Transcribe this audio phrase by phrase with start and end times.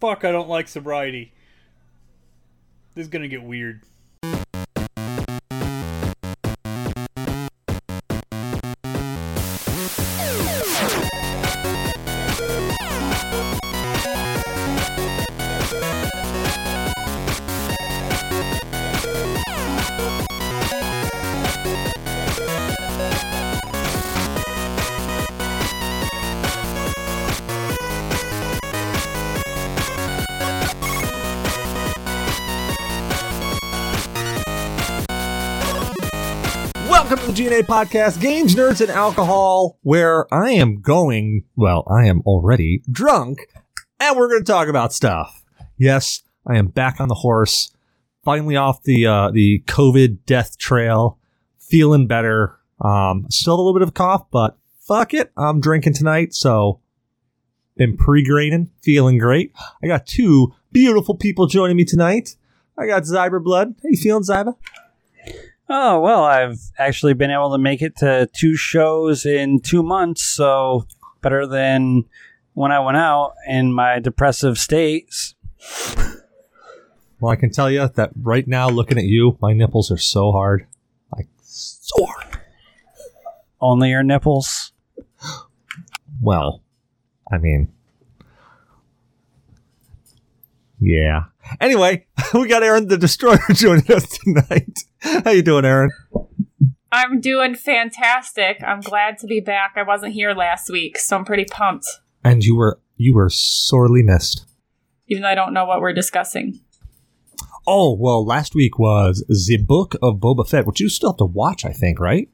[0.00, 1.32] fuck, I don't like sobriety.
[2.94, 3.82] This is gonna get weird.
[37.70, 43.46] Podcast, Games, Nerds, and Alcohol, where I am going, well, I am already drunk,
[44.00, 45.44] and we're going to talk about stuff.
[45.76, 47.72] Yes, I am back on the horse,
[48.24, 51.20] finally off the uh, the COVID death trail,
[51.60, 52.58] feeling better.
[52.80, 56.80] Um, still a little bit of a cough, but fuck it, I'm drinking tonight, so
[57.76, 59.52] been pre-graining, feeling great.
[59.80, 62.34] I got two beautiful people joining me tonight.
[62.76, 63.76] I got Zyberblood.
[63.80, 64.56] How you feeling, Zyber?
[65.72, 70.24] Oh, well, I've actually been able to make it to two shows in two months,
[70.24, 70.84] so
[71.20, 72.06] better than
[72.54, 75.36] when I went out in my depressive states.
[77.20, 80.32] Well, I can tell you that right now, looking at you, my nipples are so
[80.32, 80.66] hard.
[81.14, 82.40] Like, so hard.
[83.60, 84.72] Only your nipples.
[86.20, 86.62] Well,
[87.30, 87.72] I mean,
[90.80, 91.26] yeah.
[91.60, 94.78] Anyway, we got Erin the Destroyer joining us tonight.
[95.24, 95.90] How you doing, Erin?
[96.92, 98.58] I'm doing fantastic.
[98.66, 99.74] I'm glad to be back.
[99.76, 101.86] I wasn't here last week, so I'm pretty pumped,
[102.24, 104.44] And you were you were sorely missed.
[105.08, 106.60] even though I don't know what we're discussing.
[107.66, 111.24] Oh well, last week was the Book of Boba Fett, which you still have to
[111.24, 112.28] watch, I think, right?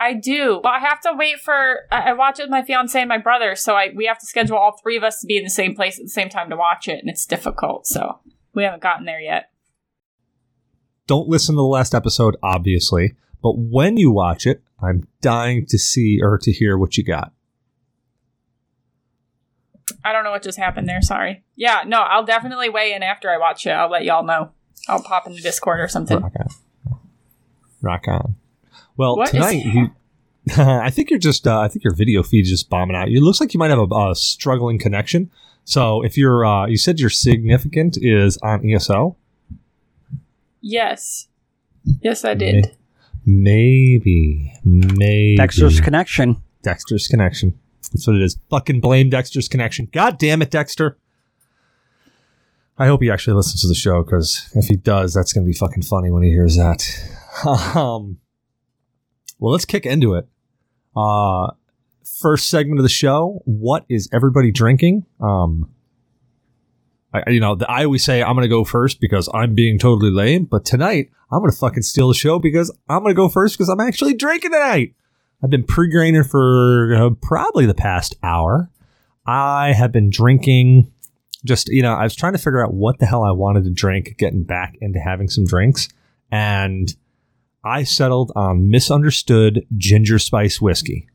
[0.00, 1.80] I do, but I have to wait for.
[1.92, 4.26] I I watch it with my fiance and my brother, so I we have to
[4.26, 6.50] schedule all three of us to be in the same place at the same time
[6.50, 7.86] to watch it, and it's difficult.
[7.86, 8.18] So
[8.56, 9.50] we haven't gotten there yet.
[11.06, 15.78] Don't listen to the last episode, obviously, but when you watch it, I'm dying to
[15.78, 17.32] see or to hear what you got.
[20.04, 21.00] I don't know what just happened there.
[21.02, 21.44] Sorry.
[21.54, 23.70] Yeah, no, I'll definitely weigh in after I watch it.
[23.70, 24.50] I'll let y'all know.
[24.88, 26.20] I'll pop in the Discord or something.
[26.20, 26.98] Rock on.
[27.82, 28.36] Rock on.
[28.96, 29.90] Well, What tonight you.
[30.56, 31.46] I think you're just.
[31.46, 33.08] Uh, I think your video feed is just bombing out.
[33.08, 35.30] It looks like you might have a, a struggling connection.
[35.66, 39.16] So if you're, uh, you said your significant is on ESO.
[40.60, 41.26] Yes,
[42.00, 42.76] yes, I did.
[43.26, 46.40] Maybe, maybe Dexter's connection.
[46.62, 47.58] Dexter's connection.
[47.92, 48.38] That's what it is.
[48.48, 49.88] Fucking blame Dexter's connection.
[49.92, 50.98] God damn it, Dexter.
[52.78, 55.50] I hope he actually listens to the show because if he does, that's going to
[55.50, 56.86] be fucking funny when he hears that.
[57.76, 58.18] um,
[59.40, 60.28] well, let's kick into it.
[60.94, 61.50] Uh,
[62.06, 63.42] first segment of the show.
[63.44, 65.04] What is everybody drinking?
[65.20, 65.70] Um,
[67.12, 70.10] I, you know, I always say I'm going to go first because I'm being totally
[70.10, 73.28] lame, but tonight I'm going to fucking steal the show because I'm going to go
[73.28, 74.94] first because I'm actually drinking tonight.
[75.42, 78.70] I've been pre-graining for uh, probably the past hour.
[79.26, 80.92] I have been drinking.
[81.44, 83.70] Just you know, I was trying to figure out what the hell I wanted to
[83.70, 85.88] drink, getting back into having some drinks,
[86.30, 86.94] and
[87.64, 91.08] I settled on misunderstood ginger spice whiskey.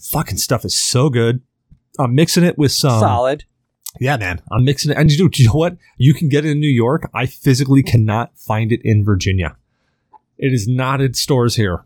[0.00, 1.42] Fucking stuff is so good.
[1.98, 3.44] I'm mixing it with some Solid.
[4.00, 4.40] yeah, man.
[4.50, 4.96] I'm mixing it.
[4.96, 5.76] And you know, do you know what?
[5.98, 7.10] You can get it in New York.
[7.14, 9.56] I physically cannot find it in Virginia.
[10.38, 11.84] It is not in stores here.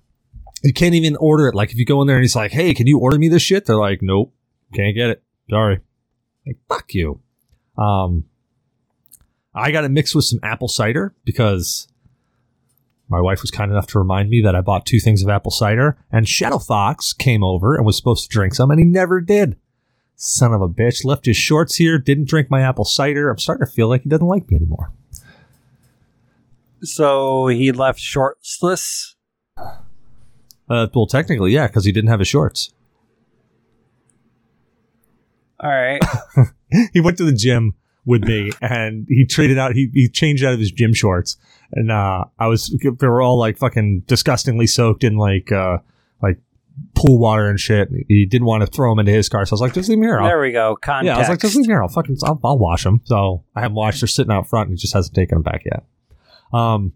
[0.62, 1.54] You can't even order it.
[1.54, 3.42] Like if you go in there and he's like, "Hey, can you order me this
[3.42, 4.32] shit?" They're like, "Nope,
[4.72, 5.22] can't get it.
[5.50, 5.81] Sorry."
[6.46, 7.20] Like fuck you.
[7.76, 8.25] Um,
[9.54, 11.88] I got it mixed with some apple cider because
[13.09, 15.50] my wife was kind enough to remind me that I bought two things of apple
[15.50, 19.20] cider, and Shadow Fox came over and was supposed to drink some, and he never
[19.20, 19.56] did.
[20.16, 21.04] Son of a bitch.
[21.04, 23.31] Left his shorts here, didn't drink my apple cider.
[23.31, 24.93] I'm starting to feel like he doesn't like me anymore.
[26.82, 29.16] So he left shortless.
[29.56, 32.72] Uh, well, technically, yeah, because he didn't have his shorts.
[35.60, 36.00] All right.
[36.93, 37.75] he went to the gym
[38.06, 41.37] with me and he traded out, he, he changed out of his gym shorts.
[41.73, 45.78] And uh, I was, they were all like fucking disgustingly soaked in like, uh,
[46.23, 46.38] like
[46.94, 47.88] pool water and shit.
[48.08, 49.44] He didn't want to throw them into his car.
[49.46, 50.19] So I was like, just leave them here.
[50.20, 50.76] I'll- there we go.
[50.76, 51.06] Context.
[51.06, 51.82] Yeah, I was like, just leave them here.
[51.82, 53.00] I'll fucking, I'll, I'll wash them.
[53.05, 54.00] So I haven't washed.
[54.00, 55.84] They're sitting out front and he just hasn't taken them back yet.
[56.52, 56.93] Um,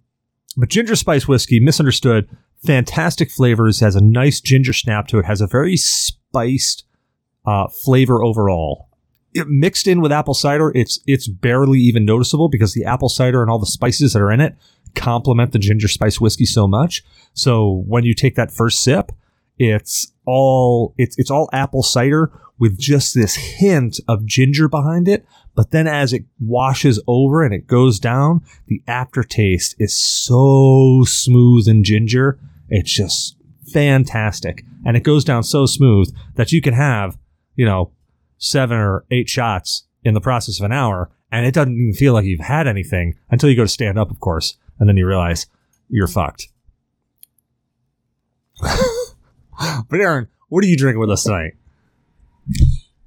[0.57, 2.29] but ginger spice whiskey, misunderstood,
[2.65, 6.85] fantastic flavors, has a nice ginger snap to it, has a very spiced
[7.47, 8.88] uh, flavor overall.
[9.47, 13.51] Mixed in with apple cider, it's it's barely even noticeable because the apple cider and
[13.51, 14.57] all the spices that are in it
[14.95, 17.05] complement the ginger spice whiskey so much.
[17.35, 19.13] So when you take that first sip,
[19.59, 25.25] it's all it's it's all apple cider with just this hint of ginger behind it.
[25.55, 31.69] But then as it washes over and it goes down, the aftertaste is so smooth
[31.69, 32.39] and ginger.
[32.69, 33.37] It's just
[33.73, 34.65] fantastic.
[34.85, 37.19] And it goes down so smooth that you can have,
[37.57, 37.93] you know,
[38.39, 42.15] seven or eight shots in the process of an hour and it doesn't even feel
[42.15, 45.07] like you've had anything until you go to stand up, of course, and then you
[45.07, 45.47] realize
[45.89, 46.49] you're fucked.
[48.61, 51.55] but Erin, what are you drinking with us tonight?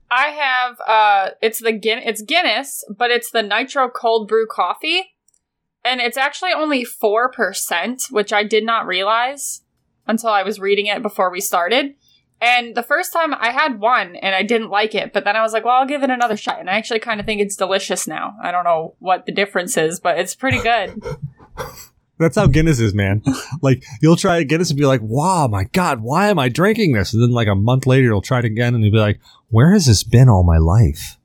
[0.09, 5.15] I have uh it's the Guin- it's Guinness, but it's the nitro cold brew coffee.
[5.83, 9.63] And it's actually only 4%, which I did not realize
[10.05, 11.95] until I was reading it before we started.
[12.41, 15.41] And the first time I had one and I didn't like it, but then I
[15.41, 16.59] was like, well, I'll give it another shot.
[16.59, 18.35] And I actually kind of think it's delicious now.
[18.41, 21.03] I don't know what the difference is, but it's pretty good.
[22.17, 23.23] That's how Guinness is, man.
[23.61, 27.13] like you'll try Guinness and be like, "Wow, my God, why am I drinking this?"
[27.13, 29.73] And then like a month later, you'll try it again and you'll be like, "Where
[29.73, 31.17] has this been all my life?"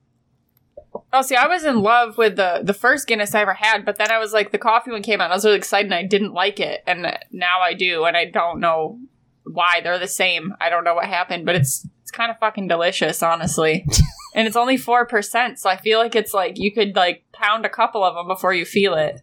[1.12, 3.97] oh, see, I was in love with the the first Guinness I ever had, but
[3.97, 5.25] then I was like, the coffee one came out.
[5.25, 8.17] And I was really excited, and I didn't like it, and now I do, and
[8.17, 8.99] I don't know
[9.47, 10.55] why they're the same.
[10.61, 13.87] I don't know what happened, but it's it's kind of fucking delicious, honestly.
[14.35, 17.65] and it's only four percent, so I feel like it's like you could like pound
[17.65, 19.23] a couple of them before you feel it.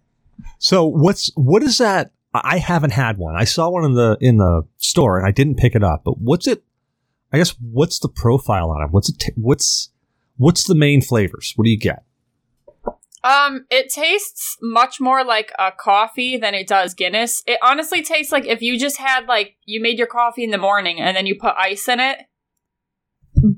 [0.60, 2.12] So what's what is that?
[2.34, 3.36] I haven't had one.
[3.36, 6.04] I saw one in the in the store and I didn't pick it up.
[6.04, 6.64] But what's it?
[7.32, 8.92] I guess what's the profile on it?
[8.92, 9.20] What's it?
[9.20, 9.92] T- what's
[10.38, 11.54] what's the main flavors?
[11.56, 12.04] What do you get?
[13.24, 17.42] Um, it tastes much more like a coffee than it does Guinness.
[17.48, 20.58] It honestly tastes like if you just had like you made your coffee in the
[20.58, 22.18] morning and then you put ice in it.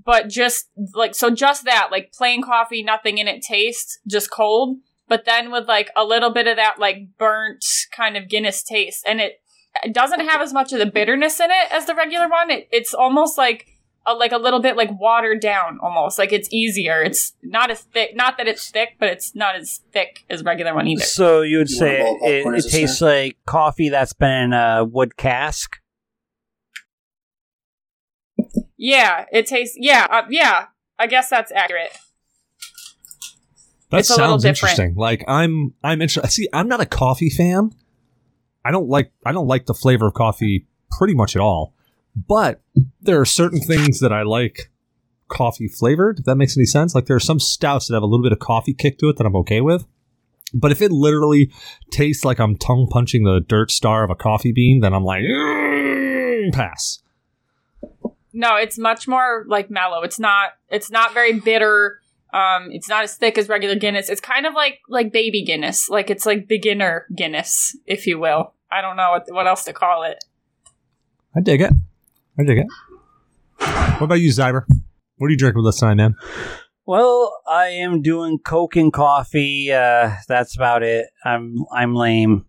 [0.05, 4.77] But just like so just that, like plain coffee, nothing in it taste, just cold.
[5.07, 9.03] But then with like a little bit of that like burnt kind of Guinness taste.
[9.07, 9.41] And it,
[9.83, 12.51] it doesn't have as much of the bitterness in it as the regular one.
[12.51, 13.67] It, it's almost like
[14.07, 17.81] a, like a little bit like watered down almost like it's easier it's not as
[17.81, 21.41] thick not that it's thick but it's not as thick as regular one either So
[21.41, 24.13] you would You say want a it, popcorn it as a tastes like coffee that's
[24.13, 25.77] been in a wood cask.
[28.77, 30.65] yeah it tastes yeah uh, yeah
[30.99, 31.97] i guess that's accurate
[33.91, 34.71] That It's a little sounds different.
[34.79, 34.95] interesting.
[34.95, 36.31] Like I'm I'm interested.
[36.31, 37.71] See, I'm not a coffee fan.
[38.65, 40.65] I don't like I don't like the flavor of coffee
[40.97, 41.74] pretty much at all.
[42.15, 42.61] But
[43.01, 44.71] there are certain things that I like
[45.27, 46.19] coffee flavored.
[46.19, 46.95] If that makes any sense.
[46.95, 49.17] Like there are some stouts that have a little bit of coffee kick to it
[49.17, 49.85] that I'm okay with.
[50.53, 51.51] But if it literally
[51.91, 55.23] tastes like I'm tongue punching the dirt star of a coffee bean, then I'm like
[55.23, 56.99] "Mm, pass.
[58.31, 61.99] no it's much more like mellow it's not it's not very bitter
[62.33, 65.89] um it's not as thick as regular guinness it's kind of like like baby guinness
[65.89, 69.73] like it's like beginner guinness if you will i don't know what, what else to
[69.73, 70.23] call it
[71.35, 71.73] I dig it.
[72.37, 72.67] I dig it.
[73.59, 74.65] What about you, Zyber?
[75.17, 76.15] What are you drinking with us tonight, man?
[76.85, 79.71] Well, I am doing Coke and coffee.
[79.71, 81.07] Uh, that's about it.
[81.23, 82.45] I'm I'm lame.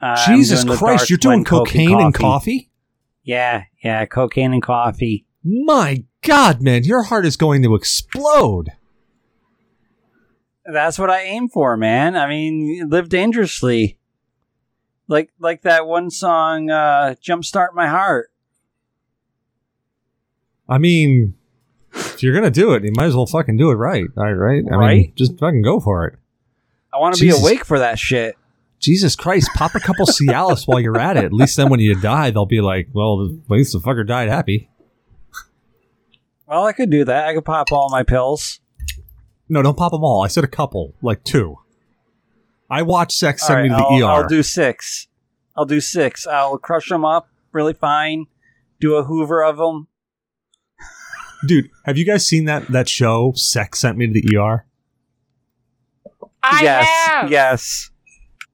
[0.00, 2.70] Uh, I'm Jesus Christ, you're doing blend Coke cocaine and coffee?
[3.24, 5.26] Yeah, yeah, cocaine and coffee.
[5.42, 8.70] My God, man, your heart is going to explode.
[10.64, 12.16] That's what I aim for, man.
[12.16, 13.98] I mean, live dangerously.
[15.08, 18.30] Like like that one song, uh, "Jumpstart My Heart."
[20.68, 21.34] I mean,
[21.94, 24.04] if you're gonna do it, you might as well fucking do it right.
[24.16, 24.64] All right, right?
[24.72, 26.18] I mean, just fucking go for it.
[26.92, 27.42] I want to be Jesus.
[27.42, 28.36] awake for that shit.
[28.80, 31.24] Jesus Christ, pop a couple Cialis while you're at it.
[31.24, 34.28] At least then when you die, they'll be like, well, at least the fucker died
[34.28, 34.70] happy.
[36.46, 37.26] Well, I could do that.
[37.26, 38.60] I could pop all my pills.
[39.48, 40.22] No, don't pop them all.
[40.22, 41.58] I said a couple, like two.
[42.70, 44.22] I watched Sex send me to the I'll, ER.
[44.22, 45.08] I'll do six.
[45.56, 46.26] I'll do six.
[46.26, 48.26] I'll crush them up really fine.
[48.80, 49.88] Do a Hoover of them.
[51.46, 53.32] Dude, have you guys seen that that show?
[53.34, 54.66] Sex sent me to the ER.
[56.42, 57.90] i yes, have yes.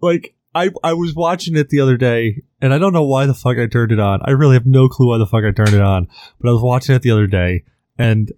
[0.00, 3.34] like I I was watching it the other day, and I don't know why the
[3.34, 4.20] fuck I turned it on.
[4.24, 6.08] I really have no clue why the fuck I turned it on,
[6.40, 7.64] but I was watching it the other day,
[7.98, 8.32] and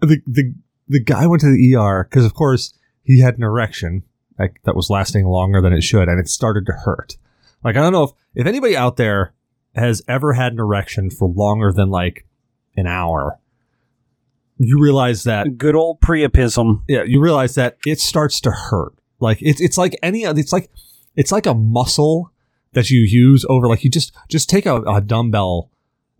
[0.00, 0.54] the the
[0.88, 2.72] the guy went to the ER because of course
[3.02, 4.02] he had an erection
[4.38, 7.16] like that was lasting longer than it should, and it started to hurt.
[7.62, 9.34] Like I don't know if if anybody out there
[9.74, 12.26] has ever had an erection for longer than like
[12.76, 13.38] an hour.
[14.58, 16.82] You realize that Good old priapism.
[16.88, 18.94] yeah, you realize that it starts to hurt.
[19.20, 20.70] Like it's it's like any it's like
[21.16, 22.32] it's like a muscle
[22.72, 25.70] that you use over like you just just take a, a dumbbell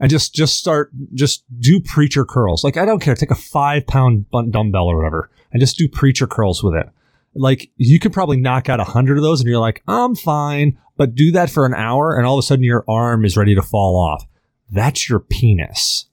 [0.00, 2.64] and just just start just do preacher curls.
[2.64, 6.26] Like I don't care, take a five pound dumbbell or whatever and just do preacher
[6.26, 6.88] curls with it.
[7.35, 10.78] Like you could probably knock out a hundred of those and you're like I'm fine,
[10.97, 13.54] but do that for an hour and all of a sudden your arm is ready
[13.54, 14.26] to fall off.
[14.71, 16.07] That's your penis.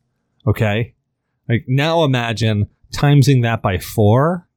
[0.48, 0.95] Okay?
[1.48, 4.48] Like now imagine timesing that by four.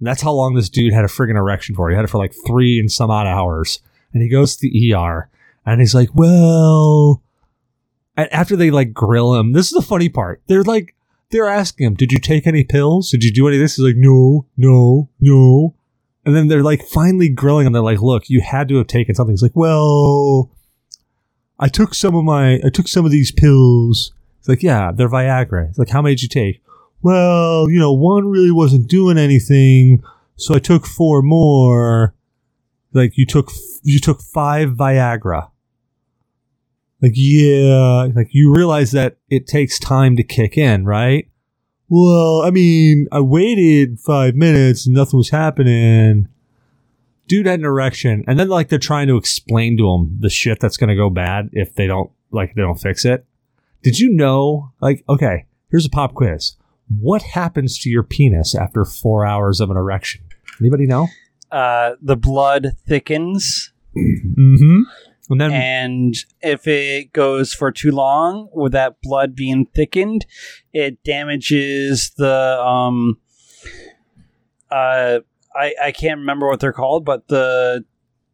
[0.00, 1.90] That's how long this dude had a friggin' erection for.
[1.90, 3.80] He had it for like three and some odd hours.
[4.12, 5.28] And he goes to the ER
[5.66, 7.22] and he's like, well,
[8.16, 10.42] and after they like grill him, this is the funny part.
[10.46, 10.94] They're like,
[11.30, 13.10] they're asking him, did you take any pills?
[13.10, 13.76] Did you do any of this?
[13.76, 15.74] He's like, no, no, no.
[16.24, 17.72] And then they're like finally grilling him.
[17.72, 19.32] They're like, look, you had to have taken something.
[19.32, 20.50] He's like, well,
[21.58, 24.12] I took some of my, I took some of these pills.
[24.38, 25.68] It's like, yeah, they're Viagra.
[25.68, 26.62] It's like, how many did you take?
[27.02, 30.02] Well, you know, one really wasn't doing anything,
[30.36, 32.14] so I took four more.
[32.92, 33.50] Like you took,
[33.82, 35.50] you took five Viagra.
[37.00, 41.28] Like, yeah, like you realize that it takes time to kick in, right?
[41.88, 46.28] Well, I mean, I waited five minutes and nothing was happening.
[47.26, 50.60] Dude had an erection, and then like they're trying to explain to him the shit
[50.60, 53.26] that's gonna go bad if they don't like they don't fix it.
[53.82, 54.72] Did you know?
[54.80, 56.56] Like, okay, here's a pop quiz.
[57.00, 60.22] What happens to your penis after four hours of an erection?
[60.60, 61.08] Anybody know?
[61.50, 64.82] Uh, the blood thickens, Mm-hmm.
[65.30, 70.24] And then and if it goes for too long with that blood being thickened,
[70.72, 73.18] it damages the um.
[74.70, 75.20] Uh,
[75.54, 77.84] I I can't remember what they're called, but the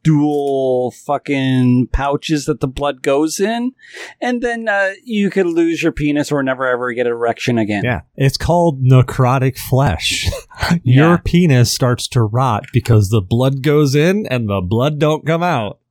[0.04, 3.72] dual fucking pouches that the blood goes in,
[4.20, 7.82] and then uh, you could lose your penis or never ever get an erection again.
[7.84, 10.30] Yeah, it's called necrotic flesh.
[10.84, 11.16] Your Yeah.
[11.24, 15.80] penis starts to rot because the blood goes in and the blood don't come out.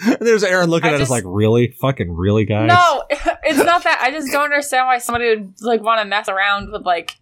[0.00, 1.68] And there's Erin looking I at us like, really?
[1.80, 2.68] Fucking really, guys?
[2.68, 3.04] No,
[3.42, 4.00] it's not that.
[4.02, 7.16] I just don't understand why somebody would like want to mess around with like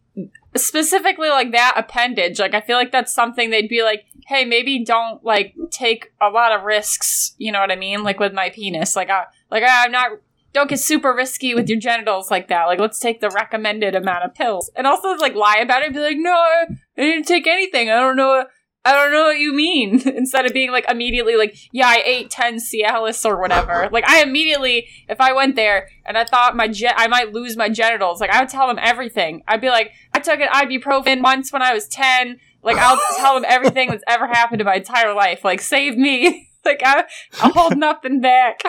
[0.56, 2.38] specifically like that appendage.
[2.38, 6.28] Like I feel like that's something they'd be like, "Hey, maybe don't like take a
[6.28, 8.02] lot of risks." You know what I mean?
[8.02, 8.96] Like with my penis.
[8.96, 10.12] Like I like ah, I'm not
[10.52, 12.66] don't get super risky with your genitals like that.
[12.66, 14.70] Like let's take the recommended amount of pills.
[14.76, 16.66] And also like lie about it and be like, "No, I
[16.96, 17.90] didn't take anything.
[17.90, 18.44] I don't know
[18.84, 20.00] I don't know what you mean.
[20.16, 23.88] Instead of being like immediately like, yeah, I ate 10 Cialis or whatever.
[23.92, 27.56] like I immediately, if I went there and I thought my gen- I might lose
[27.56, 29.42] my genitals, like I would tell them everything.
[29.46, 29.92] I'd be like,
[30.22, 32.38] took an ibuprofen once when I was 10.
[32.62, 35.44] Like I'll tell them everything that's ever happened in my entire life.
[35.44, 36.48] Like save me.
[36.64, 37.04] like I,
[37.40, 38.60] I'll hold nothing back.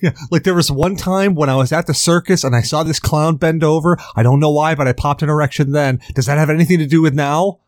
[0.00, 2.84] Yeah, like there was one time when I was at the circus and I saw
[2.84, 3.98] this clown bend over.
[4.14, 6.00] I don't know why, but I popped an erection then.
[6.14, 7.58] Does that have anything to do with now?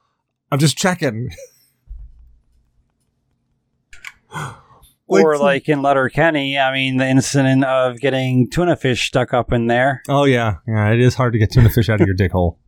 [0.52, 1.30] I'm just checking.
[5.08, 9.68] Or like in Letterkenny, I mean, the incident of getting tuna fish stuck up in
[9.68, 10.02] there.
[10.08, 10.90] Oh yeah, yeah.
[10.90, 12.58] It is hard to get tuna fish out of your dick hole.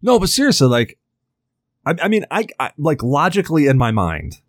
[0.00, 0.98] No, but seriously, like,
[1.84, 4.40] I, I mean, I, I like logically in my mind,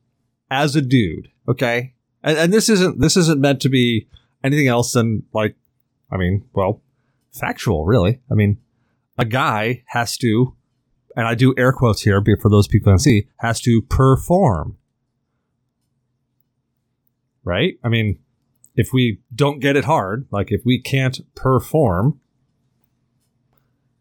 [0.52, 4.08] as a dude, okay, and, and this isn't this isn't meant to be
[4.44, 5.56] anything else than like,
[6.12, 6.82] I mean, well,
[7.32, 8.20] factual, really.
[8.32, 8.58] I mean,
[9.18, 10.56] a guy has to,
[11.16, 14.78] and I do air quotes here, for those people can see, has to perform.
[17.44, 17.80] Right?
[17.84, 18.20] I mean,
[18.76, 22.20] if we don't get it hard, like if we can't perform,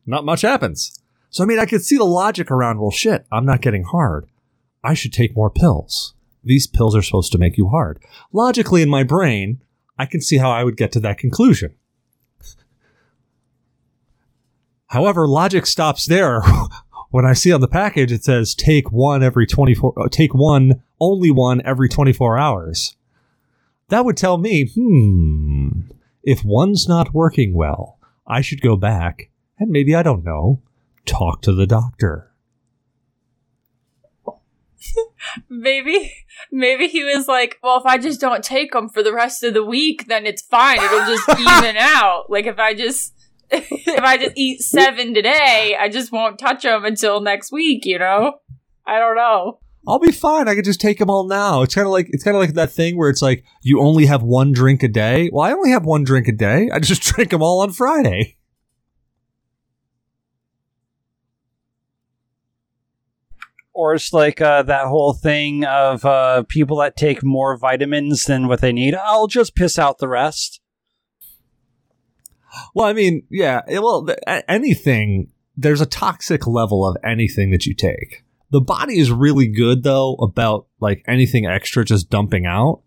[0.07, 0.98] not much happens.
[1.31, 4.27] So, I mean, I could see the logic around, well, shit, I'm not getting hard.
[4.83, 6.15] I should take more pills.
[6.43, 8.03] These pills are supposed to make you hard.
[8.33, 9.61] Logically, in my brain,
[9.99, 11.75] I can see how I would get to that conclusion.
[14.87, 16.41] However, logic stops there.
[17.11, 20.83] when I see on the package, it says take one every 24, uh, take one,
[21.01, 22.97] only one every 24 hours.
[23.89, 25.81] That would tell me, hmm,
[26.23, 30.63] if one's not working well, I should go back and maybe, I don't know,
[31.09, 32.33] talk to the doctor.
[35.49, 36.15] Maybe,
[36.51, 39.55] maybe he was like, well, if I just don't take them for the rest of
[39.55, 40.79] the week, then it's fine.
[40.79, 42.31] It'll just even out.
[42.31, 43.13] Like if I just,
[43.51, 47.85] if I just eat seven today, I just won't touch them until next week.
[47.85, 48.39] You know?
[48.87, 49.61] I don't know.
[49.87, 50.49] I'll be fine.
[50.49, 51.63] I can just take them all now.
[51.63, 54.07] It's kind of like it's kind of like that thing where it's like you only
[54.07, 55.31] have one drink a day.
[55.33, 56.71] Well, I only have one drink a day.
[56.73, 58.38] I just drink them all on Friday.
[63.79, 68.49] Or it's like uh, that whole thing of uh, people that take more vitamins than
[68.49, 68.97] what they need.
[68.97, 70.61] I'll just piss out the rest.
[72.75, 73.61] Well, I mean, yeah.
[73.69, 74.19] Well, th-
[74.49, 75.31] anything.
[75.57, 78.25] There's a toxic level of anything that you take.
[78.51, 82.81] The body is really good though about like anything extra just dumping out.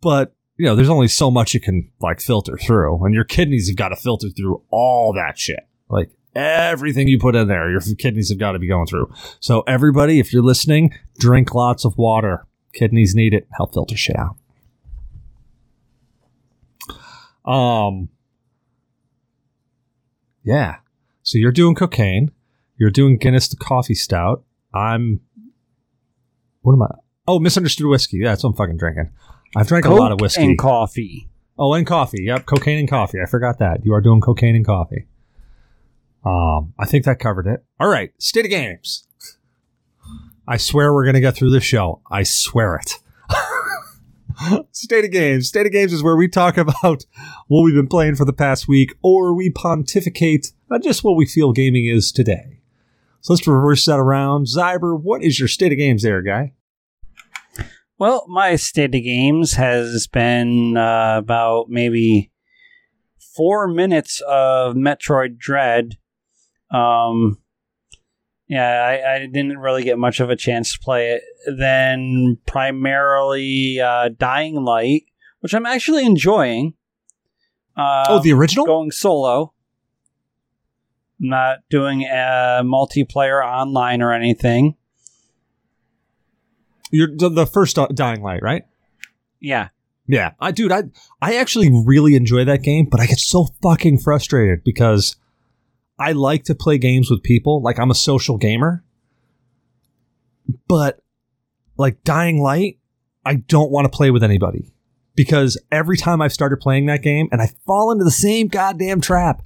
[0.00, 3.66] But you know, there's only so much you can like filter through, and your kidneys
[3.66, 5.66] have got to filter through all that shit.
[5.88, 9.12] Like everything you put in there, your kidneys have got to be going through.
[9.40, 12.46] So everybody, if you're listening, drink lots of water.
[12.72, 13.46] Kidneys need it.
[13.56, 14.36] Help filter shit out.
[17.50, 18.08] Um,
[20.44, 20.76] yeah.
[21.22, 22.30] So you're doing cocaine.
[22.78, 24.44] You're doing Guinness the coffee stout.
[24.74, 25.20] I'm.
[26.62, 26.94] What am I?
[27.26, 28.18] Oh, misunderstood whiskey.
[28.18, 29.10] Yeah, that's what I'm fucking drinking.
[29.54, 30.42] I've drank a lot of whiskey.
[30.42, 31.28] and coffee.
[31.58, 32.22] Oh, and coffee.
[32.24, 33.18] Yep, cocaine and coffee.
[33.20, 33.84] I forgot that.
[33.84, 35.06] You are doing cocaine and coffee.
[36.24, 37.64] Um, I think that covered it.
[37.80, 39.06] All right, state of games.
[40.46, 42.00] I swear we're gonna get through this show.
[42.10, 42.98] I swear it.
[44.72, 45.48] state of games.
[45.48, 47.04] State of games is where we talk about
[47.48, 51.26] what we've been playing for the past week, or we pontificate on just what we
[51.26, 52.60] feel gaming is today.
[53.20, 54.46] So let's reverse that around.
[54.46, 56.54] Zyber, what is your state of games there, guy?
[57.98, 62.32] Well, my state of games has been uh, about maybe
[63.36, 65.98] four minutes of Metroid Dread.
[66.72, 67.38] Um,
[68.48, 71.22] yeah, I, I didn't really get much of a chance to play it.
[71.46, 75.04] Then primarily uh, Dying Light,
[75.40, 76.74] which I'm actually enjoying.
[77.76, 78.66] Uh, oh, the original?
[78.66, 79.54] going solo.
[81.18, 84.76] Not doing a multiplayer online or anything.
[86.90, 88.64] You're the, first uh, Dying Light, right?
[89.40, 89.68] Yeah.
[90.06, 90.82] Yeah, I dude, I
[91.22, 95.16] I actually really enjoy that game, but I get so fucking frustrated because
[96.02, 97.62] I like to play games with people.
[97.62, 98.84] Like I'm a social gamer.
[100.68, 101.00] But
[101.76, 102.78] like Dying Light,
[103.24, 104.72] I don't want to play with anybody.
[105.14, 109.00] Because every time I've started playing that game, and I fall into the same goddamn
[109.02, 109.42] trap.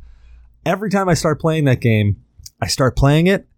[0.64, 2.22] Every time I start playing that game,
[2.60, 3.48] I start playing it,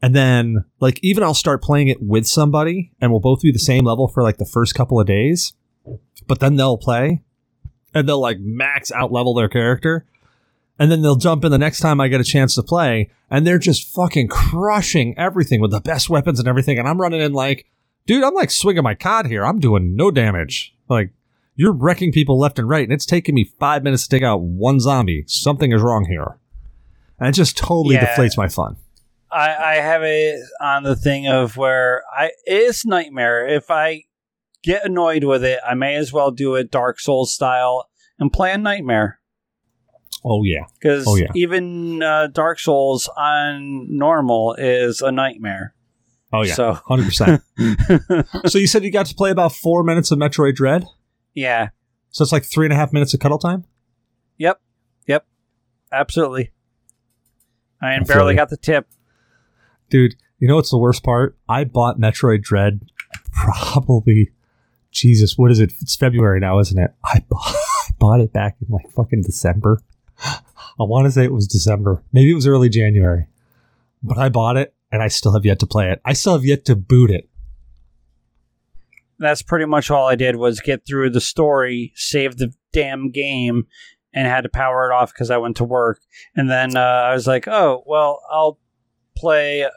[0.00, 3.58] and then like even I'll start playing it with somebody, and we'll both be the
[3.58, 5.52] same level for like the first couple of days
[6.26, 7.22] but then they'll play
[7.92, 10.06] and they'll like max out level their character
[10.78, 13.46] and then they'll jump in the next time I get a chance to play and
[13.46, 17.32] they're just fucking crushing everything with the best weapons and everything and I'm running in
[17.32, 17.66] like
[18.06, 21.10] dude I'm like swinging my cod here I'm doing no damage like
[21.56, 24.40] you're wrecking people left and right and it's taking me five minutes to take out
[24.42, 26.38] one zombie something is wrong here
[27.18, 28.06] and it just totally Yeah.
[28.16, 28.76] deflates my fun
[29.30, 33.48] I, I have it on the thing of where I it's nightmare.
[33.48, 34.04] If I
[34.62, 37.88] get annoyed with it, I may as well do it Dark Souls style
[38.20, 39.18] and play a nightmare.
[40.24, 41.30] Oh yeah Because Oh, yeah.
[41.34, 45.74] even uh, Dark Souls on normal is a nightmare.
[46.32, 50.18] oh yeah So 100% so you said you got to play about four minutes of
[50.18, 50.84] metroid dread
[51.34, 51.68] yeah.
[52.10, 53.64] so it's like three and a half minutes of cuddle time
[54.38, 54.60] Yep.
[55.06, 55.26] Yep.
[55.92, 56.50] Absolutely.
[57.80, 58.88] I I barely got the tip.
[59.90, 61.36] Dude, you know what's the worst part?
[61.48, 62.80] I bought Metroid Dread
[63.32, 64.30] probably
[64.90, 65.72] Jesus, what is it?
[65.80, 66.92] It's February now, isn't it?
[67.04, 69.80] I bought, I bought it back in like fucking December.
[70.24, 72.02] I want to say it was December.
[72.12, 73.26] Maybe it was early January.
[74.02, 76.00] But I bought it and I still have yet to play it.
[76.04, 77.28] I still have yet to boot it.
[79.18, 83.66] That's pretty much all I did was get through the story, save the damn game,
[84.12, 86.00] and had to power it off because I went to work.
[86.36, 88.58] And then uh, I was like, oh well, I'll
[89.16, 89.68] play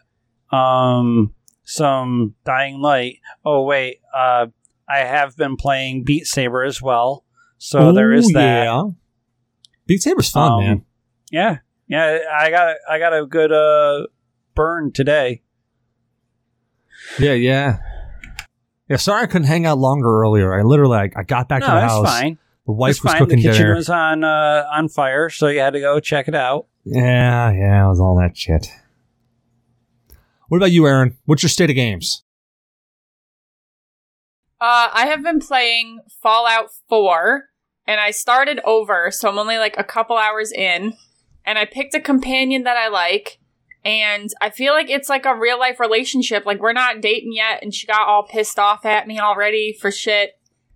[0.52, 3.20] um, some Dying Light.
[3.46, 4.48] Oh wait, uh,
[4.90, 7.26] I have been playing Beat Saber as well,
[7.58, 8.64] so there is that.
[8.66, 8.84] Yeah.
[9.88, 10.86] Beat Saber's fun, Um, man.
[11.32, 12.20] Yeah, yeah.
[12.32, 14.08] I got I got a good uh,
[14.56, 15.42] burn today.
[17.20, 17.78] Yeah, yeah.
[18.90, 20.58] Yeah, sorry I couldn't hang out longer earlier.
[20.58, 22.06] I literally I, I got back no, to the it's house.
[22.06, 22.38] fine.
[22.66, 23.20] The wife it's was fine.
[23.20, 23.76] cooking the kitchen dinner.
[23.76, 26.68] was on uh, on fire, so you had to go check it out.
[26.86, 28.68] Yeah, yeah, it was all that shit.
[30.48, 31.18] What about you, Erin?
[31.26, 32.24] What's your state of games?
[34.60, 37.47] Uh, I have been playing Fallout 4,
[37.88, 40.94] and I started over, so I'm only like a couple hours in,
[41.46, 43.40] and I picked a companion that I like,
[43.86, 46.46] and I feel like it's like a real life relationship.
[46.46, 49.92] Like, we're not dating yet, and she got all pissed off at me already for
[49.92, 50.32] shit.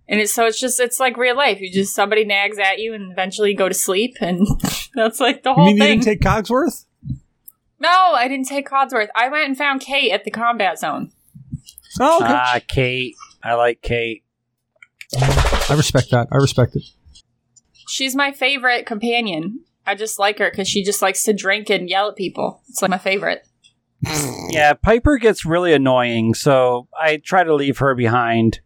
[0.08, 1.60] And it's, so it's just, it's like real life.
[1.60, 4.46] You just, somebody nags at you, and eventually you go to sleep, and
[4.94, 5.76] that's like the You whole thing.
[5.76, 6.86] you didn't take Codsworth?
[7.78, 9.08] no, I didn't take Codsworth.
[9.14, 11.12] I went and found Kate at the combat zone.
[12.00, 12.32] Oh, okay.
[12.32, 13.14] Ah, Kate.
[13.44, 14.22] I like Kate.
[15.20, 16.28] I respect that.
[16.32, 16.82] I respect it.
[17.92, 19.60] She's my favorite companion.
[19.86, 22.62] I just like her because she just likes to drink and yell at people.
[22.70, 23.46] It's like my favorite.
[24.50, 28.60] Yeah, Piper gets really annoying, so I try to leave her behind.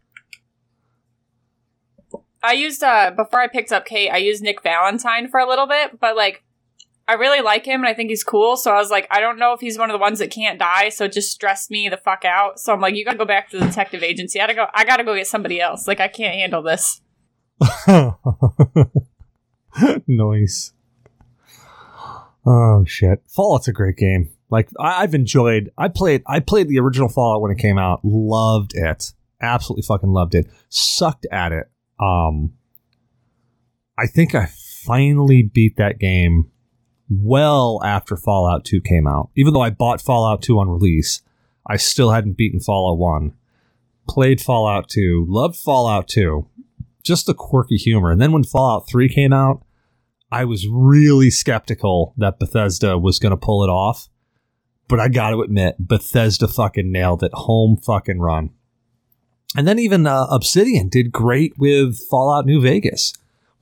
[2.43, 5.67] I used uh before I picked up Kate, I used Nick Valentine for a little
[5.67, 6.43] bit, but like
[7.07, 8.57] I really like him and I think he's cool.
[8.57, 10.59] So I was like, I don't know if he's one of the ones that can't
[10.59, 12.59] die, so it just stressed me the fuck out.
[12.59, 14.41] So I'm like, you gotta go back to the detective agency.
[14.41, 15.87] I gotta go I gotta go get somebody else.
[15.87, 17.01] Like I can't handle this.
[20.07, 20.73] nice.
[22.45, 23.21] Oh shit!
[23.27, 24.29] Fallout's a great game.
[24.49, 25.71] Like I, I've enjoyed.
[25.77, 26.23] I played.
[26.27, 27.99] I played the original Fallout when it came out.
[28.03, 29.13] Loved it.
[29.41, 30.47] Absolutely fucking loved it.
[30.69, 31.69] Sucked at it.
[31.99, 32.53] Um.
[33.99, 34.47] I think I
[34.85, 36.51] finally beat that game
[37.09, 39.29] well after Fallout 2 came out.
[39.35, 41.21] Even though I bought Fallout 2 on release,
[41.65, 43.33] I still hadn't beaten Fallout 1.
[44.07, 46.47] Played Fallout 2, loved Fallout 2,
[47.03, 48.11] just the quirky humor.
[48.11, 49.63] And then when Fallout 3 came out,
[50.31, 54.09] I was really skeptical that Bethesda was going to pull it off.
[54.87, 57.31] But I got to admit, Bethesda fucking nailed it.
[57.33, 58.51] Home fucking run.
[59.55, 63.13] And then even uh, Obsidian did great with Fallout New Vegas.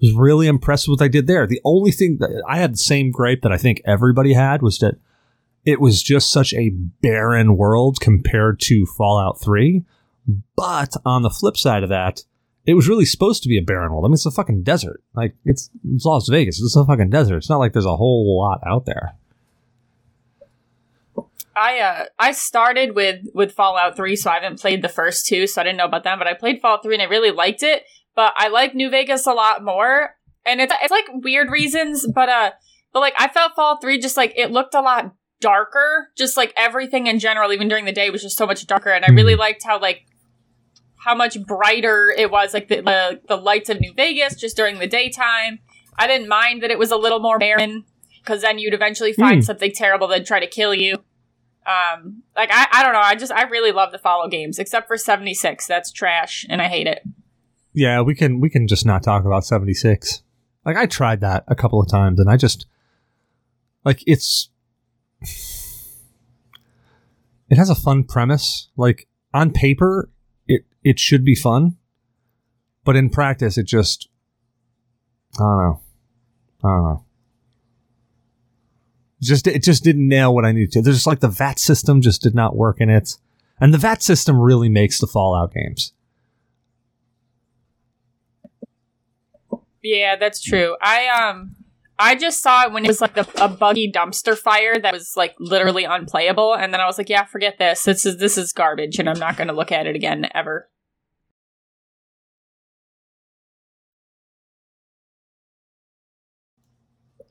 [0.01, 1.47] Was really impressed with what they did there.
[1.47, 4.77] The only thing that I had the same gripe that I think everybody had was
[4.79, 4.95] that
[5.63, 9.83] it was just such a barren world compared to Fallout 3.
[10.55, 12.23] But on the flip side of that,
[12.65, 14.05] it was really supposed to be a barren world.
[14.05, 15.03] I mean, it's a fucking desert.
[15.13, 16.59] Like it's, it's Las Vegas.
[16.59, 17.37] It's a fucking desert.
[17.37, 19.15] It's not like there's a whole lot out there.
[21.55, 25.47] I uh I started with with Fallout 3, so I haven't played the first two,
[25.47, 26.19] so I didn't know about them.
[26.19, 27.83] But I played Fallout 3 and I really liked it.
[28.13, 32.29] But I like New Vegas a lot more, and it's it's like weird reasons, but
[32.29, 32.51] uh,
[32.93, 36.09] but like I felt Fallout 3 just like it looked a lot darker.
[36.17, 39.05] Just like everything in general, even during the day, was just so much darker, and
[39.05, 40.05] I really liked how like
[41.05, 44.79] how much brighter it was, like the, the the lights of New Vegas just during
[44.79, 45.59] the daytime.
[45.97, 47.85] I didn't mind that it was a little more barren
[48.21, 49.41] because then you'd eventually find Hmm.
[49.45, 50.95] something terrible that'd try to kill you.
[51.65, 52.99] Um, like I, I don't know.
[52.99, 55.65] I just I really love the Fallout games, except for seventy six.
[55.67, 57.03] That's trash, and I hate it.
[57.73, 60.21] Yeah, we can we can just not talk about 76.
[60.65, 62.65] Like I tried that a couple of times and I just
[63.83, 64.49] like it's
[67.49, 68.69] it has a fun premise.
[68.77, 70.09] Like on paper
[70.85, 71.75] it should be fun,
[72.85, 74.07] but in practice it just
[75.37, 75.81] I don't know.
[76.63, 77.05] I don't know.
[79.21, 80.81] Just it just didn't nail what I needed to.
[80.81, 83.17] There's just like the VATS system just did not work in it.
[83.59, 85.93] And the VATS system really makes the Fallout games.
[89.81, 90.77] Yeah, that's true.
[90.81, 91.55] I um
[91.97, 95.15] I just saw it when it was like the, a buggy dumpster fire that was
[95.15, 97.83] like literally unplayable, and then I was like, yeah, forget this.
[97.83, 100.69] This is this is garbage, and I'm not going to look at it again ever.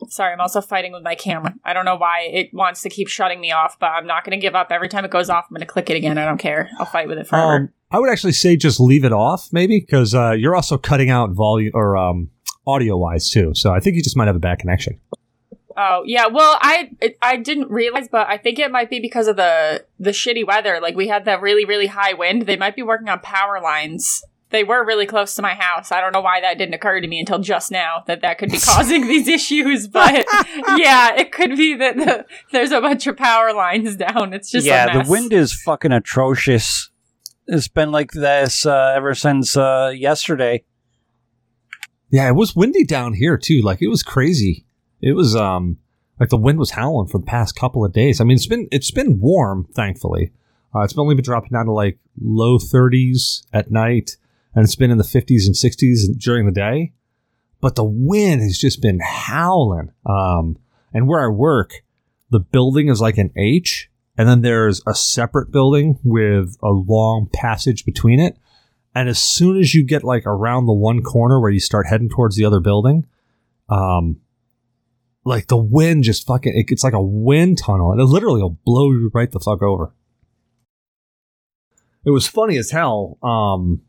[0.09, 1.55] Sorry, I'm also fighting with my camera.
[1.65, 4.39] I don't know why it wants to keep shutting me off, but I'm not going
[4.39, 4.69] to give up.
[4.71, 6.19] Every time it goes off, I'm going to click it again.
[6.19, 6.71] I don't care.
[6.79, 7.55] I'll fight with it forever.
[7.55, 11.11] Um, I would actually say just leave it off, maybe, because uh, you're also cutting
[11.11, 12.31] out volume or um,
[12.67, 13.53] audio wise too.
[13.55, 15.01] So I think you just might have a bad connection.
[15.77, 19.27] Oh yeah, well I it, I didn't realize, but I think it might be because
[19.27, 20.79] of the the shitty weather.
[20.81, 22.43] Like we had that really really high wind.
[22.43, 24.23] They might be working on power lines.
[24.55, 25.91] They were really close to my house.
[25.91, 28.53] I don't know why that didn't occur to me until just now that that could
[28.53, 29.89] be causing these issues.
[29.89, 30.25] But
[30.77, 34.33] yeah, it could be that the, there's a bunch of power lines down.
[34.33, 35.07] It's just a yeah, mess.
[35.09, 36.89] the wind is fucking atrocious.
[37.49, 40.63] It's been like this uh, ever since uh, yesterday.
[42.13, 43.61] Yeah, it was windy down here too.
[43.61, 44.67] Like it was crazy.
[45.01, 45.79] It was um
[46.21, 48.21] like the wind was howling for the past couple of days.
[48.21, 50.31] I mean, it's been it's been warm, thankfully.
[50.73, 54.17] Uh, it's only been dropping down to like low 30s at night,
[54.55, 56.93] and it's been in the 50s and 60s during the day.
[57.61, 59.91] But the wind has just been howling.
[60.05, 60.59] Um,
[60.93, 61.83] and where I work,
[62.31, 67.29] the building is like an H, and then there's a separate building with a long
[67.33, 68.37] passage between it.
[68.95, 72.09] And as soon as you get like around the one corner where you start heading
[72.09, 73.07] towards the other building,
[73.69, 74.21] um,
[75.25, 78.59] like the wind just fucking it, it's like a wind tunnel, and it literally will
[78.65, 79.93] blow you right the fuck over.
[82.05, 83.81] It was funny as hell, um,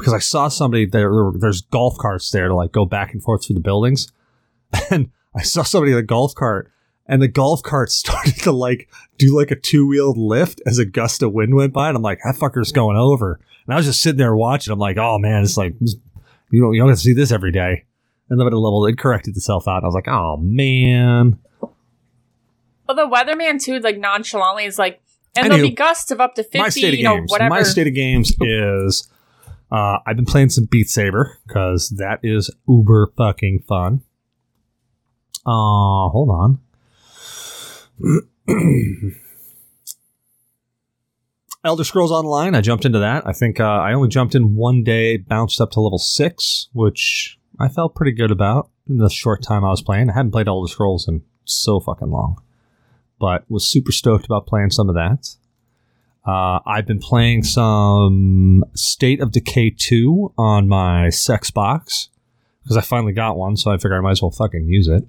[0.00, 1.12] because I saw somebody there.
[1.12, 4.10] there There's golf carts there to like go back and forth through the buildings,
[4.90, 6.72] and I saw somebody in a golf cart,
[7.06, 10.84] and the golf cart started to like do like a two wheeled lift as a
[10.84, 13.38] gust of wind went by, and I'm like, that fucker's going over.
[13.66, 14.72] And I was just sitting there watching.
[14.72, 15.74] I'm like, oh man, it's like
[16.50, 17.84] you don't you don't get to see this every day.
[18.28, 19.78] And then at a level, it corrected itself out.
[19.78, 21.38] And I was like, oh man.
[21.60, 25.00] well, the weatherman too, like nonchalantly, is like,
[25.36, 26.80] and there'll be gusts of up to My fifty.
[26.80, 27.30] state of You know, games.
[27.30, 27.50] whatever.
[27.50, 29.08] My state of games is
[29.70, 34.02] uh, I've been playing some Beat Saber because that is uber fucking fun.
[35.46, 36.58] Uh, hold on.
[41.62, 42.54] Elder Scrolls Online.
[42.54, 43.26] I jumped into that.
[43.26, 47.38] I think uh, I only jumped in one day, bounced up to level six, which
[47.58, 50.08] I felt pretty good about in the short time I was playing.
[50.08, 52.40] I hadn't played Elder Scrolls in so fucking long,
[53.18, 55.36] but was super stoked about playing some of that.
[56.26, 62.08] Uh, I've been playing some State of Decay 2 on my sex box
[62.62, 65.04] because I finally got one, so I figured I might as well fucking use it.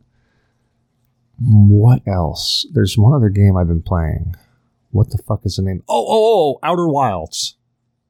[1.40, 2.66] What else?
[2.72, 4.36] There's one other game I've been playing.
[4.92, 5.84] What the fuck is the name?
[5.90, 7.56] Oh, oh, oh, Outer Wilds.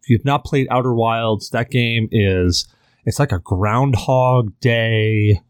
[0.04, 2.68] If you've not played Outer Wilds, that game is
[3.06, 5.42] It's like a Groundhog Day.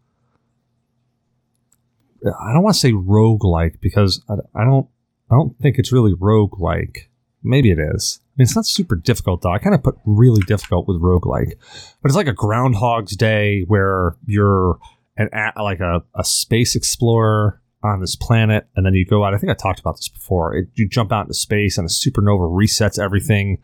[2.23, 4.87] I don't want to say roguelike because I, I don't
[5.29, 7.07] I don't think it's really roguelike.
[7.43, 8.19] Maybe it is.
[8.21, 9.51] I mean, it's not super difficult though.
[9.51, 11.53] I kind of put really difficult with roguelike,
[12.01, 14.77] but it's like a Groundhog's Day where you're
[15.17, 19.33] an like a, a space explorer on this planet, and then you go out.
[19.33, 20.55] I think I talked about this before.
[20.55, 23.57] It, you jump out into space, and a supernova resets everything.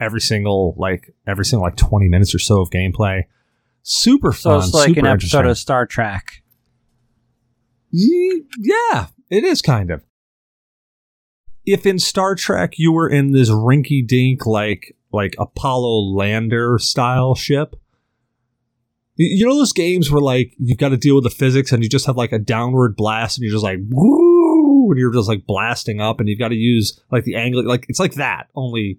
[0.00, 3.24] Every single like every single like twenty minutes or so of gameplay.
[3.82, 4.58] Super So fun.
[4.64, 6.42] it's like super an episode of Star Trek.
[7.92, 10.02] Yeah, it is kind of.
[11.72, 17.34] If in Star Trek you were in this rinky dink like like Apollo lander style
[17.34, 17.76] ship,
[19.16, 21.88] you know those games where like you've got to deal with the physics and you
[21.88, 25.46] just have like a downward blast and you're just like woo and you're just like
[25.46, 28.98] blasting up and you've got to use like the angle like it's like that only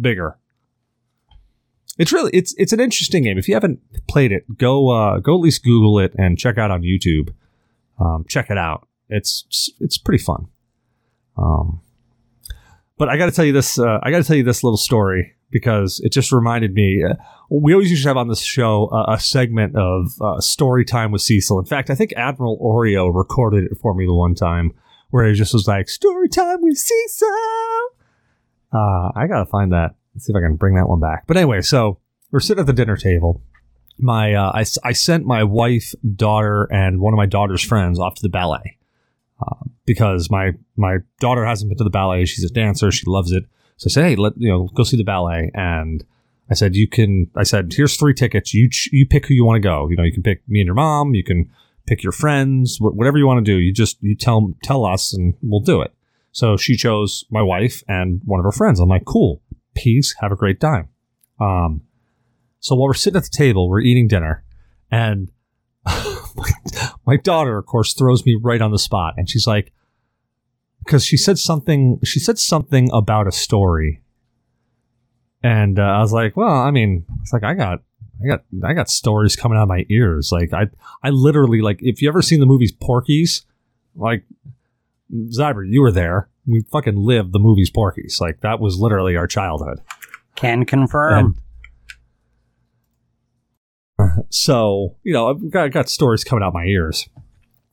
[0.00, 0.36] bigger.
[1.98, 3.38] It's really it's it's an interesting game.
[3.38, 6.70] If you haven't played it, go uh, go at least Google it and check out
[6.70, 7.32] on YouTube.
[7.98, 8.86] Um, check it out.
[9.08, 10.48] It's it's pretty fun.
[11.40, 11.80] Um,
[12.98, 13.78] but I got to tell you this.
[13.78, 17.02] Uh, I got to tell you this little story because it just reminded me.
[17.02, 17.14] Uh,
[17.50, 21.10] we always used to have on this show uh, a segment of uh, story time
[21.10, 21.58] with Cecil.
[21.58, 24.72] In fact, I think Admiral Oreo recorded it for me the one time
[25.10, 27.28] where he just was like story time with Cecil.
[28.72, 29.96] Uh, I gotta find that.
[30.14, 31.26] Let's see if I can bring that one back.
[31.26, 31.98] But anyway, so
[32.30, 33.42] we're sitting at the dinner table.
[33.98, 38.14] My uh, I, I sent my wife, daughter, and one of my daughter's friends off
[38.16, 38.78] to the ballet
[39.40, 42.24] uh, because my my daughter hasn't been to the ballet.
[42.24, 42.92] She's a dancer.
[42.92, 43.42] She loves it.
[43.76, 45.50] So I said, hey, let you know, go see the ballet.
[45.52, 46.04] And
[46.48, 47.28] I said, you can.
[47.34, 48.54] I said, here's three tickets.
[48.54, 49.88] You ch- you pick who you want to go.
[49.88, 51.14] You know, you can pick me and your mom.
[51.14, 51.50] You can
[51.88, 52.78] pick your friends.
[52.78, 53.58] Wh- whatever you want to do.
[53.58, 55.92] You just you tell tell us, and we'll do it.
[56.30, 58.78] So she chose my wife and one of her friends.
[58.78, 59.42] I'm like, cool,
[59.74, 60.88] peace, have a great time.
[61.40, 61.82] Um,
[62.60, 64.44] so while we're sitting at the table, we're eating dinner,
[64.88, 65.32] and
[65.84, 66.50] my,
[67.04, 69.72] my daughter, of course, throws me right on the spot, and she's like,
[70.84, 74.02] because she said something, she said something about a story,
[75.42, 77.82] and uh, I was like, well, I mean, it's like I got.
[78.22, 80.30] I got I got stories coming out of my ears.
[80.30, 80.66] Like I
[81.02, 83.46] I literally like if you ever seen the movies Porky's,
[83.94, 84.24] like
[85.10, 86.28] Zyber, you were there.
[86.46, 88.20] We fucking lived the movies Porky's.
[88.20, 89.80] Like that was literally our childhood.
[90.36, 91.38] Can confirm.
[93.98, 97.08] And so, you know, I've got, got stories coming out my ears.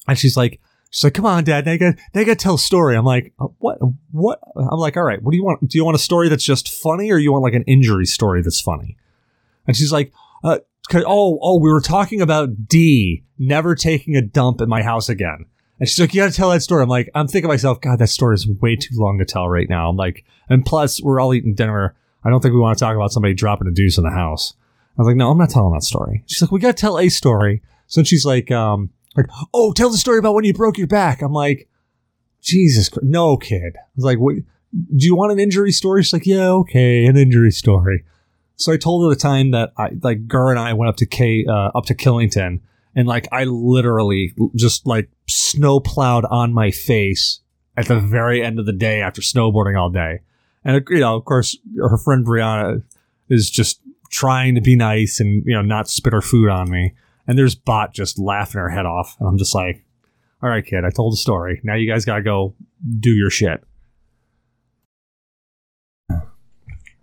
[0.08, 0.60] And she's like,
[0.98, 2.98] she's like, come on, dad, now you got, now you got to tell a story.
[2.98, 3.78] I'm like, "Uh, what,
[4.12, 4.40] what?
[4.56, 5.68] I'm like, all right, what do you want?
[5.68, 8.42] Do you want a story that's just funny or you want like an injury story
[8.42, 8.98] that's funny?
[9.68, 10.12] And she's like,
[10.44, 10.58] uh,
[10.96, 15.46] oh, oh, we were talking about D never taking a dump at my house again.
[15.80, 16.82] And she's like, you got to tell that story.
[16.82, 19.48] I'm like, I'm thinking to myself, God, that story is way too long to tell
[19.48, 19.90] right now.
[19.90, 21.96] I'm like, and plus, we're all eating dinner.
[22.24, 24.56] I don't think we want to talk about somebody dropping a deuce in the house.
[24.98, 26.24] I was like, no, I'm not telling that story.
[26.26, 27.62] She's like, we got to tell a story.
[27.86, 31.22] So she's like, um, like, oh, tell the story about when you broke your back.
[31.22, 31.68] I'm like,
[32.42, 33.06] Jesus Christ.
[33.06, 33.76] No, kid.
[33.76, 34.36] I was like, what?
[34.36, 36.04] Do you want an injury story?
[36.04, 38.04] She's like, yeah, okay, an injury story.
[38.58, 41.06] So I told her the time that I, like, Gur and I went up to
[41.06, 42.60] K, uh, up to Killington
[42.96, 47.42] and like, I literally just like snow plowed on my face
[47.78, 50.20] at the very end of the day after snowboarding all day.
[50.66, 52.82] And, you know, of course, her friend Brianna
[53.30, 56.94] is just trying to be nice and, you know, not spit her food on me.
[57.28, 59.18] And there's Bot just laughing her head off.
[59.20, 59.84] And I'm just like,
[60.42, 61.60] all right, kid, I told the story.
[61.64, 62.56] Now you guys got to go
[63.00, 63.64] do your shit.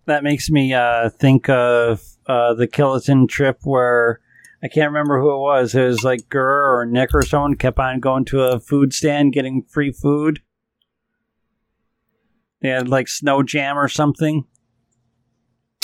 [0.07, 4.21] That makes me uh, think of uh, the Killington trip where
[4.63, 5.75] I can't remember who it was.
[5.75, 9.33] It was like Gurr or Nick or someone kept on going to a food stand
[9.33, 10.41] getting free food.
[12.61, 14.45] They had like snow jam or something.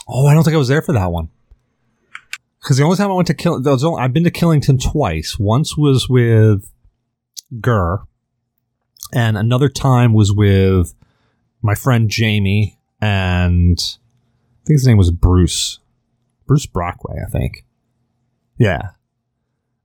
[0.08, 1.28] Oh, I don't think I was there for that one.
[2.60, 5.38] Because the only time I went to Kill, only, I've been to Killington twice.
[5.38, 6.70] Once was with
[7.60, 8.02] Gurr,
[9.12, 10.94] and another time was with
[11.62, 15.78] my friend Jamie, and I think his name was Bruce,
[16.46, 17.64] Bruce Brockway, I think.
[18.58, 18.90] Yeah,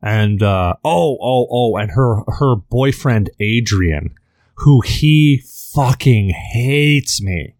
[0.01, 4.13] and uh, oh, oh, oh, and her her boyfriend Adrian,
[4.55, 7.55] who he fucking hates me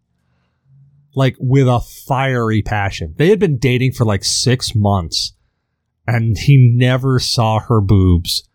[1.15, 3.15] like with a fiery passion.
[3.17, 5.33] They had been dating for like six months
[6.07, 8.47] and he never saw her boobs.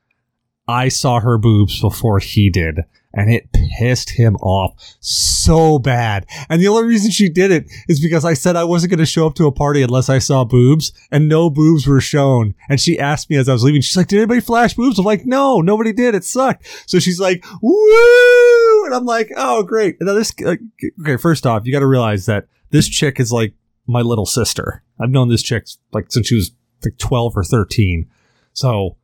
[0.69, 2.81] I saw her boobs before he did
[3.13, 6.27] and it pissed him off so bad.
[6.49, 9.07] And the only reason she did it is because I said I wasn't going to
[9.07, 12.55] show up to a party unless I saw boobs and no boobs were shown.
[12.69, 14.99] And she asked me as I was leaving, she's like, did anybody flash boobs?
[14.99, 16.15] I'm like, no, nobody did.
[16.15, 16.67] It sucked.
[16.87, 18.85] So she's like, woo!
[18.87, 19.97] And I'm like, oh, great.
[20.01, 20.61] Now this, uh, like,
[21.01, 23.55] okay, first off, you got to realize that this chick is like
[23.87, 24.83] my little sister.
[25.01, 26.53] I've known this chick like since she was
[26.85, 28.09] like 12 or 13.
[28.53, 28.97] So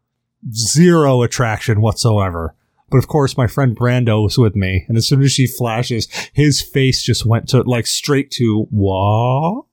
[0.53, 2.55] zero attraction whatsoever.
[2.88, 6.07] But of course, my friend Brando was with me, and as soon as she flashes,
[6.33, 9.64] his face just went to like straight to what?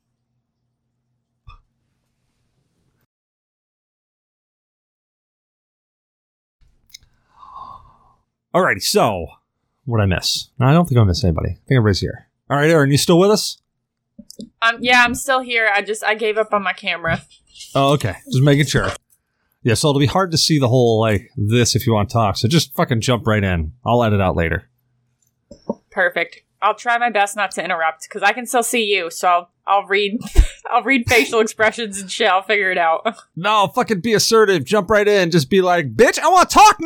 [8.55, 9.27] Alrighty, so
[9.85, 10.49] what I miss?
[10.59, 11.49] No, I don't think I miss anybody.
[11.49, 12.27] I think everybody's here.
[12.49, 13.61] All right, Erin, you still with us?
[14.61, 15.71] Um, yeah, I'm still here.
[15.73, 17.21] I just I gave up on my camera.
[17.75, 18.15] Oh, okay.
[18.31, 18.91] Just making sure.
[19.63, 22.13] Yeah, so it'll be hard to see the whole like this if you want to
[22.13, 22.37] talk.
[22.37, 23.73] So just fucking jump right in.
[23.85, 24.69] I'll edit out later.
[25.89, 26.41] Perfect.
[26.61, 29.09] I'll try my best not to interrupt because I can still see you.
[29.09, 30.19] So I'll, I'll read
[30.71, 32.29] I'll read facial expressions and shit.
[32.29, 33.05] I'll figure it out.
[33.35, 34.63] No, fucking be assertive.
[34.63, 35.31] Jump right in.
[35.31, 36.77] Just be like, bitch, I want to talk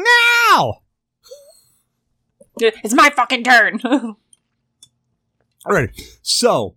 [0.53, 0.81] now.
[2.59, 3.79] It's my fucking turn.
[5.67, 5.89] Alright,
[6.23, 6.75] so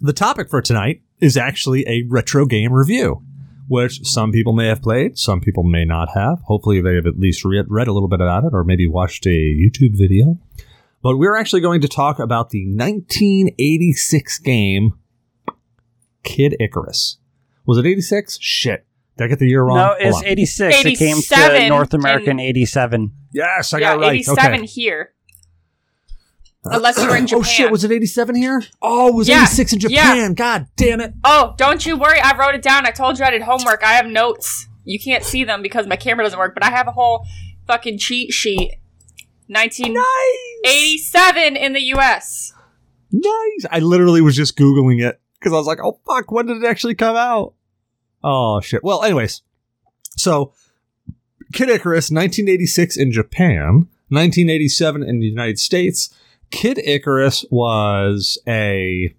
[0.00, 3.24] the topic for tonight is actually a retro game review,
[3.72, 6.40] which some people may have played, some people may not have.
[6.42, 9.24] Hopefully, they have at least read, read a little bit about it or maybe watched
[9.24, 10.38] a YouTube video.
[11.02, 14.92] But we're actually going to talk about the 1986 game
[16.22, 17.16] Kid Icarus.
[17.64, 18.38] Was it 86?
[18.42, 18.86] Shit.
[19.16, 19.78] Did I get the year wrong?
[19.78, 20.26] No, it's on.
[20.26, 20.84] 86.
[20.84, 23.10] It came to North America in in- 87.
[23.32, 24.14] Yes, I yeah, got it right.
[24.16, 24.66] 87 okay.
[24.66, 25.14] here.
[26.64, 27.40] Unless you were in Japan.
[27.40, 28.62] Oh shit, was it 87 here?
[28.80, 29.88] Oh, it was Yeah, 86 in yeah.
[29.88, 30.34] Japan.
[30.34, 31.12] God damn it.
[31.24, 32.20] Oh, don't you worry.
[32.20, 32.86] I wrote it down.
[32.86, 33.82] I told you I did homework.
[33.82, 34.68] I have notes.
[34.84, 37.24] You can't see them because my camera doesn't work, but I have a whole
[37.66, 38.76] fucking cheat sheet.
[39.48, 42.52] 1987 in the US.
[43.10, 43.66] Nice.
[43.70, 46.66] I literally was just Googling it because I was like, oh, fuck, when did it
[46.66, 47.54] actually come out?
[48.24, 48.84] Oh, shit.
[48.84, 49.42] Well, anyways,
[50.16, 50.52] so
[51.52, 56.14] Kid Icarus, 1986 in Japan, 1987 in the United States.
[56.52, 59.14] Kid Icarus was a.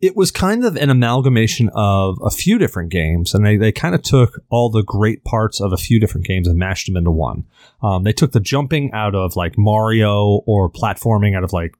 [0.00, 3.94] It was kind of an amalgamation of a few different games, and they, they kind
[3.94, 7.10] of took all the great parts of a few different games and mashed them into
[7.10, 7.44] one.
[7.82, 11.74] Um, they took the jumping out of like Mario or platforming out of like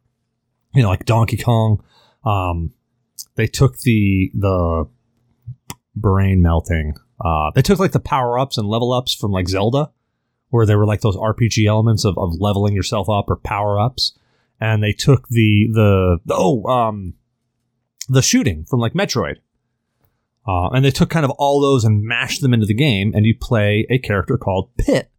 [0.74, 1.82] you know, like Donkey Kong.
[2.24, 2.72] Um,
[3.36, 4.88] they took the the
[5.94, 6.94] brain melting.
[7.24, 9.90] Uh, they took like the power ups and level ups from like Zelda,
[10.54, 14.16] where there were like those RPG elements of, of leveling yourself up or power ups,
[14.60, 17.14] and they took the the oh um
[18.08, 19.36] the shooting from like Metroid.
[20.46, 23.26] Uh, and they took kind of all those and mashed them into the game, and
[23.26, 25.10] you play a character called Pit.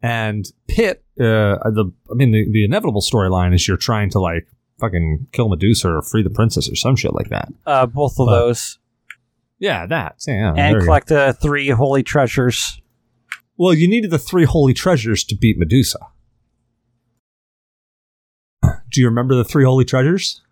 [0.00, 4.46] And Pit, uh, the I mean, the, the inevitable storyline is you're trying to like
[4.80, 7.48] fucking kill Medusa or free the princess or some shit like that.
[7.66, 8.78] Uh, both of But- those.
[9.58, 10.16] Yeah, that.
[10.28, 12.80] Yeah, and collect the three holy treasures.
[13.58, 15.98] Well, you needed the three holy treasures to beat Medusa.
[18.62, 20.42] Do you remember the three holy treasures?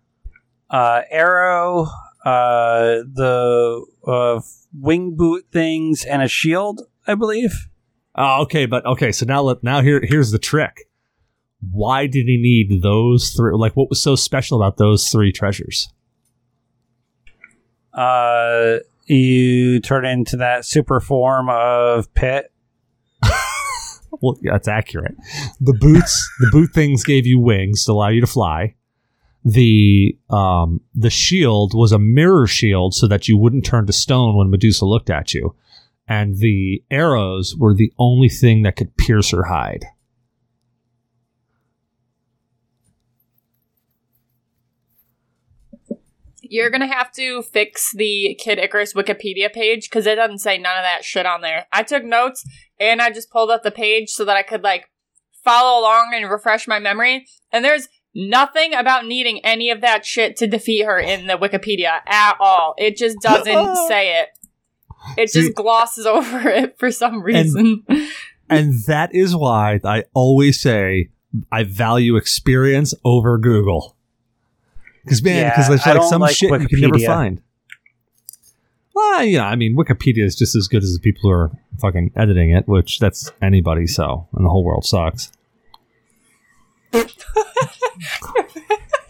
[0.69, 1.87] Uh, arrow,
[2.25, 4.41] uh, the uh,
[4.73, 7.69] wing boot things, and a shield, I believe.
[8.15, 9.11] Oh, okay, but okay.
[9.11, 10.89] So now, let now here here's the trick.
[11.71, 13.53] Why did he need those three?
[13.53, 15.89] Like, what was so special about those three treasures?
[17.93, 22.51] Uh, you turn into that super form of Pit.
[24.21, 25.15] Well, yeah, that's accurate.
[25.59, 28.75] The boots, the boot things gave you wings to allow you to fly.
[29.43, 34.35] The um the shield was a mirror shield so that you wouldn't turn to stone
[34.35, 35.55] when Medusa looked at you.
[36.07, 39.85] And the arrows were the only thing that could pierce her hide.
[46.49, 50.77] You're gonna have to fix the Kid Icarus Wikipedia page because it doesn't say none
[50.77, 51.65] of that shit on there.
[51.71, 52.45] I took notes
[52.79, 54.89] and I just pulled up the page so that I could like
[55.43, 57.27] follow along and refresh my memory.
[57.51, 61.99] And there's nothing about needing any of that shit to defeat her in the Wikipedia
[62.07, 62.73] at all.
[62.77, 64.29] It just doesn't say it.
[65.17, 67.85] It See- just glosses over it for some reason.
[68.49, 71.09] And that is why I always say
[71.51, 73.94] I value experience over Google.
[75.05, 77.41] Because man, Yeah, because there's like some like shit you can never find.
[78.93, 82.11] Well, yeah, I mean, Wikipedia is just as good as the people who are fucking
[82.15, 83.87] editing it, which that's anybody.
[83.87, 85.31] So, and the whole world sucks.
[86.93, 87.11] it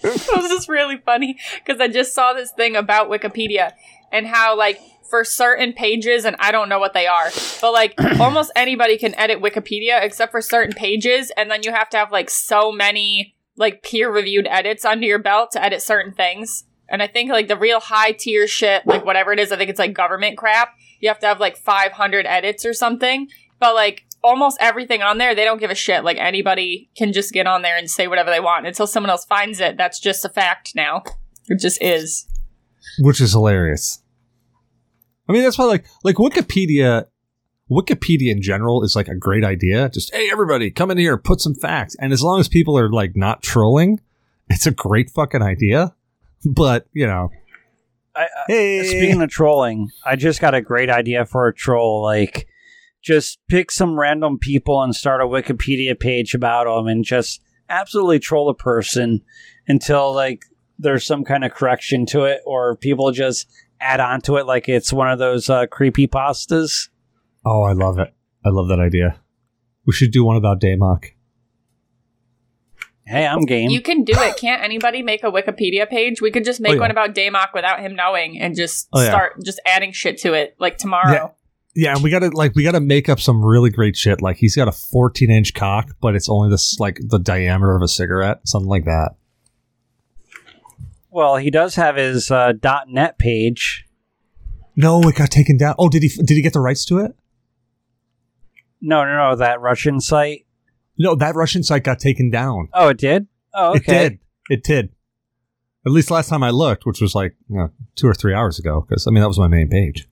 [0.04, 3.74] was just really funny because I just saw this thing about Wikipedia
[4.12, 7.30] and how like for certain pages and I don't know what they are,
[7.62, 11.90] but like almost anybody can edit Wikipedia except for certain pages and then you have
[11.92, 16.14] to have like so many like peer reviewed edits under your belt to edit certain
[16.14, 16.66] things.
[16.90, 19.70] And I think like the real high tier shit, like whatever it is, I think
[19.70, 20.76] it's like government crap.
[21.00, 23.28] You have to have like 500 edits or something.
[23.60, 26.04] But like almost everything on there, they don't give a shit.
[26.04, 29.26] Like anybody can just get on there and say whatever they want until someone else
[29.26, 29.78] finds it.
[29.78, 31.04] That's just a fact now.
[31.48, 32.28] It just is.
[33.00, 34.02] which is hilarious.
[35.28, 37.06] I mean, that's why like like Wikipedia,
[37.70, 39.90] Wikipedia in general is like a great idea.
[39.90, 42.92] Just hey, everybody, come in here, put some facts, and as long as people are
[42.92, 44.00] like not trolling,
[44.50, 45.96] it's a great fucking idea.
[46.46, 47.32] But you know,
[48.16, 52.04] I, I, hey, Speaking of trolling, I just got a great idea for a troll.
[52.04, 52.48] Like,
[53.02, 58.20] just pick some random people and start a Wikipedia page about them, and just absolutely
[58.20, 59.22] troll a person
[59.68, 60.46] until like
[60.78, 63.48] there's some kind of correction to it, or people just
[63.82, 66.90] add on to it like it's one of those uh, creepy pastas.
[67.46, 68.14] Oh, I love it.
[68.44, 69.20] I love that idea.
[69.86, 71.12] We should do one about Daymok.
[73.08, 73.70] Hey, I'm game.
[73.70, 74.36] You can do it.
[74.38, 76.22] Can't anybody make a Wikipedia page?
[76.22, 76.80] We could just make Oh, yeah.
[76.82, 79.10] one about Daymok without him knowing and just Oh, yeah.
[79.10, 81.36] start just adding shit to it like tomorrow.
[81.76, 84.22] Yeah, and we gotta like we gotta make up some really great shit.
[84.24, 87.82] Like he's got a 14 inch cock, but it's only this like the diameter of
[87.84, 89.12] a cigarette, something like that.
[91.12, 92.54] well, he does have his uh,
[92.88, 93.86] .net page.
[94.76, 95.76] No, it got taken down.
[95.78, 96.10] Oh, did he?
[96.10, 97.16] Did he get the rights to it?
[98.82, 100.46] No, no, no, that Russian site.
[100.98, 102.70] No, that Russian site got taken down.
[102.74, 103.28] Oh, it did.
[103.54, 104.06] Oh, okay.
[104.06, 104.20] It did.
[104.50, 104.90] It did.
[105.86, 108.60] At least last time I looked, which was like you know, two or three hours
[108.60, 110.08] ago, because I mean that was my main page.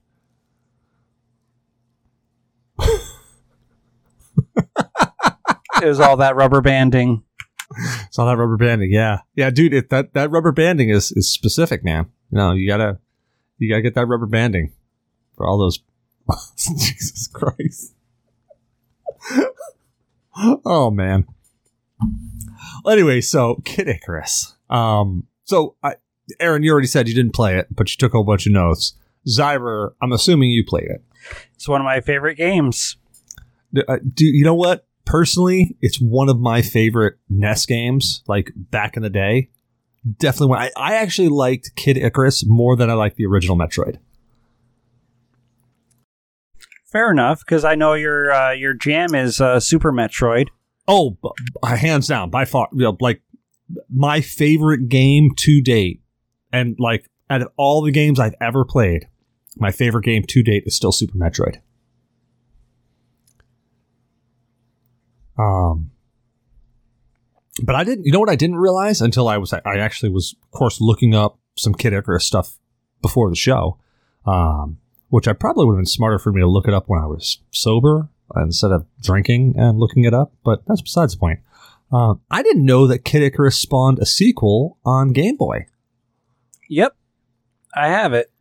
[5.84, 7.22] It was all that rubber banding.
[8.06, 8.90] It's all that rubber banding.
[8.90, 9.74] Yeah, yeah, dude.
[9.74, 12.06] It, that that rubber banding is is specific, man.
[12.30, 12.98] You know, you gotta
[13.58, 14.72] you gotta get that rubber banding
[15.36, 15.80] for all those.
[16.56, 17.94] Jesus Christ.
[20.64, 21.26] oh man.
[22.84, 24.54] Well, anyway, so Kid Icarus.
[24.68, 25.94] Um, so I,
[26.40, 28.52] Erin, you already said you didn't play it, but you took a whole bunch of
[28.52, 28.94] notes.
[29.26, 31.02] Zyber, I'm assuming you played it.
[31.54, 32.96] It's one of my favorite games.
[33.72, 34.86] D- uh, Do you know what?
[35.06, 38.22] Personally, it's one of my favorite NES games.
[38.26, 39.50] Like back in the day,
[40.18, 40.48] definitely.
[40.48, 40.58] One.
[40.62, 43.98] I, I actually liked Kid Icarus more than I liked the original Metroid.
[46.94, 50.46] Fair enough, because I know your uh, your jam is uh, Super Metroid.
[50.86, 51.30] Oh, b-
[51.66, 53.20] hands down, by far, you know, like
[53.92, 56.02] my favorite game to date,
[56.52, 59.08] and like out of all the games I've ever played,
[59.56, 61.56] my favorite game to date is still Super Metroid.
[65.36, 65.90] Um,
[67.60, 68.06] but I didn't.
[68.06, 68.30] You know what?
[68.30, 69.52] I didn't realize until I was.
[69.52, 72.60] I actually was, of course, looking up some Kid Icarus stuff
[73.02, 73.80] before the show.
[74.24, 74.78] Um,
[75.08, 77.06] which I probably would have been smarter for me to look it up when I
[77.06, 80.32] was sober instead of drinking and looking it up.
[80.44, 81.40] But that's besides the point.
[81.92, 85.66] Um, I didn't know that Kid Icarus spawned a sequel on Game Boy.
[86.68, 86.96] Yep,
[87.74, 88.32] I have it.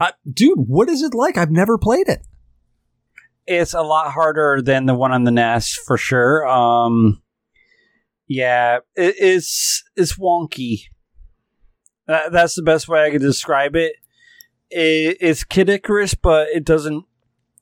[0.00, 1.36] Uh, dude, what is it like?
[1.36, 2.20] I've never played it.
[3.46, 6.48] It's a lot harder than the one on the NES for sure.
[6.48, 7.22] Um,
[8.26, 10.84] yeah, it, it's it's wonky.
[12.06, 13.96] That, that's the best way I could describe it.
[14.74, 15.18] It.
[15.20, 17.04] It's Kid Icarus, but it doesn't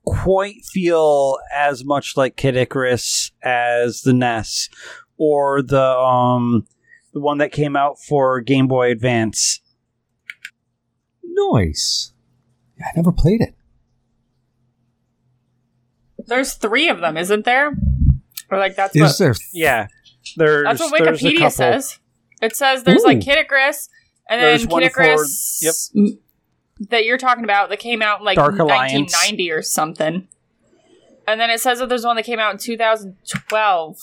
[0.04, 4.68] quite feel as much like Kid Icarus as the NES
[5.16, 6.66] or the um
[7.12, 9.60] the one that came out for Game Boy Advance.
[11.22, 12.12] Nice.
[12.80, 13.54] I never played it.
[16.26, 17.76] There's three of them, isn't there?
[18.50, 19.34] Or like that's Is what there?
[19.52, 19.86] Yeah,
[20.36, 21.98] there's that's what there's a Wikipedia says.
[22.40, 23.88] It says there's like Kid Icarus
[24.28, 25.60] and There's then one Kid for- Icarus
[25.94, 26.14] yep.
[26.83, 29.12] M- that you're talking about that came out in like Dark Alliance.
[29.12, 30.28] 1990 or something.
[31.26, 33.97] And then it says that there's one that came out in 2012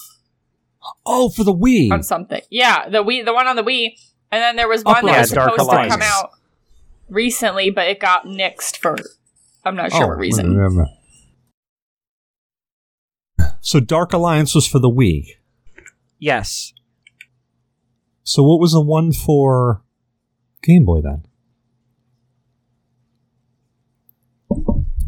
[1.06, 1.92] Oh, for the Wii.
[1.92, 2.42] on something.
[2.50, 3.96] Yeah, the Wii, the one on the Wii.
[4.32, 6.30] And then there was oh, one that Yeah, was Dark supposed to come out
[7.10, 8.96] recently, but it got nixed for
[9.66, 10.58] I'm not sure Oh, what reason.
[10.58, 10.88] wait, wait,
[13.40, 13.48] wait.
[13.62, 15.26] So Dark Alliance was for the Wii.
[16.18, 16.74] Yes,
[18.24, 19.82] So what was the one for
[20.62, 21.24] Game Boy then?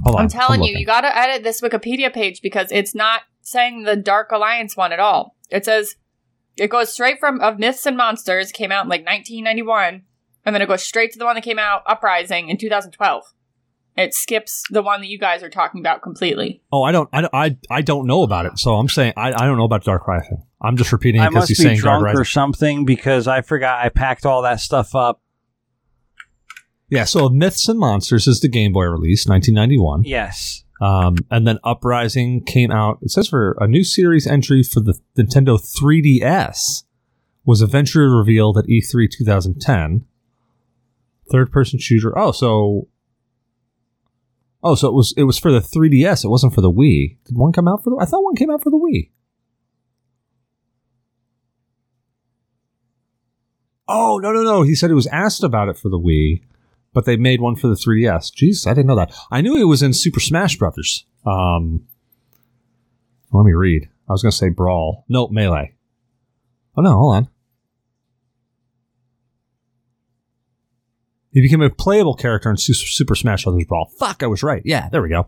[0.03, 0.79] Hold on, I'm telling you, looking.
[0.79, 4.91] you got to edit this Wikipedia page because it's not saying the Dark Alliance one
[4.91, 5.35] at all.
[5.49, 5.95] It says
[6.57, 10.03] it goes straight from of Myths and Monsters came out in like 1991,
[10.45, 13.23] and then it goes straight to the one that came out Uprising in 2012.
[13.97, 16.61] It skips the one that you guys are talking about completely.
[16.71, 18.57] Oh, I don't, I, I, I don't know about it.
[18.57, 20.43] So I'm saying I, I don't know about Dark Rising.
[20.61, 22.19] I'm just repeating it I because must he's be saying Dark Rising.
[22.19, 25.20] or something because I forgot I packed all that stuff up.
[26.91, 27.05] Yeah.
[27.05, 30.03] So Myths and Monsters is the Game Boy release, 1991.
[30.03, 32.99] Yes, Um, and then Uprising came out.
[33.01, 36.83] It says for a new series entry for the Nintendo 3DS
[37.45, 40.05] was eventually revealed at E E3 2010.
[41.31, 42.17] Third person shooter.
[42.17, 42.87] Oh, so
[44.61, 46.25] oh, so it was it was for the 3DS.
[46.25, 47.17] It wasn't for the Wii.
[47.25, 47.97] Did one come out for the?
[48.01, 49.11] I thought one came out for the Wii.
[53.87, 54.61] Oh no no no!
[54.63, 56.41] He said he was asked about it for the Wii,
[56.93, 58.31] but they made one for the 3DS.
[58.33, 59.13] Jeez, I didn't know that.
[59.31, 61.05] I knew it was in Super Smash Brothers.
[61.25, 61.87] Um,
[63.31, 63.89] let me read.
[64.09, 65.05] I was going to say Brawl.
[65.07, 65.73] No, Melee.
[66.75, 67.27] Oh no, hold on.
[71.31, 73.89] He became a playable character in Super Smash Brothers Brawl.
[73.97, 74.61] Fuck, I was right.
[74.65, 75.27] Yeah, there we go.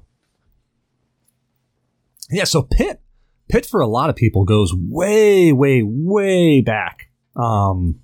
[2.30, 3.02] Yeah, so Pit,
[3.48, 8.00] Pit for a lot of people goes way, way, way back, um,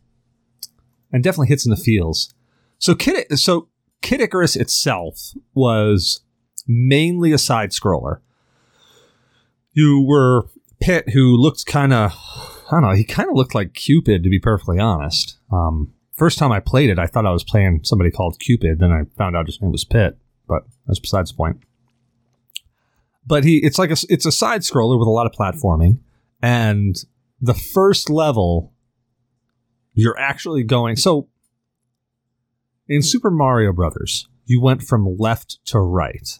[1.11, 2.33] and definitely hits in the feels.
[2.79, 3.67] So Kid, so
[4.01, 6.21] Kid Icarus itself was
[6.67, 8.19] mainly a side scroller.
[9.73, 10.47] You were
[10.79, 12.13] Pit, who looked kind of,
[12.71, 15.37] I don't know, he kind of looked like Cupid, to be perfectly honest.
[15.51, 18.79] Um, first time I played it, I thought I was playing somebody called Cupid.
[18.79, 20.17] Then I found out his name was Pit,
[20.47, 21.57] but that's besides the point.
[23.27, 25.99] But he, it's like a, it's a side scroller with a lot of platforming,
[26.41, 26.95] and
[27.41, 28.73] the first level,
[29.93, 30.95] you're actually going.
[30.95, 31.27] So,
[32.89, 36.39] in Super Mario Brothers, you went from left to right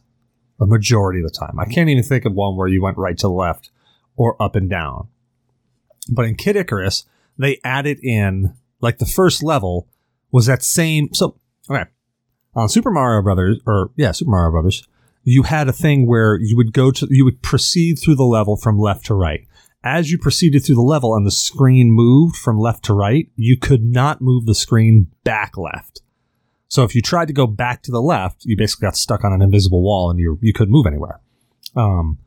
[0.59, 1.57] a majority of the time.
[1.59, 3.69] I can't even think of one where you went right to left
[4.17, 5.07] or up and down.
[6.11, 7.05] But in Kid Icarus,
[7.37, 9.87] they added in like the first level
[10.31, 11.13] was that same.
[11.13, 11.37] So
[11.69, 11.85] okay,
[12.55, 14.85] on Super Mario Brothers, or yeah, Super Mario Brothers,
[15.23, 18.57] you had a thing where you would go to you would proceed through the level
[18.57, 19.45] from left to right.
[19.81, 23.55] As you proceeded through the level and the screen moved from left to right, you
[23.55, 26.01] could not move the screen back left.
[26.69, 29.33] So if you tried to go back to the left, you basically got stuck on
[29.33, 31.19] an invisible wall and you you couldn't move anywhere.
[31.75, 32.19] Um,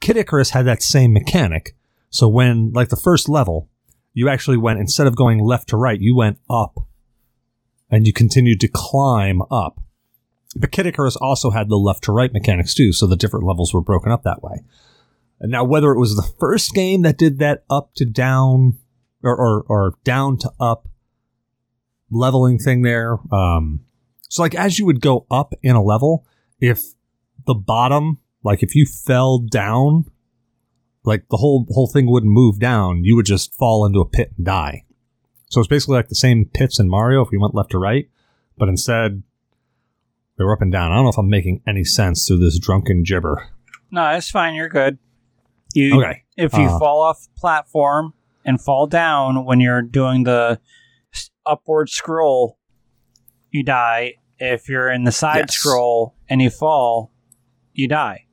[0.00, 1.76] Kid Icarus had that same mechanic.
[2.08, 3.68] So when like the first level,
[4.14, 6.86] you actually went instead of going left to right, you went up,
[7.90, 9.80] and you continued to climb up.
[10.56, 13.74] But Kid Icarus also had the left to right mechanics too, so the different levels
[13.74, 14.64] were broken up that way.
[15.40, 18.78] And now, whether it was the first game that did that up to down
[19.22, 20.88] or or, or down to up
[22.10, 23.80] leveling thing there, um,
[24.28, 26.26] so like as you would go up in a level,
[26.60, 26.82] if
[27.46, 30.04] the bottom, like if you fell down,
[31.04, 34.32] like the whole whole thing wouldn't move down, you would just fall into a pit
[34.36, 34.84] and die.
[35.50, 38.08] So it's basically like the same pits in Mario if you went left to right,
[38.58, 39.22] but instead
[40.36, 40.92] they were up and down.
[40.92, 43.48] I don't know if I'm making any sense through this drunken gibber.
[43.90, 44.54] No, it's fine.
[44.54, 44.98] You're good.
[45.74, 46.22] You, Okay.
[46.36, 48.12] If you Uh, fall off platform
[48.44, 50.60] and fall down when you're doing the
[51.46, 52.57] upward scroll,
[53.50, 54.14] you die.
[54.38, 55.56] If you're in the side Yes.
[55.56, 57.10] scroll and you fall,
[57.72, 58.26] you die.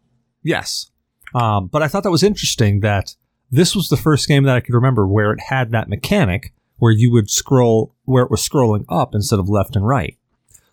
[0.43, 0.91] Yes.
[1.33, 3.15] Um, but I thought that was interesting that
[3.51, 6.91] this was the first game that I could remember where it had that mechanic where
[6.91, 10.17] you would scroll, where it was scrolling up instead of left and right.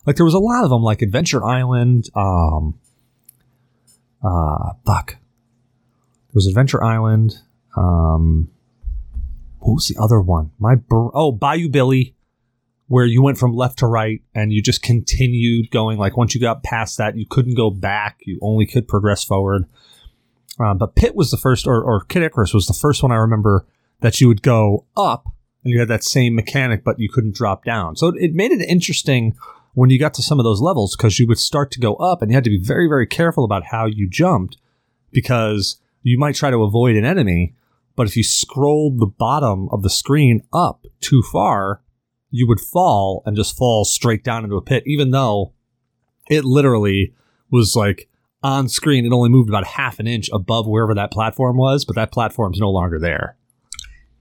[0.05, 2.77] Like there was a lot of them, like Adventure Island, um,
[4.23, 5.11] uh, fuck.
[5.17, 7.39] There was Adventure Island,
[7.77, 8.49] um,
[9.59, 10.51] what was the other one?
[10.59, 12.15] My, br- oh, Bayou Billy,
[12.87, 15.97] where you went from left to right and you just continued going.
[15.97, 18.19] Like once you got past that, you couldn't go back.
[18.25, 19.65] You only could progress forward.
[20.59, 23.15] Um, but Pit was the first, or, or Kid Icarus was the first one I
[23.15, 23.65] remember
[24.01, 25.25] that you would go up
[25.63, 27.95] and you had that same mechanic, but you couldn't drop down.
[27.95, 29.35] So it, it made it interesting
[29.73, 32.21] when you got to some of those levels because you would start to go up
[32.21, 34.57] and you had to be very, very careful about how you jumped
[35.11, 37.55] because you might try to avoid an enemy,
[37.95, 41.81] but if you scrolled the bottom of the screen up too far,
[42.35, 45.53] you would fall and just fall straight down into a pit, even though
[46.31, 47.13] it literally
[47.51, 48.09] was like
[48.41, 49.05] on screen.
[49.05, 52.59] It only moved about half an inch above wherever that platform was, but that platform's
[52.59, 53.37] no longer there.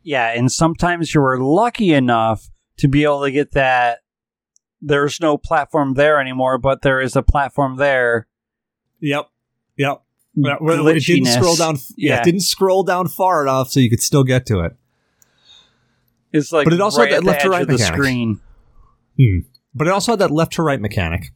[0.02, 4.00] Yeah, and sometimes you were lucky enough to be able to get that.
[4.82, 8.26] There's no platform there anymore, but there is a platform there.
[9.00, 9.30] Yep.
[9.78, 10.02] Yep.
[10.36, 11.76] Well, it didn't scroll down.
[11.96, 12.20] Yeah, Yeah.
[12.20, 14.76] it didn't scroll down far enough so you could still get to it.
[16.32, 17.94] It's like But it also right had that the left to right the mechanic.
[17.94, 18.40] screen.
[19.74, 21.32] But it also had that left to right mechanic.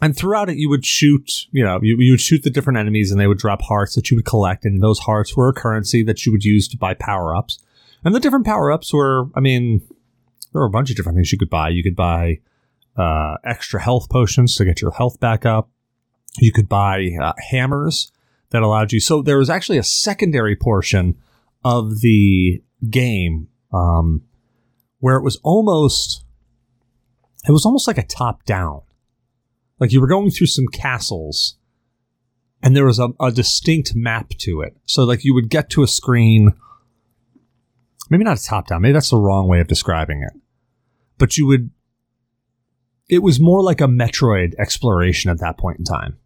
[0.00, 3.10] And throughout it, you would shoot, you know, you, you would shoot the different enemies
[3.10, 4.64] and they would drop hearts that you would collect.
[4.64, 7.58] And those hearts were a currency that you would use to buy power ups.
[8.04, 9.80] And the different power ups were, I mean,
[10.52, 11.70] there were a bunch of different things you could buy.
[11.70, 12.38] You could buy
[12.96, 15.68] uh, extra health potions to get your health back up.
[16.38, 18.12] You could buy uh, hammers
[18.50, 19.00] that allowed you.
[19.00, 21.16] So there was actually a secondary portion
[21.64, 24.22] of the game um,
[25.00, 26.24] where it was almost
[27.46, 28.82] it was almost like a top down.
[29.78, 31.56] Like you were going through some castles
[32.62, 34.76] and there was a, a distinct map to it.
[34.86, 36.52] So like you would get to a screen
[38.10, 40.32] maybe not a top down, maybe that's the wrong way of describing it.
[41.18, 41.70] But you would
[43.08, 46.18] it was more like a Metroid exploration at that point in time.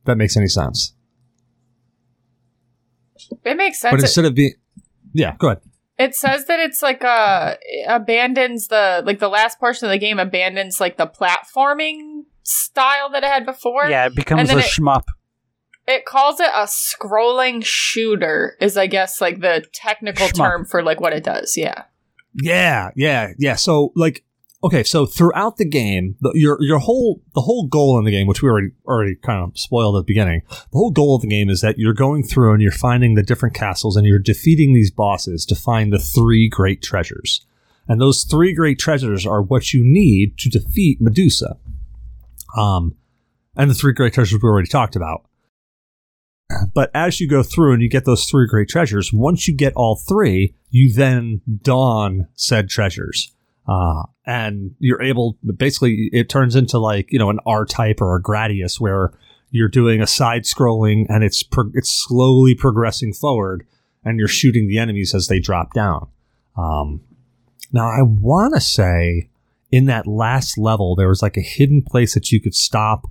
[0.00, 0.94] If that makes any sense.
[3.44, 3.92] It makes sense.
[3.92, 4.54] But instead of being
[5.12, 5.60] Yeah, go ahead.
[5.98, 7.56] It says that it's like uh
[7.88, 13.24] abandons the like the last portion of the game abandons like the platforming style that
[13.24, 13.88] it had before.
[13.88, 15.04] Yeah, it becomes a it- shmup.
[15.86, 20.36] It calls it a scrolling shooter is I guess like the technical Shmup.
[20.36, 21.56] term for like what it does.
[21.56, 21.84] Yeah.
[22.34, 23.54] Yeah, yeah, yeah.
[23.54, 24.22] So like,
[24.62, 28.26] okay, so throughout the game, the, your your whole the whole goal in the game,
[28.26, 31.28] which we already already kind of spoiled at the beginning, the whole goal of the
[31.28, 34.74] game is that you're going through and you're finding the different castles and you're defeating
[34.74, 37.46] these bosses to find the three great treasures,
[37.86, 41.56] and those three great treasures are what you need to defeat Medusa.
[42.56, 42.96] Um,
[43.56, 45.24] and the three great treasures we already talked about.
[46.72, 49.74] But as you go through and you get those three great treasures, once you get
[49.74, 53.32] all three, you then don said treasures.
[53.68, 58.16] Uh, and you're able, basically, it turns into like, you know, an R type or
[58.16, 59.12] a Gradius where
[59.50, 63.66] you're doing a side scrolling and it's, pro- it's slowly progressing forward
[64.04, 66.08] and you're shooting the enemies as they drop down.
[66.56, 67.02] Um,
[67.72, 69.28] now, I want to say
[69.70, 73.06] in that last level, there was like a hidden place that you could stop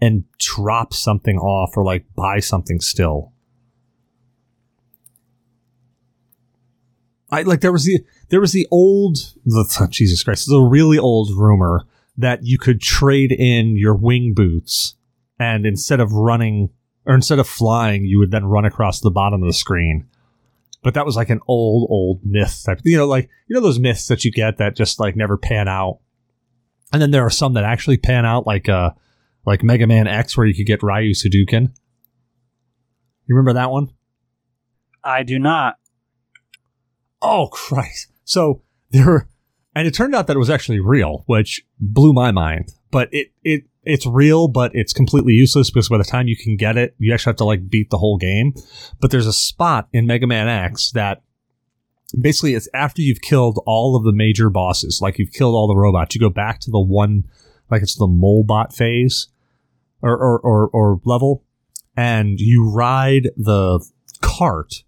[0.00, 3.32] and drop something off or like buy something still.
[7.30, 11.30] I like there was the there was the old the, Jesus Christ the really old
[11.36, 11.84] rumor
[12.16, 14.94] that you could trade in your wing boots
[15.38, 16.70] and instead of running
[17.06, 20.06] or instead of flying you would then run across the bottom of the screen.
[20.82, 24.06] But that was like an old old myth you know like you know those myths
[24.08, 26.00] that you get that just like never pan out.
[26.92, 28.90] And then there are some that actually pan out like uh
[29.46, 31.72] like Mega Man X where you could get Ryu's Hadouken.
[33.26, 33.92] You remember that one?
[35.04, 35.76] I do not.
[37.22, 38.08] Oh Christ!
[38.24, 39.28] So there, were,
[39.74, 42.72] and it turned out that it was actually real, which blew my mind.
[42.90, 46.56] But it it it's real, but it's completely useless because by the time you can
[46.56, 48.52] get it, you actually have to like beat the whole game.
[49.00, 51.22] But there's a spot in Mega Man X that
[52.18, 55.76] basically it's after you've killed all of the major bosses, like you've killed all the
[55.76, 57.24] robots, you go back to the one,
[57.70, 59.28] like it's the Molebot phase
[60.02, 61.44] or or or, or level,
[61.96, 63.84] and you ride the
[64.20, 64.84] cart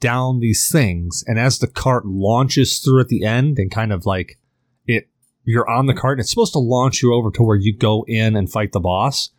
[0.00, 4.04] down these things and as the cart launches through at the end and kind of
[4.04, 4.38] like
[4.86, 5.08] it
[5.44, 8.04] you're on the cart and it's supposed to launch you over to where you go
[8.08, 9.30] in and fight the boss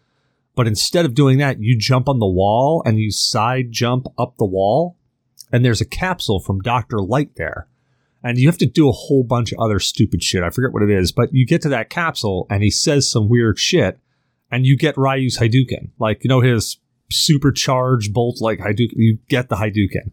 [0.55, 4.37] but instead of doing that you jump on the wall and you side jump up
[4.37, 4.97] the wall
[5.51, 6.99] and there's a capsule from Dr.
[6.99, 7.67] Light there.
[8.21, 10.43] And you have to do a whole bunch of other stupid shit.
[10.43, 13.27] I forget what it is but you get to that capsule and he says some
[13.27, 13.99] weird shit
[14.49, 15.89] and you get Ryu's Hadouken.
[15.99, 16.77] Like you know his
[17.11, 18.93] supercharged bolt like Hadouken.
[18.95, 20.11] You get the Hadouken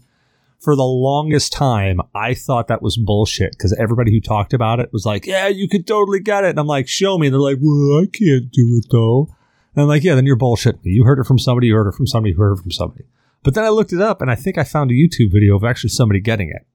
[0.64, 4.90] for the longest time, I thought that was bullshit because everybody who talked about it
[4.92, 6.50] was like, yeah, you could totally get it.
[6.50, 7.26] And I'm like, show me.
[7.26, 9.28] And they're like, well, I can't do it though.
[9.74, 10.78] And I'm like, yeah, then you're bullshit.
[10.82, 13.04] You heard it from somebody, you heard it from somebody, you heard it from somebody.
[13.42, 15.64] But then I looked it up and I think I found a YouTube video of
[15.64, 16.66] actually somebody getting it.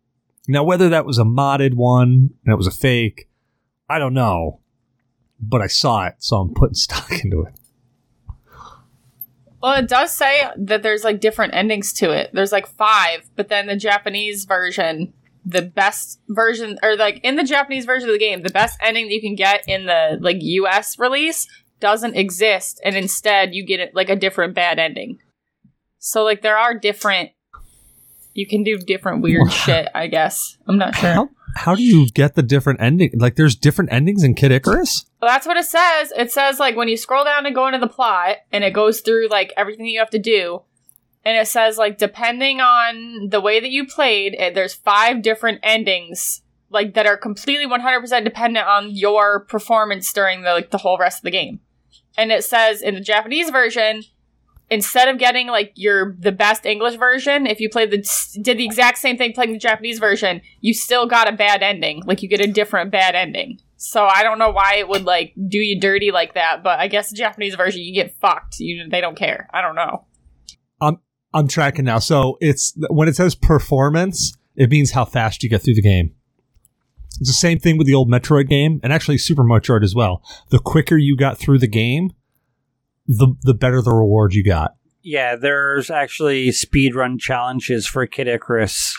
[0.48, 3.28] Now, whether that was a modded one and it was a fake,
[3.90, 4.62] I don't know.
[5.42, 7.59] But I saw it, so I'm putting stock into it.
[9.62, 12.30] Well, it does say that there's like different endings to it.
[12.34, 15.14] There's like five, but then the Japanese version,
[15.46, 19.08] the best version, or like in the Japanese version of the game, the best ending
[19.08, 21.48] that you can get in the like US release
[21.82, 25.20] doesn't exist, and instead you get it like a different bad ending.
[25.98, 27.32] So like there are different.
[28.34, 29.90] You can do different weird shit.
[29.94, 31.14] I guess I'm not sure.
[31.14, 33.12] How, how do you get the different ending?
[33.18, 35.06] Like, there's different endings in Kid Icarus?
[35.22, 36.14] Well, that's what it says.
[36.16, 39.02] It says like when you scroll down and go into the plot, and it goes
[39.02, 40.62] through like everything you have to do,
[41.26, 45.60] and it says like depending on the way that you played, it, there's five different
[45.64, 50.98] endings like that are completely 100% dependent on your performance during the like the whole
[50.98, 51.60] rest of the game.
[52.18, 54.04] And it says in the Japanese version,
[54.70, 58.06] instead of getting like your the best English version, if you played the
[58.42, 62.04] did the exact same thing playing the Japanese version, you still got a bad ending.
[62.06, 63.60] Like you get a different bad ending.
[63.78, 66.88] So I don't know why it would like do you dirty like that, but I
[66.88, 68.60] guess the Japanese version you get fucked.
[68.60, 69.50] You they don't care.
[69.54, 70.06] I don't know.
[70.82, 71.00] I'm
[71.34, 72.00] I'm tracking now.
[72.00, 76.14] So it's when it says performance, it means how fast you get through the game.
[77.20, 80.24] It's the same thing with the old Metroid game, and actually Super Metroid as well.
[80.52, 82.12] The quicker you got through the game,
[83.10, 84.76] the the better the reward you got.
[85.02, 88.96] Yeah, there's actually speedrun challenges for Kid Icarus.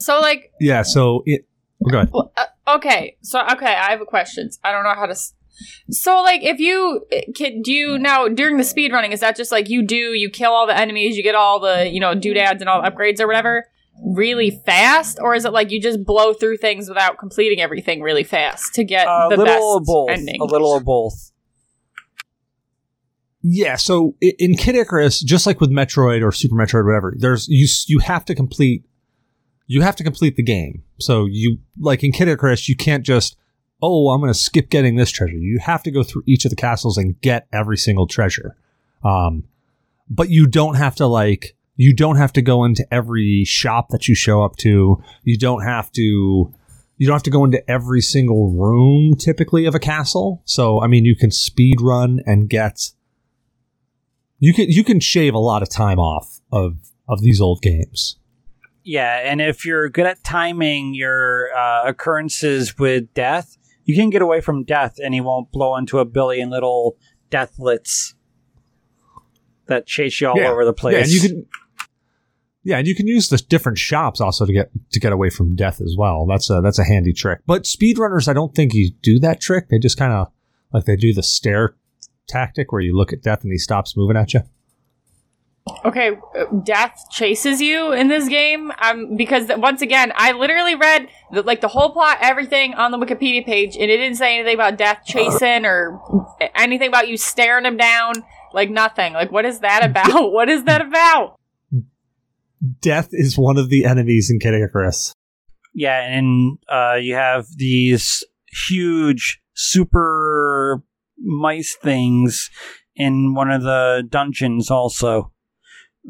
[0.00, 0.82] So like Yeah.
[0.82, 1.46] So it.
[1.84, 2.10] oh, Go ahead.
[2.36, 4.48] Uh, okay, so okay, I have a question.
[4.62, 5.12] I don't know how to.
[5.12, 5.34] S-
[5.88, 9.52] so, like, if you can, do you now during the speed running, is that just
[9.52, 12.60] like you do, you kill all the enemies, you get all the you know doodads
[12.60, 13.64] and all the upgrades or whatever
[14.04, 18.24] really fast, or is it like you just blow through things without completing everything really
[18.24, 20.10] fast to get A the little best of both.
[20.10, 20.40] ending?
[20.40, 21.30] A little of both.
[23.46, 27.68] Yeah, so in Kid Icarus, just like with Metroid or Super Metroid, whatever, there's you
[27.86, 28.86] you have to complete
[29.66, 30.82] you have to complete the game.
[30.98, 33.36] So you like in Kid Icarus, you can't just
[33.82, 35.36] oh I'm going to skip getting this treasure.
[35.36, 38.56] You have to go through each of the castles and get every single treasure.
[39.04, 39.44] Um,
[40.08, 44.08] but you don't have to like you don't have to go into every shop that
[44.08, 45.02] you show up to.
[45.22, 46.50] You don't have to
[46.96, 50.40] you don't have to go into every single room typically of a castle.
[50.46, 52.90] So I mean you can speed run and get
[54.38, 56.76] you can you can shave a lot of time off of
[57.08, 58.18] of these old games.
[58.82, 64.20] Yeah, and if you're good at timing your uh, occurrences with death, you can get
[64.20, 66.96] away from death, and you won't blow into a billion little
[67.30, 68.14] deathlets
[69.66, 70.50] that chase you all Yeah.
[70.50, 70.94] over the place.
[70.94, 71.46] Yeah, and you can
[72.62, 75.54] Yeah, and you can use the different shops also to get to get away from
[75.56, 76.26] death as well.
[76.26, 77.40] That's a that's a handy trick.
[77.46, 79.68] But speedrunners, I don't think you do that trick.
[79.68, 80.28] They just kind of
[80.72, 81.76] like they do the stare
[82.26, 84.42] tactic where you look at death and he stops moving at you.
[85.84, 88.70] Okay, uh, death chases you in this game.
[88.82, 92.98] Um, because once again, I literally read the, like the whole plot, everything on the
[92.98, 96.00] Wikipedia page, and it didn't say anything about death chasing or
[96.54, 98.14] anything about you staring him down.
[98.52, 99.14] Like nothing.
[99.14, 100.32] Like what is that about?
[100.32, 101.38] what is that about?
[102.80, 105.14] Death is one of the enemies in Kid Icarus.
[105.74, 108.22] Yeah, and uh, you have these
[108.68, 110.82] huge super
[111.18, 112.50] mice things
[112.96, 114.70] in one of the dungeons.
[114.70, 115.32] Also,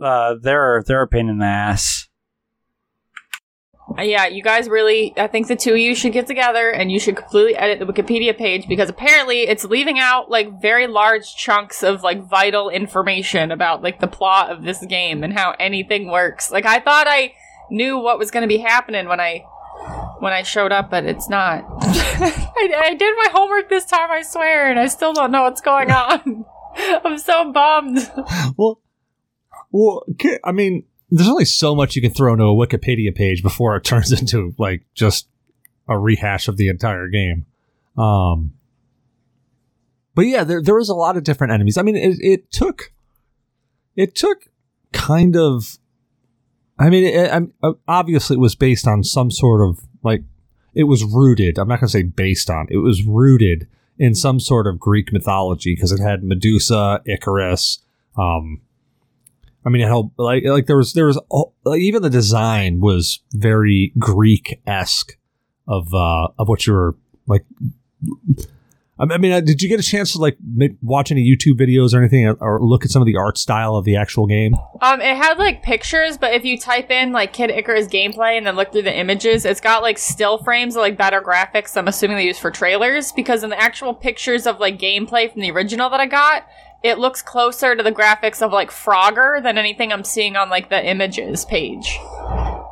[0.02, 2.08] uh, they're they're a pain in the ass.
[3.98, 6.90] Uh, yeah, you guys really, I think the two of you should get together and
[6.90, 11.36] you should completely edit the Wikipedia page because apparently it's leaving out like very large
[11.36, 16.10] chunks of like vital information about like the plot of this game and how anything
[16.10, 16.50] works.
[16.50, 17.34] Like I thought I
[17.70, 19.44] knew what was going to be happening when I
[20.18, 21.64] when I showed up, but it's not.
[21.80, 25.60] I, I did my homework this time, I swear, and I still don't know what's
[25.60, 26.44] going on.
[27.04, 28.10] I'm so bummed.
[28.56, 28.80] Well,
[29.70, 30.04] well,
[30.44, 33.84] I mean, there's only so much you can throw into a Wikipedia page before it
[33.84, 35.28] turns into like just
[35.88, 37.46] a rehash of the entire game.
[37.96, 38.54] Um,
[40.14, 41.76] but yeah, there there was a lot of different enemies.
[41.76, 42.92] I mean, it, it took
[43.96, 44.48] it took
[44.92, 45.78] kind of.
[46.78, 50.22] I mean, it, uh, obviously, it was based on some sort of like
[50.74, 51.58] it was rooted.
[51.58, 52.66] I'm not going to say based on.
[52.70, 53.68] It was rooted
[53.98, 57.80] in some sort of Greek mythology because it had Medusa, Icarus.
[58.16, 58.60] Um,
[59.64, 61.18] I mean, it had like like there was there was
[61.64, 65.16] like even the design was very Greek esque
[65.66, 66.96] of uh of what you were
[67.26, 67.44] like.
[68.96, 70.38] I mean, uh, did you get a chance to like
[70.80, 73.84] watch any YouTube videos or anything, or look at some of the art style of
[73.84, 74.54] the actual game?
[74.80, 78.46] Um, it had like pictures, but if you type in like Kid Icarus gameplay and
[78.46, 81.76] then look through the images, it's got like still frames of like better graphics.
[81.76, 85.42] I'm assuming they use for trailers because in the actual pictures of like gameplay from
[85.42, 86.46] the original that I got,
[86.84, 90.70] it looks closer to the graphics of like Frogger than anything I'm seeing on like
[90.70, 91.98] the images page.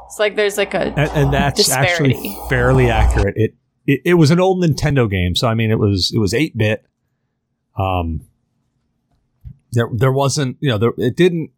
[0.06, 2.14] It's like there's like a and, and that's Disparity.
[2.14, 3.34] actually fairly accurate.
[3.36, 3.54] It,
[3.86, 6.56] it it was an old Nintendo game, so I mean, it was it was eight
[6.56, 6.84] bit.
[7.78, 8.26] Um,
[9.72, 11.50] there there wasn't you know there it didn't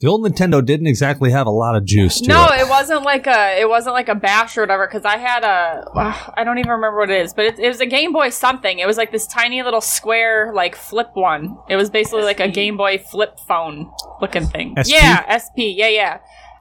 [0.00, 2.60] the old Nintendo didn't exactly have a lot of juice to no, it.
[2.60, 4.86] it wasn't like a it wasn't like a bash or whatever.
[4.86, 7.68] Because I had a ugh, I don't even remember what it is, but it, it
[7.68, 8.78] was a Game Boy something.
[8.78, 11.58] It was like this tiny little square like flip one.
[11.68, 13.90] It was basically like a Game Boy flip phone
[14.22, 14.74] looking thing.
[14.80, 14.88] SP?
[14.88, 15.76] Yeah, SP.
[15.76, 16.18] Yeah, yeah.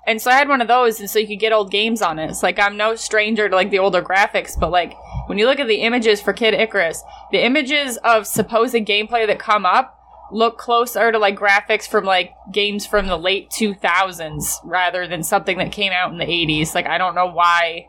[0.09, 2.17] And so I had one of those, and so you could get old games on
[2.17, 2.31] it.
[2.31, 4.95] It's like I'm no stranger to like the older graphics, but like
[5.27, 9.37] when you look at the images for Kid Icarus, the images of supposed gameplay that
[9.37, 9.95] come up
[10.31, 15.59] look closer to like graphics from like games from the late 2000s rather than something
[15.59, 16.73] that came out in the 80s.
[16.73, 17.85] Like I don't know why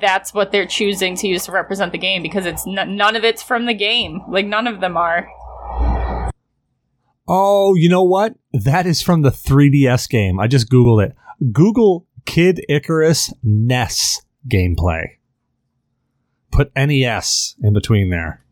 [0.00, 3.22] that's what they're choosing to use to represent the game because it's n- none of
[3.22, 4.20] it's from the game.
[4.28, 5.28] Like none of them are.
[7.26, 8.34] Oh, you know what?
[8.52, 10.38] That is from the 3DS game.
[10.38, 11.16] I just googled it.
[11.52, 15.04] Google Kid Icarus NES gameplay.
[16.50, 18.44] Put NES in between there.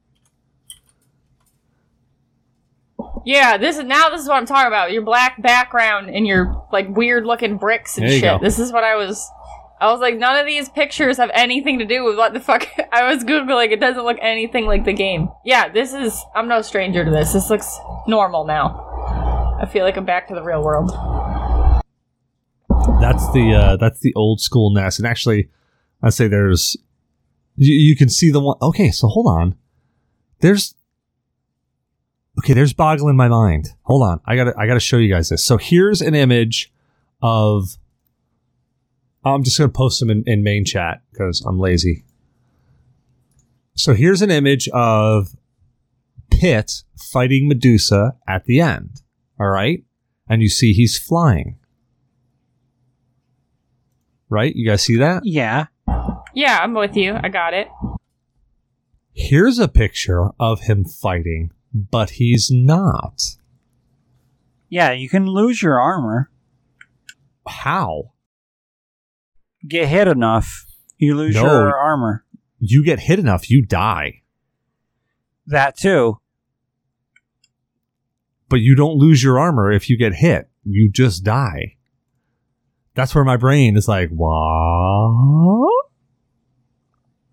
[3.24, 4.90] Yeah, this is now this is what I'm talking about.
[4.92, 8.22] Your black background and your like weird looking bricks and shit.
[8.22, 8.38] go.
[8.40, 9.30] This is what I was
[9.82, 12.68] I was like, none of these pictures have anything to do with what the fuck
[12.92, 13.72] I was googling.
[13.72, 15.28] It doesn't look anything like the game.
[15.44, 16.16] Yeah, this is.
[16.36, 17.32] I'm no stranger to this.
[17.32, 19.58] This looks normal now.
[19.60, 20.90] I feel like I'm back to the real world.
[23.00, 24.98] That's the uh, that's the old school NES.
[24.98, 25.50] And actually,
[26.00, 26.76] I'd say there's
[27.56, 28.58] you, you can see the one.
[28.62, 29.56] Okay, so hold on.
[30.42, 30.76] There's
[32.38, 32.52] okay.
[32.52, 33.70] There's boggling my mind.
[33.82, 34.20] Hold on.
[34.26, 35.44] I gotta I gotta show you guys this.
[35.44, 36.72] So here's an image
[37.20, 37.78] of.
[39.24, 42.04] I'm just gonna post them in, in main chat because I'm lazy.
[43.74, 45.34] So here's an image of
[46.30, 49.02] Pit fighting Medusa at the end.
[49.40, 49.84] All right?
[50.28, 51.56] And you see he's flying.
[54.28, 54.54] Right?
[54.54, 55.24] You guys see that?
[55.24, 55.66] Yeah.
[56.34, 57.18] Yeah, I'm with you.
[57.22, 57.68] I got it.
[59.12, 63.36] Here's a picture of him fighting, but he's not.
[64.70, 66.30] Yeah, you can lose your armor.
[67.46, 68.11] How?
[69.66, 70.66] Get hit enough,
[70.98, 71.42] you lose No.
[71.42, 72.24] your armor.
[72.58, 74.22] You get hit enough, you die.
[75.46, 76.18] That too.
[78.48, 80.48] But you don't lose your armor if you get hit.
[80.64, 81.76] You just die.
[82.94, 85.72] That's where my brain is like, what?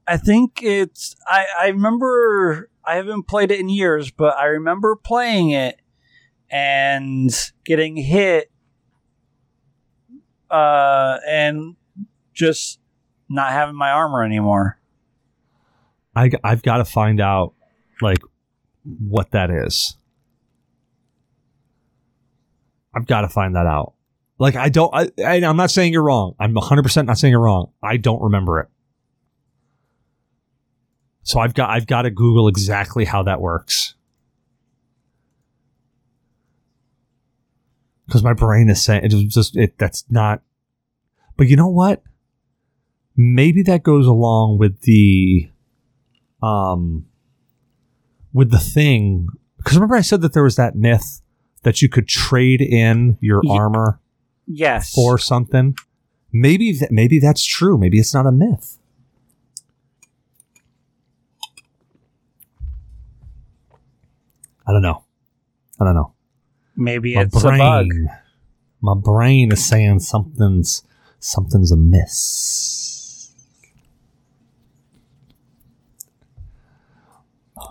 [0.08, 1.16] I think it's.
[1.28, 2.70] I, I remember.
[2.84, 5.80] I haven't played it in years, but I remember playing it
[6.50, 7.30] and
[7.64, 8.50] getting hit
[10.50, 11.76] uh, and
[12.40, 12.80] just
[13.28, 14.80] not having my armor anymore.
[16.16, 17.54] I, I've got to find out,
[18.02, 18.20] like,
[18.84, 19.98] what that is.
[22.96, 23.94] I've got to find that out.
[24.40, 25.12] Like, I don't, I,
[25.46, 26.34] I'm not saying you're wrong.
[26.40, 27.72] I'm 100% not saying you're wrong.
[27.84, 28.68] I don't remember it.
[31.24, 33.96] So I've got, I've got to Google exactly how that works.
[38.08, 40.42] Because my brain is saying, it just, it, that's not,
[41.38, 42.02] but you know what?
[43.22, 45.50] Maybe that goes along with the,
[46.42, 47.06] um
[48.32, 51.22] with the thing because remember I said that there was that myth
[51.64, 54.00] that you could trade in your Ye- armor
[54.48, 54.94] Yes.
[54.94, 55.76] for something.
[56.32, 57.78] Maybe that maybe that's true.
[57.78, 58.78] Maybe it's not a myth.
[64.68, 65.04] I don't know.
[65.80, 66.14] I don't know.
[66.76, 67.58] Maybe My it's a bug.
[67.88, 68.10] brain,
[68.82, 70.84] my brain is saying something's
[71.20, 72.89] something's amiss.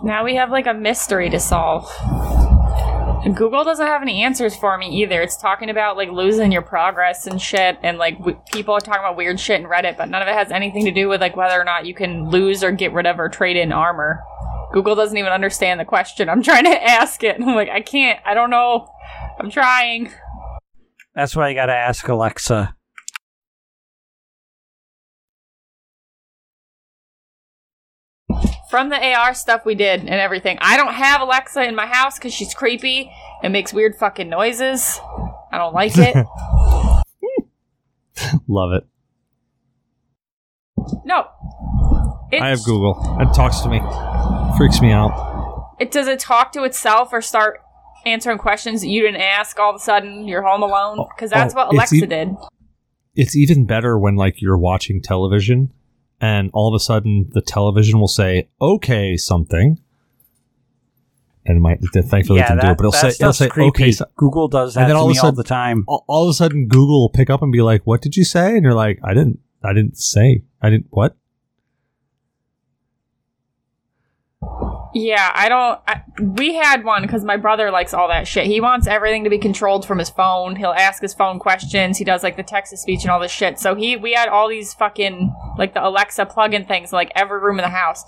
[0.03, 1.89] Now we have like a mystery to solve.
[3.35, 5.21] Google doesn't have any answers for me either.
[5.21, 9.01] It's talking about like losing your progress and shit, and like w- people are talking
[9.01, 11.35] about weird shit in Reddit, but none of it has anything to do with like
[11.35, 14.23] whether or not you can lose or get rid of or trade in armor.
[14.71, 16.29] Google doesn't even understand the question.
[16.29, 17.35] I'm trying to ask it.
[17.35, 18.19] I'm like, I can't.
[18.25, 18.87] I don't know.
[19.37, 20.11] I'm trying.
[21.13, 22.73] That's why you got to ask Alexa.
[28.69, 32.19] From the AR stuff we did and everything, I don't have Alexa in my house
[32.19, 33.11] because she's creepy
[33.41, 34.99] and makes weird fucking noises.
[35.51, 36.15] I don't like it.
[38.47, 38.83] Love it.
[41.05, 41.25] no.
[42.31, 43.17] It, I have Google.
[43.19, 43.79] It talks to me.
[44.57, 45.73] Freaks me out.
[45.79, 47.61] It does it talk to itself or start
[48.05, 51.07] answering questions that you didn't ask all of a sudden you're home alone?
[51.15, 52.35] Because that's Oh, what oh, it's Alexa e- did.
[53.15, 55.71] It's even better when like you're watching television
[56.21, 59.79] and all of a sudden the television will say okay something.
[61.45, 63.83] And it might thankfully it yeah, didn't do it, but it'll say it'll say creepy.
[63.83, 65.83] okay so, Google does that And then to all of a me all the time.
[65.87, 68.23] all, all of a sudden Google will pick up and be like, "What did you
[68.23, 69.39] say?" And you're like, "I didn't.
[69.63, 70.43] I didn't say.
[70.61, 70.87] I didn't.
[70.89, 71.15] What?"
[74.93, 75.79] Yeah, I don't.
[75.87, 78.47] I, we had one because my brother likes all that shit.
[78.47, 80.55] He wants everything to be controlled from his phone.
[80.55, 81.97] He'll ask his phone questions.
[81.97, 83.59] He does like the Texas speech and all this shit.
[83.59, 87.39] So he, we had all these fucking like the Alexa plug-in things in, like every
[87.39, 88.03] room in the house.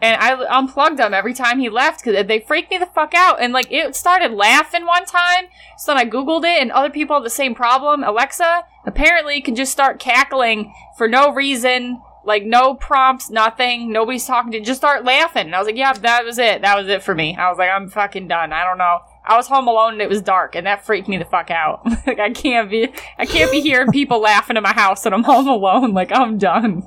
[0.00, 3.40] And I unplugged them every time he left because they freaked me the fuck out.
[3.40, 5.46] And like it started laughing one time.
[5.78, 8.04] So then I googled it, and other people have the same problem.
[8.04, 13.90] Alexa apparently can just start cackling for no reason like no prompts, nothing.
[13.90, 14.60] Nobody's talking to.
[14.60, 15.46] Just start laughing.
[15.46, 16.62] And I was like, yeah, that was it.
[16.62, 17.34] That was it for me.
[17.34, 18.52] I was like, I'm fucking done.
[18.52, 18.98] I don't know.
[19.24, 21.84] I was home alone and it was dark, and that freaked me the fuck out.
[22.06, 25.24] like I can't be, I can't be hearing people laughing in my house and I'm
[25.24, 25.92] home alone.
[25.94, 26.86] Like I'm done.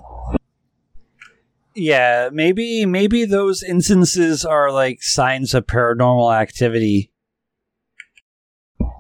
[1.76, 7.12] Yeah, maybe maybe those instances are like signs of paranormal activity.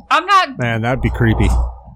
[0.09, 1.49] I'm not, Man, that'd be creepy.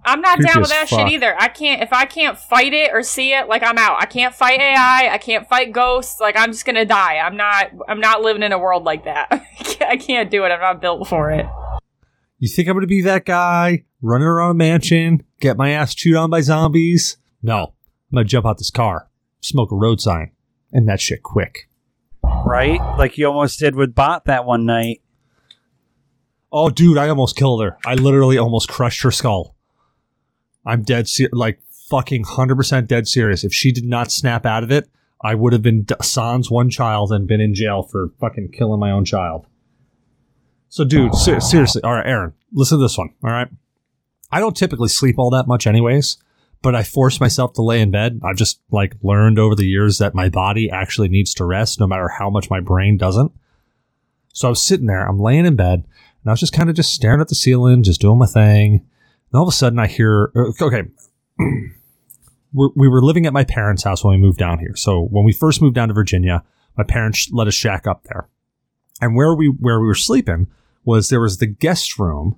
[0.06, 1.00] I'm not Creepy down with that fuck.
[1.00, 1.36] shit either.
[1.40, 3.48] I can't if I can't fight it or see it.
[3.48, 4.02] Like I'm out.
[4.02, 5.10] I can't fight AI.
[5.12, 6.20] I can't fight ghosts.
[6.20, 7.18] Like I'm just gonna die.
[7.18, 7.72] I'm not.
[7.88, 9.28] I'm not living in a world like that.
[9.82, 10.50] I can't do it.
[10.50, 11.46] I'm not built for it.
[12.40, 16.16] You think I'm gonna be that guy running around a mansion, get my ass chewed
[16.16, 17.18] on by zombies?
[17.42, 17.74] No,
[18.12, 19.10] I'm gonna jump out this car,
[19.42, 20.32] smoke a road sign,
[20.72, 21.70] and that shit quick.
[22.46, 22.80] Right?
[22.98, 25.02] Like you almost did with Bot that one night.
[26.52, 27.78] Oh, dude, I almost killed her.
[27.86, 29.55] I literally almost crushed her skull.
[30.66, 31.60] I'm dead, ser- like
[31.90, 33.44] fucking hundred percent dead serious.
[33.44, 34.90] If she did not snap out of it,
[35.22, 38.92] I would have been sans one child and been in jail for fucking killing my
[38.92, 39.48] own child.
[40.70, 43.10] So, dude, ser- seriously, all right, Erin, listen to this one.
[43.24, 43.48] All right,
[44.32, 46.18] I don't typically sleep all that much, anyways.
[46.62, 48.22] But I force myself to lay in bed.
[48.24, 51.86] I've just like learned over the years that my body actually needs to rest, no
[51.86, 53.32] matter how much my brain doesn't.
[54.34, 55.86] So I was sitting there, I'm laying in bed,
[56.24, 58.84] and I was just kind of just staring at the ceiling, just doing my thing.
[59.36, 60.84] And all of a sudden, I hear, uh, okay,
[62.54, 64.78] we were living at my parents' house when we moved down here.
[64.78, 66.42] So when we first moved down to Virginia,
[66.78, 68.30] my parents let us shack up there.
[69.02, 70.48] And where we where we were sleeping
[70.86, 72.38] was there was the guest room,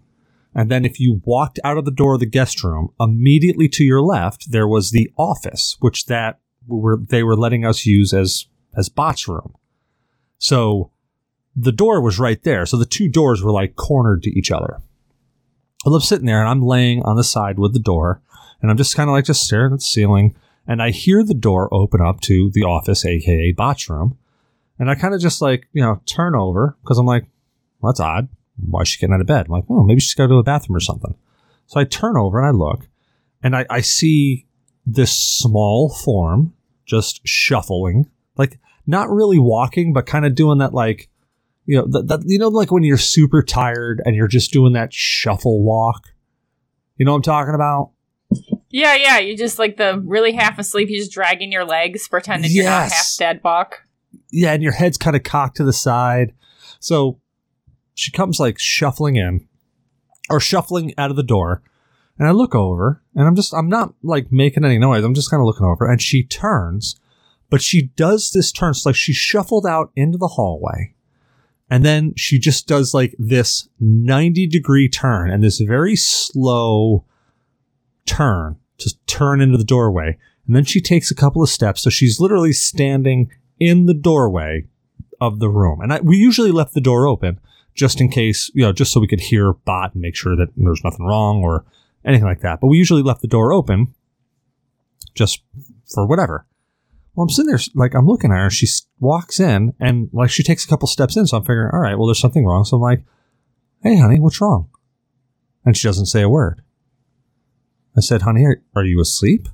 [0.56, 3.84] and then if you walked out of the door of the guest room, immediately to
[3.84, 8.48] your left there was the office, which that were they were letting us use as
[8.76, 9.54] as bot's room.
[10.40, 10.90] So
[11.56, 12.66] the door was right there.
[12.66, 14.82] So the two doors were like cornered to each other.
[15.86, 18.22] I love sitting there and I'm laying on the side with the door
[18.62, 20.36] and I'm just kind of like just staring at the ceiling
[20.68, 24.18] and I hear the door open up to the office, aka bot's room.
[24.80, 27.26] And I kind of just like, you know, turn over because I'm like,
[27.80, 28.28] well, that's odd.
[28.58, 29.46] Why is she getting out of bed?
[29.46, 31.16] I'm like, oh, maybe she's got to go to the bathroom or something.
[31.68, 32.88] So I turn over and I look
[33.42, 34.46] and I, I see
[34.86, 36.54] this small form
[36.86, 41.10] just shuffling, like not really walking, but kind of doing that, like,
[41.68, 44.74] you know, that, that, you know, like when you're super tired and you're just doing
[44.74, 46.08] that shuffle walk.
[46.96, 47.92] You know what I'm talking about?
[48.72, 49.20] Yeah, yeah.
[49.20, 50.90] You just like the really half asleep.
[50.90, 53.42] you're just dragging your legs, pretending you're not half dead.
[53.44, 53.84] walk
[54.32, 56.34] yeah, and your head's kind of cocked to the side.
[56.80, 57.20] So
[57.94, 59.48] she comes like shuffling in
[60.30, 61.64] or shuffling out of the door.
[62.20, 65.04] And I look over and I'm just, I'm not like making any noise.
[65.04, 67.00] I'm just kind of looking over and she turns,
[67.50, 68.72] but she does this turn.
[68.72, 70.96] It's like she shuffled out into the hallway.
[71.70, 77.06] And then she just does like this 90 degree turn and this very slow
[78.06, 80.18] turn to turn into the doorway.
[80.46, 81.82] And then she takes a couple of steps.
[81.82, 84.68] So she's literally standing in the doorway
[85.20, 85.82] of the room.
[85.82, 87.40] And I, we usually left the door open
[87.76, 90.50] just in case, you know, just so we could hear Bot and make sure that
[90.56, 91.66] there's nothing wrong or
[92.06, 92.60] anything like that.
[92.62, 93.94] But we usually left the door open
[95.16, 95.42] just
[95.94, 96.46] for whatever.
[97.18, 98.50] Well, I'm sitting there, like, I'm looking at her.
[98.52, 98.68] She
[99.00, 101.26] walks in and, like, she takes a couple steps in.
[101.26, 102.64] So I'm figuring, all right, well, there's something wrong.
[102.64, 103.04] So I'm like,
[103.82, 104.70] hey, honey, what's wrong?
[105.66, 106.62] And she doesn't say a word.
[107.98, 109.50] I said, honey, are, are you asleep?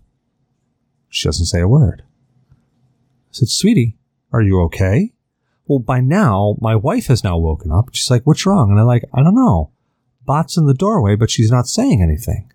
[1.07, 2.03] She doesn't say a word.
[2.51, 3.97] I said, sweetie,
[4.34, 5.14] are you okay?
[5.66, 7.91] Well, by now, my wife has now woken up.
[7.93, 8.72] She's like, what's wrong?
[8.72, 9.72] And I'm like, I don't know.
[10.26, 12.51] Bot's in the doorway, but she's not saying anything.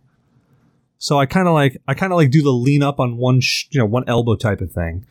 [0.99, 3.41] So I kind of like, I kind of like do the lean up on one,
[3.41, 5.07] sh- you know, one elbow type of thing.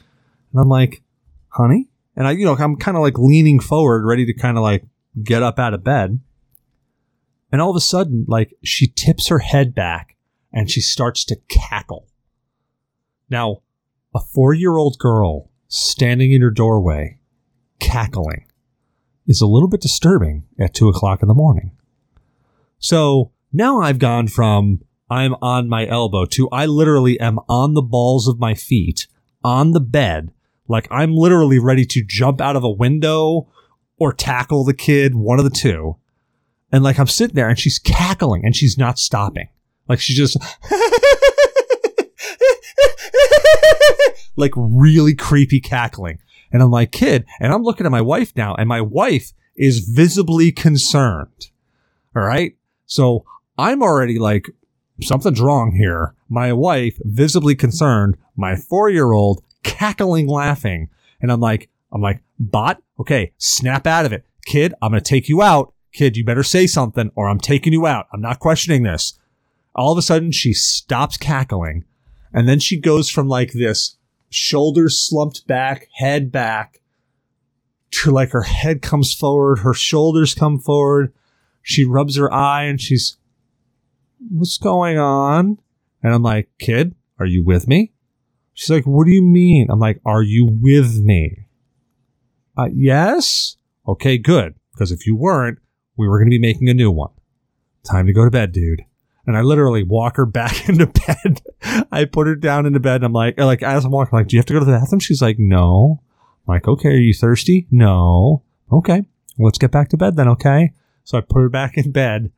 [0.52, 1.02] And I'm like,
[1.50, 1.88] honey?
[2.16, 4.84] And I, you know, I'm kind of like leaning forward, ready to kind of like
[5.24, 6.20] get up out of bed.
[7.52, 10.18] And all of a sudden, like, she tips her head back
[10.52, 12.08] and she starts to cackle.
[13.30, 13.62] Now,
[14.14, 17.20] a four year old girl standing in her doorway,
[17.80, 18.46] cackling,
[19.26, 21.72] is a little bit disturbing at two o'clock in the morning.
[22.80, 27.82] So now I've gone from I'm on my elbow to I literally am on the
[27.82, 29.08] balls of my feet
[29.44, 30.32] on the bed.
[30.68, 33.48] Like I'm literally ready to jump out of a window
[33.98, 35.98] or tackle the kid, one of the two.
[36.72, 39.48] And like I'm sitting there and she's cackling and she's not stopping.
[39.88, 40.38] Like she's just
[44.36, 46.20] like really creepy cackling.
[46.52, 49.80] And I'm like, kid, and I'm looking at my wife now, and my wife is
[49.80, 51.50] visibly concerned.
[52.16, 52.56] All right.
[52.86, 53.26] So
[53.58, 54.46] I'm already like,
[55.02, 56.14] something's wrong here.
[56.30, 60.90] My wife, visibly concerned, my four year old cackling, laughing.
[61.22, 64.26] And I'm like, I'm like, bot, okay, snap out of it.
[64.46, 65.74] Kid, I'm going to take you out.
[65.94, 68.08] Kid, you better say something or I'm taking you out.
[68.14, 69.18] I'm not questioning this.
[69.76, 71.86] All of a sudden, she stops cackling.
[72.34, 73.98] And then she goes from like this
[74.30, 76.82] shoulders slumped back, head back,
[77.92, 81.14] to like her head comes forward, her shoulders come forward.
[81.62, 83.18] She rubs her eye and she's,
[84.20, 85.60] what's going on?
[86.04, 87.94] And I'm like, kid, are you with me?
[88.54, 89.68] She's like, what do you mean?
[89.70, 91.48] I'm like, are you with me?
[92.58, 93.58] Uh, yes.
[93.88, 94.56] Okay, good.
[94.72, 95.60] Because if you weren't,
[95.96, 97.12] we were going to be making a new one.
[97.84, 98.82] Time to go to bed, dude.
[99.26, 101.42] And I literally walk her back into bed.
[101.92, 104.28] I put her down into bed and I'm like, like as I'm walking, I'm like,
[104.28, 105.00] do you have to go to the bathroom?
[105.00, 106.02] She's like, no.
[106.48, 107.68] I'm like, okay, are you thirsty?
[107.70, 108.44] No.
[108.72, 109.04] Okay.
[109.38, 110.72] Let's get back to bed then, okay?
[111.04, 112.32] So I put her back in bed.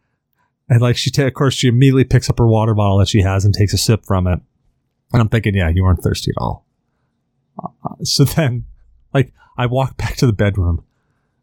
[0.69, 3.43] And like she, of course, she immediately picks up her water bottle that she has
[3.43, 4.39] and takes a sip from it.
[5.11, 6.65] And I'm thinking, yeah, you weren't thirsty at all.
[7.61, 8.65] Uh, so then,
[9.13, 10.83] like, I walk back to the bedroom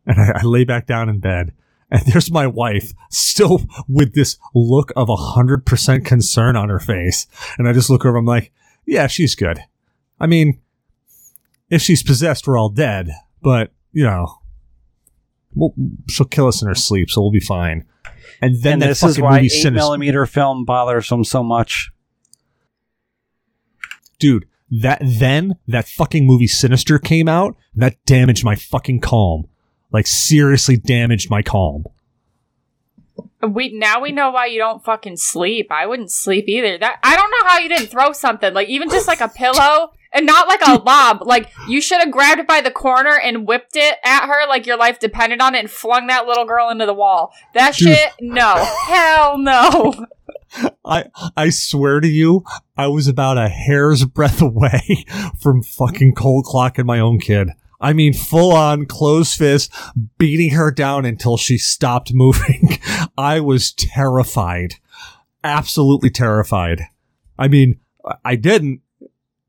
[0.07, 1.53] and I, I lay back down in bed.
[1.91, 6.81] And there's my wife still with this look of a hundred percent concern on her
[6.81, 7.27] face.
[7.59, 8.53] And I just look over, I'm like,
[8.87, 9.61] yeah, she's good.
[10.19, 10.61] I mean,
[11.71, 13.11] if she's possessed, we're all dead,
[13.43, 14.39] but you know,
[15.57, 15.75] we'll,
[16.09, 17.85] she'll kill us in her sleep, so we'll be fine.
[18.41, 21.25] And then and that this fucking is why movie eight Sinister, millimeter film bothers him
[21.25, 21.91] so much.
[24.19, 24.47] dude.
[24.71, 27.57] That then that fucking movie Sinister came out.
[27.75, 29.47] And that damaged my fucking calm.
[29.93, 31.85] Like seriously damaged my calm.
[33.49, 35.71] We now we know why you don't fucking sleep.
[35.71, 36.79] I wouldn't sleep either.
[36.79, 39.93] That I don't know how you didn't throw something like even just like a pillow
[40.13, 41.23] and not like a lob.
[41.23, 44.67] Like you should have grabbed it by the corner and whipped it at her like
[44.67, 47.33] your life depended on it and flung that little girl into the wall.
[47.55, 48.55] That shit, no,
[48.87, 50.07] hell no.
[50.85, 52.45] I I swear to you,
[52.77, 55.05] I was about a hair's breadth away
[55.41, 57.51] from fucking cold clocking my own kid.
[57.81, 59.73] I mean, full on closed fist,
[60.19, 62.79] beating her down until she stopped moving.
[63.19, 64.75] I was terrified.
[65.45, 66.83] Absolutely terrified.
[67.39, 67.81] I mean,
[68.25, 68.81] I didn't,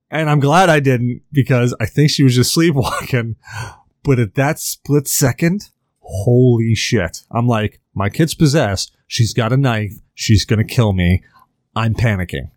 [0.09, 3.35] and I'm glad I didn't because I think she was just sleepwalking.
[4.03, 7.23] But at that split second, holy shit.
[7.29, 8.95] I'm like, my kid's possessed.
[9.07, 9.95] She's got a knife.
[10.15, 11.23] She's going to kill me.
[11.75, 12.51] I'm panicking.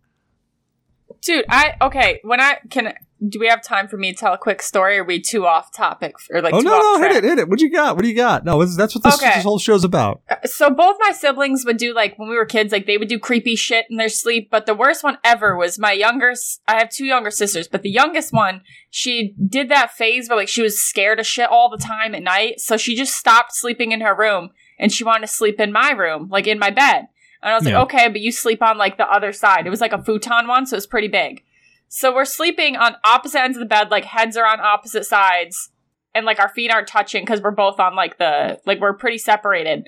[1.22, 2.20] Dude, I okay.
[2.22, 2.94] When I can,
[3.28, 4.96] do we have time for me to tell a quick story?
[4.98, 6.54] Or are we too off topic or like?
[6.54, 7.12] oh, no, no, track?
[7.12, 7.48] hit it, hit it.
[7.48, 7.96] What do you got?
[7.96, 8.44] What do you got?
[8.44, 9.34] No, this- that's what this, Okay.
[9.34, 10.22] this whole show's about.
[10.30, 13.08] Uh, so both my siblings would do like when we were kids like they would
[13.08, 16.32] do creepy shit in their sleep but the worst one ever was my younger
[16.66, 20.48] I have two younger sisters but the youngest one she did that phase where like
[20.48, 23.92] she was scared of shit all the time at night so she just stopped sleeping
[23.92, 27.06] in her room and she wanted to sleep in my room like in my bed
[27.42, 27.78] and i was Yeah.
[27.78, 30.46] like okay but you sleep on like the other side it was like a futon
[30.48, 31.42] one so it's pretty big
[31.90, 35.70] so we're sleeping on opposite ends of the bed like heads are on opposite sides
[36.14, 39.18] and like our feet aren't touching because we're both on like the like we're pretty
[39.18, 39.86] separated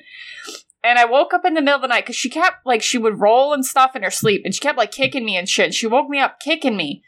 [0.85, 2.99] and I woke up in the middle of the night because she kept like she
[2.99, 5.67] would roll and stuff in her sleep, and she kept like kicking me and shit.
[5.67, 7.03] And she woke me up kicking me.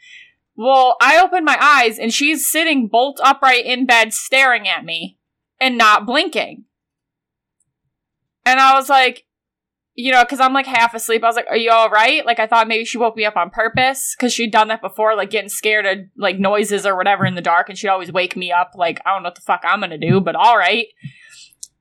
[0.55, 5.17] Well, I opened my eyes and she's sitting bolt upright in bed, staring at me
[5.59, 6.63] and not blinking.
[8.45, 9.25] And I was like,
[9.95, 11.23] you know, because I'm like half asleep.
[11.23, 13.37] I was like, "Are you all right?" Like I thought maybe she woke me up
[13.37, 17.25] on purpose because she'd done that before, like getting scared of like noises or whatever
[17.25, 18.71] in the dark, and she'd always wake me up.
[18.75, 20.87] Like I don't know what the fuck I'm gonna do, but all right.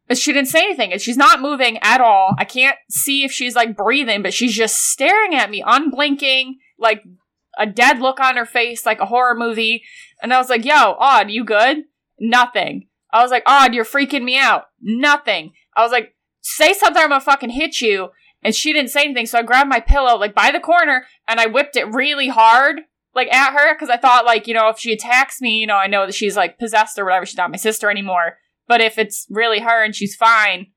[0.06, 2.34] But she didn't say anything, and she's not moving at all.
[2.38, 7.02] I can't see if she's like breathing, but she's just staring at me, unblinking, like
[7.58, 9.82] a dead look on her face, like a horror movie.
[10.22, 11.78] And I was like, "Yo, Odd, you good?"
[12.20, 12.86] Nothing.
[13.12, 15.52] I was like, "Odd, you're freaking me out." Nothing.
[15.76, 16.13] I was like,
[16.46, 18.10] "Say something, I'm gonna fucking hit you."
[18.42, 21.40] And she didn't say anything, so I grabbed my pillow like by the corner and
[21.40, 22.82] I whipped it really hard,
[23.14, 25.76] like at her, because I thought like you know if she attacks me, you know
[25.76, 27.26] I know that she's like possessed or whatever.
[27.26, 28.38] She's not my sister anymore.
[28.68, 30.68] But if it's really her and she's fine,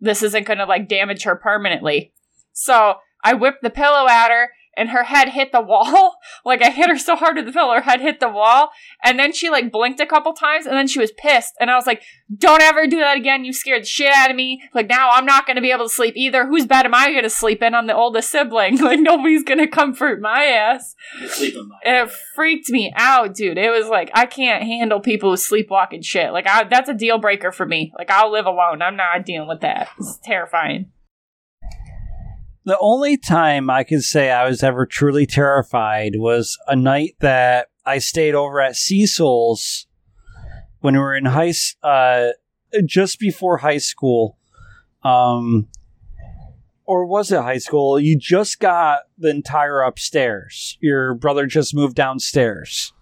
[0.00, 2.12] this isn't to like damage her permanently.
[2.52, 6.16] So I whipped the pillow at her and her head hit the wall.
[6.44, 8.70] like I hit her so hard with the pillow, her head hit the wall.
[9.02, 11.54] And then she like blinked a couple times and then she was pissed.
[11.60, 12.02] And I was like,
[12.36, 13.44] don't ever do that again.
[13.44, 14.62] You scared the shit out of me.
[14.74, 16.46] Like now I'm not going to be able to sleep either.
[16.46, 17.74] Whose bed am I going to sleep in?
[17.74, 18.78] I'm the oldest sibling.
[18.86, 20.94] Like nobody's going to comfort my ass.
[21.82, 23.58] It freaked me out, dude.
[23.58, 26.32] It was like I can't handle people who sleepwalk and shit.
[26.32, 27.92] Like I, that's a deal breaker for me.
[27.98, 28.80] Like I'll live alone.
[28.80, 29.88] I'm not dealing with that.
[29.98, 30.92] It's terrifying.
[32.66, 37.68] The only time I could say I was ever truly terrified was a night that
[37.86, 39.86] I stayed over at Cecil's
[40.80, 41.52] when we were in high,
[41.84, 42.30] uh,
[42.84, 44.36] just before high school.
[45.04, 45.68] Um,
[46.84, 48.00] or was it high school?
[48.00, 50.76] You just got the entire upstairs.
[50.80, 52.92] Your brother just moved downstairs.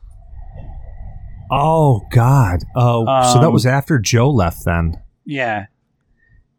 [1.50, 2.60] Oh God.
[2.76, 4.64] Oh, so that Um, was after Joe left.
[4.66, 5.66] Then Yeah.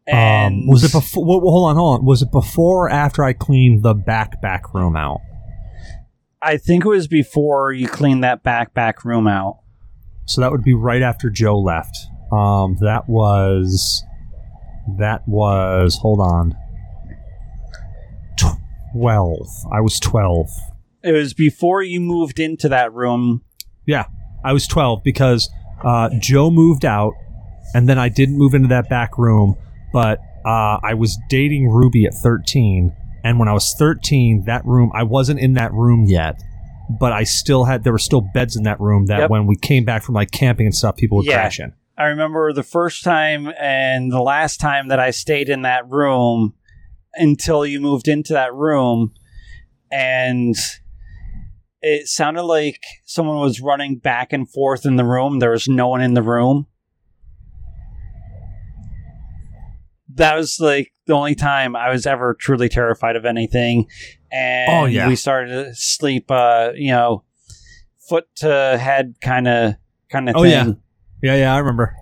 [0.06, 1.24] And um, was it before?
[1.24, 2.06] Well, hold on, hold on.
[2.06, 5.20] Was it before or after I cleaned the back back room out?
[6.40, 9.60] I think it was before you cleaned that back back room out.
[10.26, 11.96] So that would be right after Joe left.
[12.32, 14.04] Um, that was
[14.98, 16.54] that was hold on.
[18.38, 19.48] Twelve.
[19.72, 20.48] I was twelve.
[21.02, 23.42] It was before you moved into that room.
[23.86, 24.06] Yeah,
[24.44, 25.48] I was 12 because
[25.84, 27.14] uh, Joe moved out,
[27.74, 29.56] and then I didn't move into that back room.
[29.92, 32.94] But uh, I was dating Ruby at 13,
[33.24, 36.40] and when I was 13, that room I wasn't in that room yet,
[37.00, 39.30] but I still had there were still beds in that room that Yep.
[39.30, 41.34] when we came back from like camping and stuff, people would Yeah.
[41.40, 41.72] crash in.
[41.98, 46.52] I remember the first time and the last time that I stayed in that room
[47.14, 49.12] until you moved into that room.
[49.90, 50.54] And
[51.80, 55.38] it sounded like someone was running back and forth in the room.
[55.38, 56.66] There was no one in the room.
[60.16, 63.86] That was like the only time I was ever truly terrified of anything.
[64.32, 65.08] And Oh, yeah.
[65.08, 67.22] we started to sleep, uh, you know,
[68.08, 69.74] foot to head kind of
[70.10, 70.50] kind of Oh, thing.
[70.50, 70.72] yeah.
[71.22, 71.94] Yeah, yeah, I remember.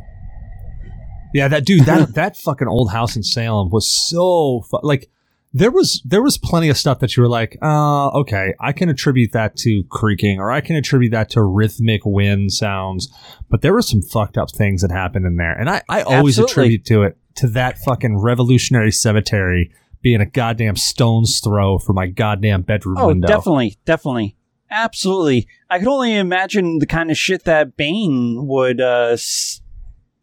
[1.32, 5.11] Yeah, that dude, that that fucking old house in Salem was so fu- like
[5.53, 8.89] there was there was plenty of stuff that you were like, uh, okay, I can
[8.89, 13.09] attribute that to creaking or I can attribute that to rhythmic wind sounds,
[13.51, 16.39] but there were some fucked up things that happened in there, and I I always
[16.39, 16.53] Absolutely.
[16.77, 22.06] attribute to it to that fucking revolutionary cemetery being a goddamn stone's throw for my
[22.06, 23.27] goddamn bedroom Oh, window.
[23.27, 24.36] definitely, definitely,
[24.70, 25.48] absolutely.
[25.70, 29.16] I could only imagine the kind of shit that Bane would uh,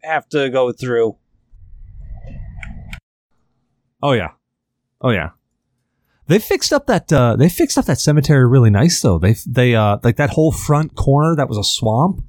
[0.02, 1.16] have to go through.
[4.02, 4.30] Oh yeah,
[5.00, 5.30] oh yeah.
[6.28, 9.18] They fixed up that uh, they fixed up that cemetery really nice though.
[9.18, 12.24] They they uh like that whole front corner that was a swamp.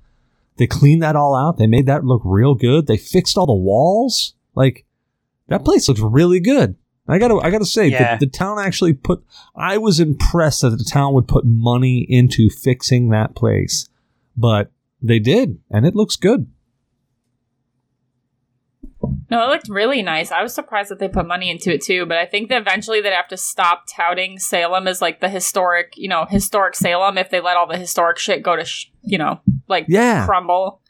[0.57, 1.57] They cleaned that all out.
[1.57, 2.85] They made that look real good.
[2.88, 4.35] They fixed all the walls.
[4.55, 4.85] Like
[5.47, 6.75] that place looks really good.
[7.07, 8.17] I gotta I gotta say Yeah.
[8.17, 9.23] the, the town actually put.
[9.55, 13.89] I was impressed that the town would put money into fixing that place,
[14.38, 14.71] but
[15.01, 16.47] they did, and it looks good.
[19.30, 20.31] No, it looked really nice.
[20.31, 23.01] I was surprised that they put money into it too, but I think that eventually
[23.01, 27.30] they'd have to stop touting Salem as like the historic, you know, historic Salem if
[27.30, 30.25] they let all the historic shit go to, sh- you know, like Yeah.
[30.25, 30.81] crumble.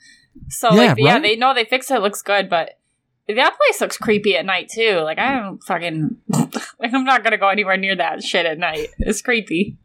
[0.50, 1.96] So Yeah, like, yeah, they know they fixed it.
[1.96, 2.02] it.
[2.02, 2.72] Looks good, but
[3.28, 5.00] that place looks creepy at night too.
[5.04, 6.18] Like I don't fucking,
[6.80, 8.90] like I'm not gonna go anywhere near that shit at night.
[9.00, 9.78] It's creepy.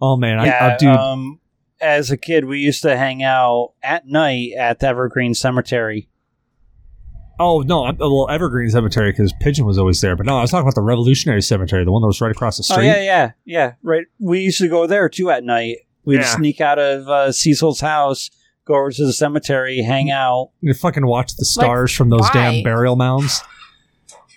[0.00, 1.40] Oh man, I, yeah, I, dude, um,
[1.80, 6.08] as a kid, we used to hang out at night at the Evergreen Cemetery.
[7.40, 7.84] Oh no!
[7.86, 10.14] I'm, well, Evergreen Cemetery because Pigeon was always there.
[10.14, 12.58] But no, I was talking about the Revolutionary Cemetery, the one that was right across
[12.58, 12.86] the Oh street.
[12.86, 13.72] yeah, yeah, yeah.
[13.82, 14.04] Right.
[14.20, 15.78] We used to go there too at night.
[16.04, 16.36] We'd Yeah.
[16.36, 18.30] sneak out of uh, Cecil's house,
[18.64, 20.50] go over to the cemetery, hang out.
[20.60, 22.32] You fucking watch the stars from those why?
[22.32, 23.42] damn burial mounds.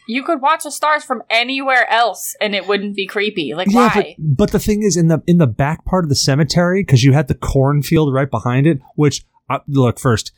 [0.07, 3.55] You could watch the stars from anywhere else and it wouldn't be creepy.
[3.55, 4.15] Like Yeah, but, why?
[4.19, 7.13] but the thing is, in the in the back part of the cemetery, because you
[7.13, 8.79] had the cornfield right behind it.
[8.95, 10.31] Which uh, look first,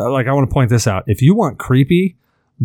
[0.00, 1.04] uh, like I want to point this out.
[1.06, 2.16] If you want creepy,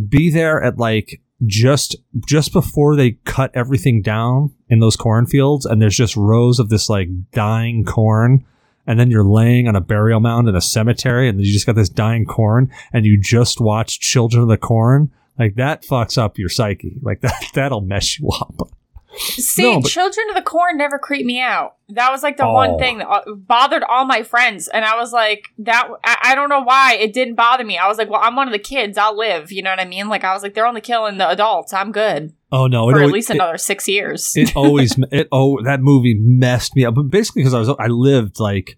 [0.10, 1.96] be there at like just
[2.26, 6.90] just before they cut everything down in those cornfields, and there's just rows of this
[6.90, 8.46] like dying corn.
[8.88, 11.76] And then you're laying on a burial mound in a cemetery, and you just got
[11.76, 15.12] this dying corn, and you just watch Children of the Corn.
[15.38, 16.98] Like that fucks up your psyche.
[17.02, 18.70] Like that that'll mess you up.
[19.20, 21.76] See, No, but- Children of the Corn never creeped me out.
[21.90, 22.54] That was like the Oh.
[22.54, 25.90] one thing that uh, bothered all my friends, and I was like, that.
[26.04, 27.78] I, I don't know why it didn't bother me.
[27.78, 28.98] I was like, well, I'm one of the kids.
[28.98, 29.52] I'll live.
[29.52, 30.08] You know what I mean?
[30.08, 31.74] Like I was like, they're only killing the adults.
[31.74, 32.90] I'm good Oh no!
[32.90, 34.32] it for at always- least it- another six years.
[34.36, 37.88] it always it oh that movie messed me up but basically because i was i
[37.88, 38.78] lived like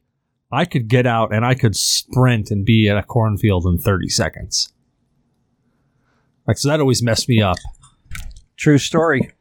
[0.51, 4.09] i could get out and i could sprint and be at a cornfield in 30
[4.09, 4.73] seconds
[6.47, 7.57] like so that always messed me up
[8.57, 9.31] True story.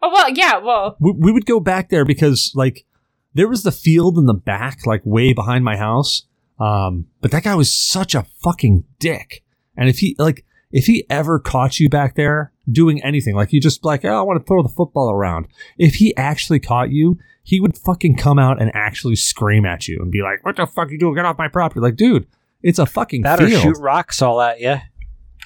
[0.00, 0.58] oh well, yeah.
[0.58, 2.86] Well, we, we would go back there because like
[3.34, 6.22] there was the field in the back like way behind my house
[6.60, 9.42] um but that guy was such a fucking dick
[9.76, 13.60] and if he like if he ever caught you back there doing anything like you
[13.60, 15.46] just like oh i want to throw the football around
[15.78, 19.98] if he actually caught you he would fucking come out and actually scream at you
[20.00, 22.26] and be like what the fuck you doing get off my property like dude
[22.62, 24.76] it's a fucking That field shoot rocks all at you.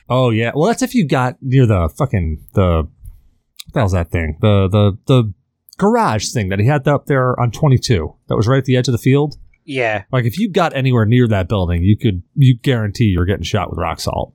[0.09, 0.53] Oh yeah.
[0.55, 4.39] Well, that's if you got near the fucking the what the hell's that thing?
[4.41, 5.35] The the the
[5.77, 8.15] garage thing that he had up there on 22.
[8.29, 9.37] That was right at the edge of the field.
[9.65, 10.05] Yeah.
[10.11, 13.69] Like if you got anywhere near that building, you could you guarantee you're getting shot
[13.71, 14.35] with rock salt.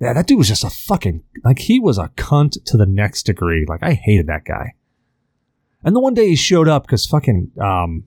[0.00, 3.24] Yeah, that dude was just a fucking like he was a cunt to the next
[3.24, 3.64] degree.
[3.66, 4.74] Like I hated that guy.
[5.82, 8.04] And the one day he showed up because fucking um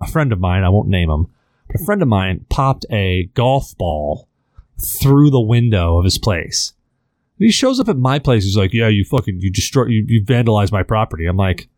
[0.00, 1.28] a friend of mine, I won't name him,
[1.66, 4.28] but a friend of mine popped a golf ball
[4.78, 6.72] through the window of his place.
[7.38, 8.44] And he shows up at my place.
[8.44, 11.68] He's like, "Yeah, you fucking you destroy you, you vandalized my property." I'm like,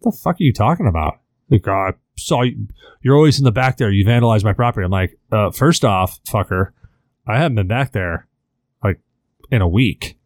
[0.00, 2.68] "What the fuck are you talking about?" Like, "Uh, I saw you.
[3.00, 3.90] You're always in the back there.
[3.90, 6.72] You vandalized my property." I'm like, uh, first off, fucker,
[7.26, 8.28] I haven't been back there
[9.50, 10.18] in a week.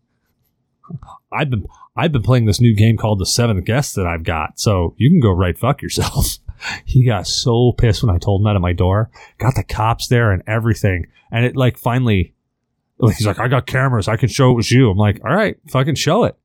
[1.32, 1.66] I've been
[1.96, 4.58] I've been playing this new game called The Seventh Guest that I've got.
[4.58, 6.38] So you can go right fuck yourself.
[6.84, 9.10] he got so pissed when I told him that at my door.
[9.38, 11.06] Got the cops there and everything.
[11.30, 12.34] And it like finally
[13.08, 14.90] he's like, I got cameras, I can show it was you.
[14.90, 16.36] I'm like, all right, fucking show it.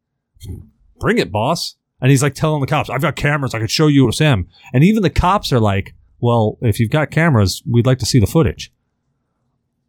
[1.00, 1.76] Bring it, boss.
[2.02, 4.20] And he's like telling the cops, I've got cameras, I can show you it was
[4.20, 4.48] him.
[4.74, 8.20] And even the cops are like, Well, if you've got cameras, we'd like to see
[8.20, 8.72] the footage.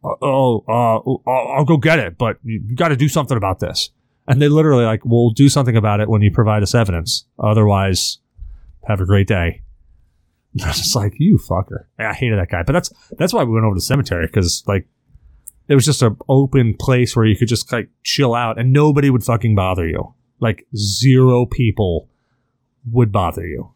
[0.03, 3.37] "Uh, Oh, uh, I'll, I'll go get it, but you, you got to do something
[3.37, 3.89] about this.
[4.27, 7.25] And they literally like, we'll do something about it when you provide us evidence.
[7.39, 8.19] Otherwise,
[8.87, 9.61] have a great day.
[10.63, 11.85] I was just like, you fucker.
[11.97, 12.63] I hated that guy.
[12.63, 14.87] But that's that's why we went over to the cemetery because like
[15.67, 19.09] it was just an open place where you could just like chill out and nobody
[19.09, 20.13] would fucking bother you.
[20.39, 22.09] Like zero people
[22.91, 23.71] would bother you.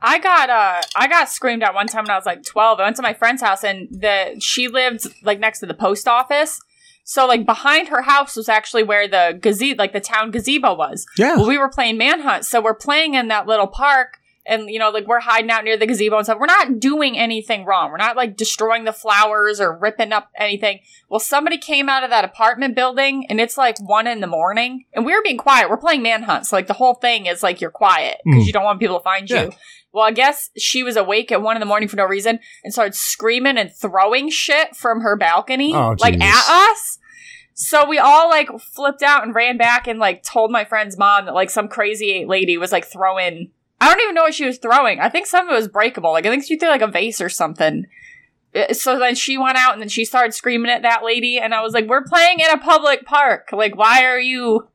[0.00, 2.78] I got uh I got screamed at one time when I was like 12.
[2.80, 6.06] I went to my friend's house and the she lived like next to the post
[6.06, 6.60] office.
[7.04, 11.06] So like behind her house was actually where the gazebo, like the town gazebo was.
[11.16, 11.36] Yeah.
[11.36, 14.90] Well, we were playing manhunt, so we're playing in that little park, and you know,
[14.90, 16.36] like we're hiding out near the gazebo and stuff.
[16.38, 17.90] We're not doing anything wrong.
[17.90, 20.80] We're not like destroying the flowers or ripping up anything.
[21.08, 24.84] Well, somebody came out of that apartment building, and it's like one in the morning,
[24.92, 25.70] and we were being quiet.
[25.70, 28.46] We're playing manhunt, so like the whole thing is like you're quiet because Mm.
[28.46, 29.44] you don't want people to find Yeah.
[29.44, 29.52] you.
[29.98, 32.72] Well, I guess she was awake at one in the morning for no reason and
[32.72, 36.98] started screaming and throwing shit from her balcony, Oh, like at us.
[37.54, 41.26] So we all like flipped out and ran back and like told my friend's mom
[41.26, 43.50] that like some crazy lady was like throwing.
[43.80, 45.00] I don't even know what she was throwing.
[45.00, 46.12] I think some of it was breakable.
[46.12, 47.86] Like I think she threw like a vase or something.
[48.54, 51.52] Uh, So then she went out and then she started screaming at that lady, and
[51.52, 53.48] I was like, "We're playing in a public park.
[53.52, 54.68] Like, why are you?"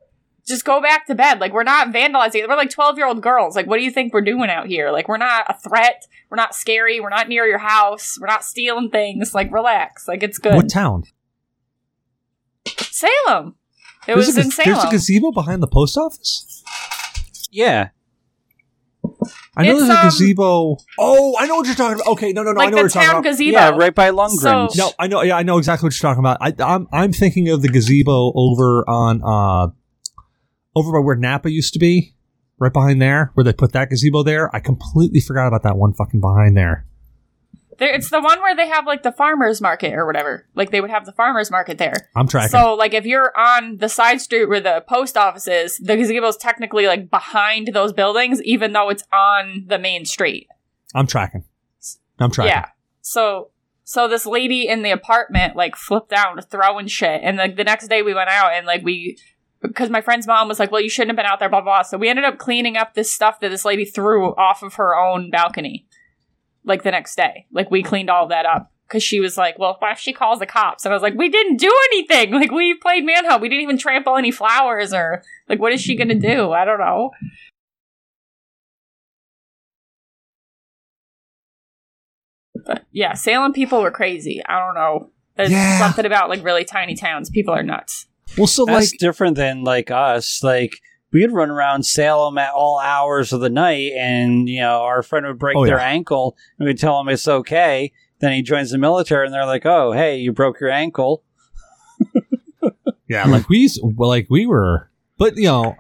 [0.46, 1.40] Just go back to bed.
[1.40, 2.48] Like we're not vandalizing.
[2.48, 3.56] We're like twelve year old girls.
[3.56, 4.92] Like what do you think we're doing out here?
[4.92, 6.04] Like we're not a threat.
[6.30, 7.00] We're not scary.
[7.00, 8.18] We're not near your house.
[8.20, 9.34] We're not stealing things.
[9.34, 10.08] Like relax.
[10.08, 10.56] Like it's good.
[10.56, 11.04] What town?
[12.68, 13.56] Salem.
[14.08, 16.64] It There's was a, in gaz- There's a gazebo behind the post office.
[17.52, 17.90] Yeah.
[19.56, 20.78] I know It's, there's a um, gazebo.
[20.98, 22.08] Oh, I know what you're talking about.
[22.14, 22.62] Okay, no, no, no.
[22.62, 23.24] I know the what you're talking about.
[23.24, 23.52] gazebo.
[23.52, 24.42] Yeah, right by Lundgren's.
[24.42, 25.22] So- No, I know.
[25.22, 26.38] Yeah, I know exactly what you're talking about.
[26.42, 29.68] I, I'm I'm thinking of the gazebo over on uh
[30.76, 32.16] over by where Napa used to be,
[32.58, 34.54] right behind there, where they put that gazebo there.
[34.56, 36.86] I completely forgot about that one fucking behind there.
[37.78, 40.48] There, it's the one where they have like the farmers market or whatever.
[40.56, 41.94] Like they would have the farmers market there.
[42.16, 42.50] I'm tracking.
[42.50, 46.28] So like if you're on the side street where the post office is, the gazebo
[46.28, 50.48] is technically like behind those buildings, even though it's on the main street.
[50.94, 51.46] I'm tracking.
[52.20, 52.52] I'm tracking.
[52.52, 52.68] Yeah.
[53.02, 53.50] So
[53.84, 57.88] so this lady in the apartment like flipped out throwing shit, and like the next
[57.88, 59.18] day we went out and like we.
[59.64, 61.78] Because my friend's mom was like, "Well, you shouldn't have been out there." Blah blah.
[61.80, 61.82] blah.
[61.84, 64.96] So we ended up cleaning up this stuff that this lady threw off of her
[64.96, 65.86] own balcony,
[66.66, 67.48] like the next day.
[67.52, 70.40] Like we cleaned all that up because she was like, "Well, what if she calls
[70.40, 72.32] the cops?" And I was like, "We didn't do anything.
[72.40, 73.42] Like we played manhunt.
[73.42, 76.52] We didn't even trample any flowers or like what is she gonna do?
[76.52, 77.12] I don't know."
[82.66, 84.42] But yeah, Salem people were crazy.
[84.46, 85.10] I don't know.
[85.36, 85.80] There's Yeah.
[85.80, 87.30] something about like really tiny towns.
[87.30, 88.08] People are nuts.
[88.38, 90.42] Well, so That's like, different than like us.
[90.44, 90.74] Like
[91.12, 95.26] we'd run around Salem at all hours of the night, and you know our friend
[95.26, 95.86] would break Oh, their yeah.
[95.88, 97.92] ankle, and we'd tell him it's okay.
[98.20, 101.24] Then he joins the military, and they're like, "Oh, hey, you broke your ankle."
[103.08, 105.76] yeah, like we used, like we were, but you know,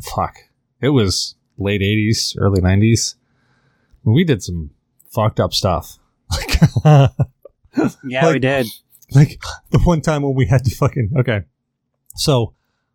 [0.00, 0.36] fuck,
[0.80, 3.14] it was late '80s, early '90s.
[4.04, 4.70] We did some
[5.10, 5.98] fucked up stuff.
[7.74, 8.66] Like, Yeah, Like- we did.
[9.14, 9.40] Like
[9.70, 11.42] the one time when we had to fucking okay.
[12.16, 12.54] So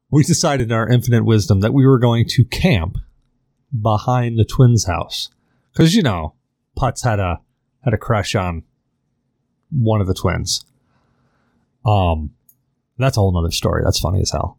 [0.09, 2.97] we decided in our infinite wisdom that we were going to camp
[3.79, 5.29] behind the twins house.
[5.71, 6.35] Because you know
[6.77, 7.41] putz had a
[7.83, 8.63] had a crush on
[9.71, 10.65] one of the twins.
[11.85, 12.31] Um
[12.97, 13.83] that's a whole nother story.
[13.83, 14.57] That's funny as hell.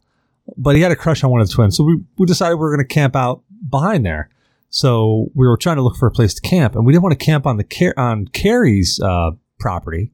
[0.57, 1.77] But he had a crush on one of the twins.
[1.77, 4.29] So we, we decided we were going to camp out behind there.
[4.69, 7.19] So we were trying to look for a place to camp and we didn't want
[7.19, 10.11] to camp on the Car- on carrie's uh, property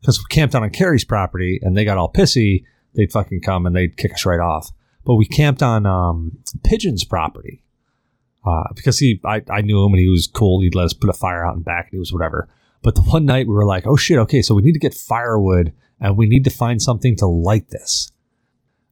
[0.00, 2.64] because we camped out on Carrie's property and they got all pissy,
[2.94, 4.70] they'd fucking come and they'd kick us right off.
[5.04, 7.62] But we camped on um, Pigeon's property
[8.44, 10.60] uh, because he, I, I knew him and he was cool.
[10.60, 12.48] He'd let us put a fire out in back and he was whatever.
[12.82, 14.94] But the one night we were like, oh shit, okay, so we need to get
[14.94, 18.12] firewood and we need to find something to light this.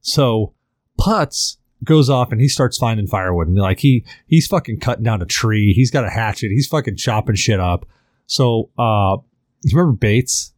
[0.01, 0.53] So
[0.99, 5.21] Putz goes off and he starts finding firewood and like he he's fucking cutting down
[5.21, 5.73] a tree.
[5.73, 6.49] He's got a hatchet.
[6.49, 7.85] He's fucking chopping shit up.
[8.25, 9.17] So uh,
[9.63, 10.53] you remember Bates?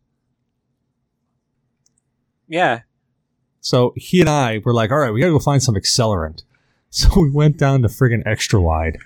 [2.50, 2.82] Yeah,
[3.62, 6.44] So he and I were like, all right, we gotta go find some accelerant.
[6.92, 8.98] So we went down to friggin' extra wide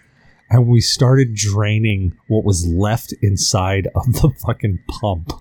[0.50, 5.34] and we started draining what was left inside of the fucking pump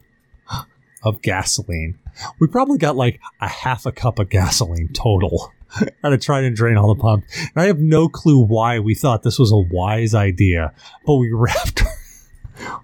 [1.04, 2.00] of gasoline.
[2.40, 5.52] We probably got like a half a cup of gasoline total.
[6.04, 7.24] And to try and drain all the pump.
[7.38, 10.74] And I have no clue why we thought this was a wise idea,
[11.06, 11.82] but we wrapped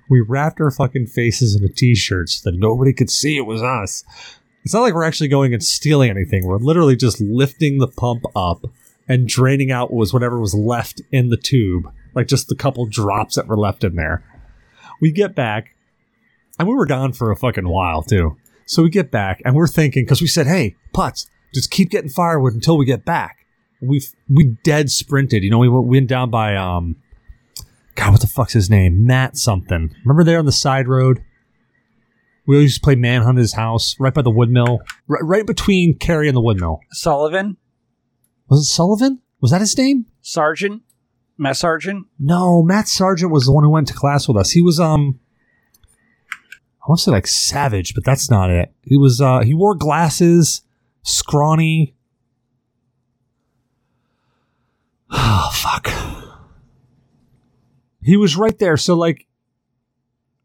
[0.08, 3.62] we wrapped our fucking faces in a t-shirt so that nobody could see it was
[3.62, 4.04] us.
[4.68, 6.44] It's not like we're actually going and stealing anything.
[6.44, 8.66] We're literally just lifting the pump up
[9.08, 13.36] and draining out was whatever was left in the tube, like just the couple drops
[13.36, 14.22] that were left in there.
[15.00, 15.74] We get back,
[16.58, 18.36] and we were gone for a fucking while too.
[18.66, 22.10] So we get back, and we're thinking because we said, "Hey, Putz, just keep getting
[22.10, 23.46] firewood until we get back."
[23.80, 25.44] We we dead sprinted.
[25.44, 26.96] You know, we went, we went down by um,
[27.94, 29.06] God, what the fuck's his name?
[29.06, 29.94] Matt something.
[30.04, 31.24] Remember there on the side road?
[32.48, 35.46] We always used to play manhunt at his house, right by the woodmill, right, right
[35.46, 36.78] between Carrie and the woodmill.
[36.92, 37.58] Sullivan,
[38.48, 39.20] Was it Sullivan?
[39.42, 40.06] Was that his name?
[40.22, 40.80] Sergeant,
[41.36, 42.06] Mess Sergeant.
[42.18, 44.52] No, Matt Sargent was the one who went to class with us.
[44.52, 45.20] He was um.
[46.88, 48.72] want to say like savage, but that's not it.
[48.82, 50.62] He was uh he wore glasses,
[51.02, 51.94] scrawny.
[55.10, 55.88] Oh fuck.
[58.02, 58.76] He was right there.
[58.76, 59.27] So like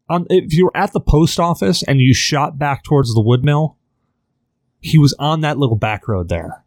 [0.08, 3.76] on if you were at the post office and you shot back towards the woodmill,
[4.80, 6.64] he was on that little back road there.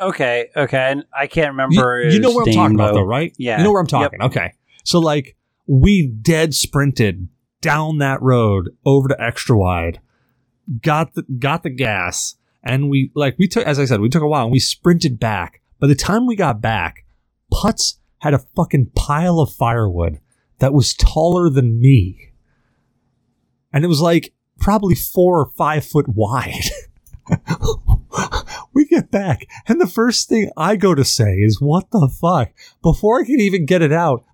[0.00, 0.90] Okay, okay.
[0.92, 2.08] And I can't remember.
[2.08, 3.02] you know his where I'm talking about though.
[3.02, 3.34] right?
[3.36, 3.58] Yeah.
[3.58, 3.90] You know where I'm Yep.
[3.90, 4.22] talking.
[4.22, 4.52] Okay.
[4.84, 5.36] So like
[5.66, 7.28] we dead sprinted
[7.60, 10.00] down that road over to extra wide,
[10.82, 14.22] got the got the gas, and we like we took as I said, we took
[14.22, 15.60] a while and we sprinted back.
[15.78, 17.04] By the time we got back,
[17.52, 20.18] Putz had a fucking pile of firewood
[20.60, 22.32] that was taller than me.
[23.72, 26.70] And it was like probably four or five foot wide.
[28.72, 32.52] we get back, and the first thing I go to say is, What the fuck?
[32.82, 34.24] Before I can even get it out,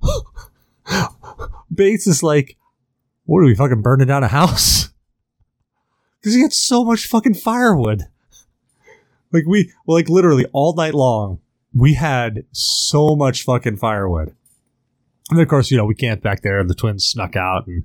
[1.74, 2.57] Bates is like,
[3.24, 4.90] What are we fucking burning down a house?
[6.19, 8.03] Because he had so much fucking firewood.
[9.31, 11.39] Like, we, like, literally all night long,
[11.73, 14.35] we had so much fucking firewood.
[15.31, 17.85] And of course, you know, we camped back there, the twins snuck out, and,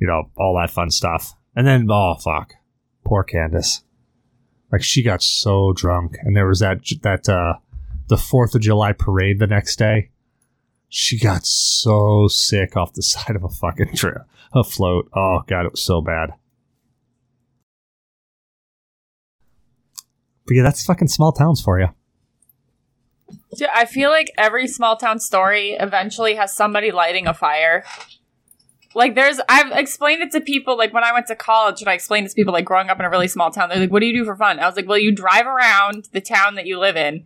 [0.00, 1.34] you know, all that fun stuff.
[1.54, 2.54] And then, oh, fuck.
[3.04, 3.82] Poor Candace.
[4.72, 6.16] Like she got so drunk.
[6.22, 7.58] And there was that that uh
[8.08, 10.10] the fourth of july parade the next day.
[10.88, 14.22] She got so sick off the side of a fucking trip
[14.54, 15.08] a float.
[15.14, 16.30] Oh god it was so bad.
[20.46, 21.88] But yeah that's fucking small towns for you
[23.74, 27.84] I feel like every small town story eventually has somebody lighting a fire.
[28.94, 31.94] Like there's I've explained it to people like when I went to college and I
[31.94, 33.68] explained it to people like growing up in a really small town.
[33.68, 34.58] They're like, What do you do for fun?
[34.58, 37.24] I was like, Well, you drive around the town that you live in,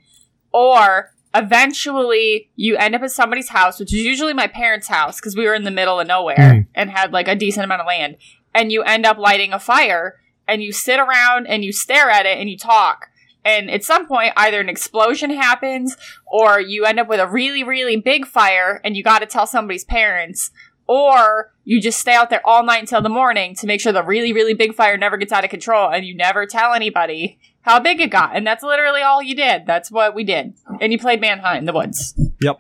[0.53, 5.37] or eventually you end up at somebody's house, which is usually my parents' house, because
[5.37, 6.67] we were in the middle of nowhere Mm.
[6.75, 8.17] and had like a decent amount of land.
[8.55, 10.15] And you end up lighting a fire
[10.49, 13.07] and you sit around and you stare at it and you talk.
[13.47, 15.97] And at some point, either an explosion happens
[16.27, 19.47] or you end up with a really, really big fire and you got to tell
[19.47, 20.51] somebody's parents,
[20.89, 24.03] or you just stay out there all night until the morning to make sure the
[24.03, 27.81] really, really big fire never gets out of control and you never tell anybody how
[27.81, 28.37] big it got.
[28.37, 29.67] And that's literally all you did.
[29.67, 30.55] That's what we did.
[30.81, 32.15] And you played manhunt in the woods.
[32.43, 32.59] Yep.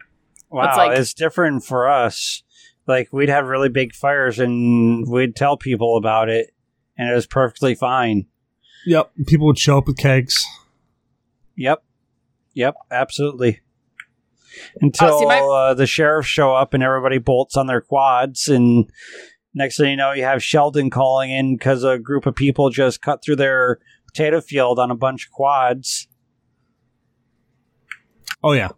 [0.50, 2.42] Wow, It's like- it's different for us.
[2.86, 6.50] Like we'd have really big fires and we'd tell people about it,
[6.96, 8.26] and it was perfectly fine.
[8.86, 10.36] yep people would show up with kegs
[11.56, 11.82] Yep,
[12.54, 13.60] yep, absolutely.
[14.80, 18.48] Until Oh, see, my- uh, the sheriffs show up and everybody bolts on their quads,
[18.48, 18.90] and
[19.54, 23.02] next thing you know, you have Sheldon calling in because a group of people just
[23.02, 26.08] cut through their potato field on a bunch of quads.
[28.42, 28.68] oh yeah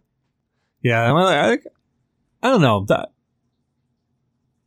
[0.81, 1.57] yeah well, I,
[2.41, 3.09] I don't know that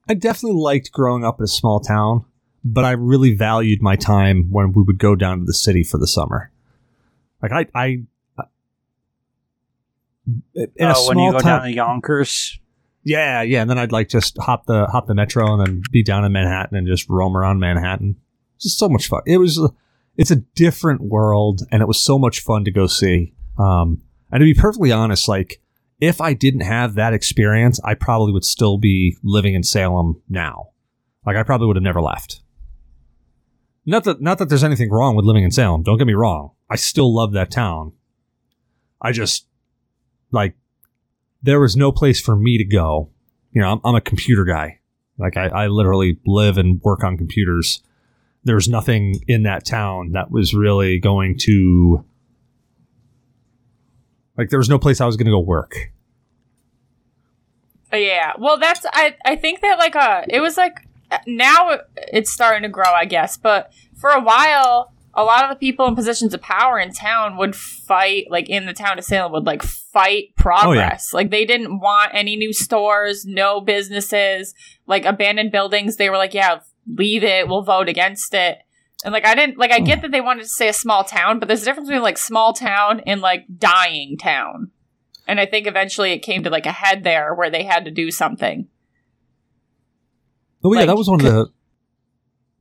[0.08, 2.24] i definitely liked growing up in a small town
[2.64, 5.98] but i really valued my time when we would go down to the city for
[5.98, 6.51] the summer
[7.42, 7.86] like i i
[10.54, 12.58] in a when small you go town down to Yonkers,
[13.04, 16.02] yeah yeah and then i'd like just hop the hop the metro and then be
[16.02, 18.16] down in manhattan and just roam around manhattan.
[18.60, 19.22] Just so much fun.
[19.26, 19.60] It was
[20.16, 23.34] it's a different world and it was so much fun to go see.
[23.58, 25.60] Um and to be perfectly honest like
[26.00, 30.68] if i didn't have that experience i probably would still be living in salem now.
[31.26, 32.40] Like i probably would have never left
[33.84, 35.82] not that not that there's anything wrong with living in salem.
[35.82, 36.52] Don't get me wrong.
[36.70, 37.92] I still love that town.
[39.00, 39.46] I just
[40.30, 40.54] like
[41.42, 43.10] there was no place for me to go.
[43.52, 44.80] You know i'm, I'm a computer guy.
[45.18, 47.82] Like I, I literally live and work on computers.
[48.44, 52.04] There's nothing in that town that was really going to
[54.36, 55.92] like there was no place i was going to go work.
[57.92, 58.32] Yeah.
[58.38, 59.16] Well, that's I.
[59.24, 60.86] I think that like uh, it was like
[61.26, 63.36] now it's starting to grow, I guess.
[63.36, 67.36] But for a while, a lot of the people in positions of power in town
[67.36, 71.12] would fight, like in the town of Salem, would like fight oh, progress.
[71.12, 74.54] Like they didn't want any new stores, no businesses,
[74.86, 75.96] like abandoned buildings.
[75.96, 77.46] They were like, yeah, leave it.
[77.46, 78.58] We'll vote against it.
[79.04, 80.02] And like I didn't like I get hmm.
[80.02, 82.52] that they wanted to say a small town, but there's a difference between like small
[82.52, 84.70] town and like dying town.
[85.26, 87.90] And I think eventually it came to like a head there where they had to
[87.90, 88.68] do something.
[90.64, 91.50] Oh yeah Like, that was one of the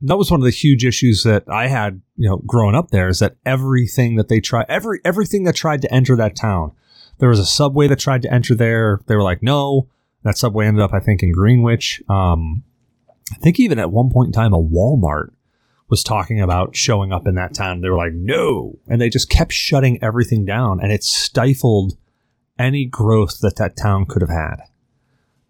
[0.04, 3.08] that was one of the huge issues that i had you know growing up there
[3.08, 6.72] is that everything that they tried every everything that tried to enter that town
[7.22, 9.00] there was a subway that tried to enter there.
[9.06, 9.88] They were like no
[10.24, 12.02] that subway ended up i think in greenwich.
[12.10, 12.64] Um
[13.32, 15.30] i think even at one point in time a walmart
[15.88, 17.82] was talking about showing up in that town.
[17.82, 18.80] They were like no.
[18.88, 21.96] And they just kept shutting everything down and it stifled
[22.58, 24.58] any growth that that town could have had.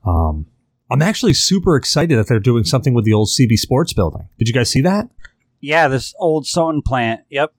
[0.06, 0.48] Um
[0.92, 4.28] I'm actually super excited that they're doing something with the old CB Sports building.
[4.38, 5.08] Did you guys see that?
[5.62, 7.22] Yeah, this old sewing plant.
[7.30, 7.54] Yep.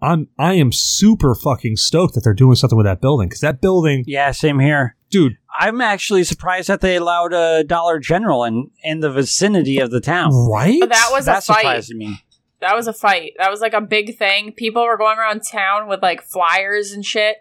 [0.00, 3.60] I'm I am super fucking stoked that they're doing something with that building because that
[3.60, 4.96] building, Yeah, same here.
[5.10, 9.92] dude, I'm actually surprised that they allowed a Dollar General in in the vicinity of
[9.92, 10.32] the town.
[10.50, 10.80] right?
[10.80, 11.56] But that was that a fight.
[11.58, 12.18] surprised me.
[12.60, 13.34] That was a fight.
[13.38, 14.52] That was like a big thing.
[14.52, 17.36] People were going around town with like flyers and shit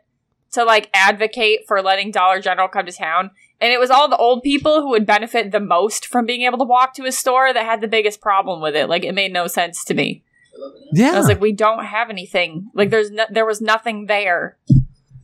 [0.51, 3.31] to like advocate for letting Dollar General come to town.
[3.61, 6.57] And it was all the old people who would benefit the most from being able
[6.57, 8.89] to walk to a store that had the biggest problem with it.
[8.89, 10.23] Like it made no sense to me.
[10.91, 12.69] yeah, I was like, we don't have anything.
[12.73, 14.57] Like there's no- there was nothing there,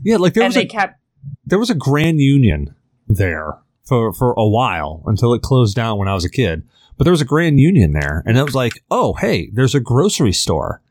[0.03, 0.99] yeah, like there and was a kept.
[1.45, 2.75] there was a Grand Union
[3.07, 6.63] there for for a while until it closed down when I was a kid.
[6.97, 9.79] But there was a Grand Union there, and it was like, oh, hey, there's a
[9.79, 10.81] grocery store.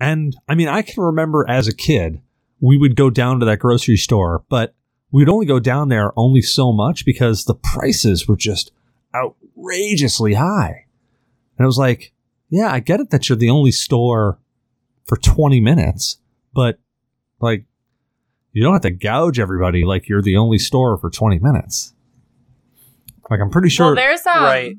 [0.00, 2.20] And I mean, I can remember as a kid,
[2.60, 4.74] we would go down to that grocery store, but
[5.10, 8.72] we'd only go down there only so much because the prices were just
[9.14, 10.86] outrageously high.
[11.56, 12.12] And it was like,
[12.50, 14.38] yeah, I get it that you're the only store
[15.06, 16.18] for 20 minutes,
[16.54, 16.78] but
[17.40, 17.64] like,
[18.52, 21.94] you don't have to gouge everybody like you're the only store for 20 minutes.
[23.30, 23.86] Like, I'm pretty sure.
[23.88, 24.76] Well, there's um, Right.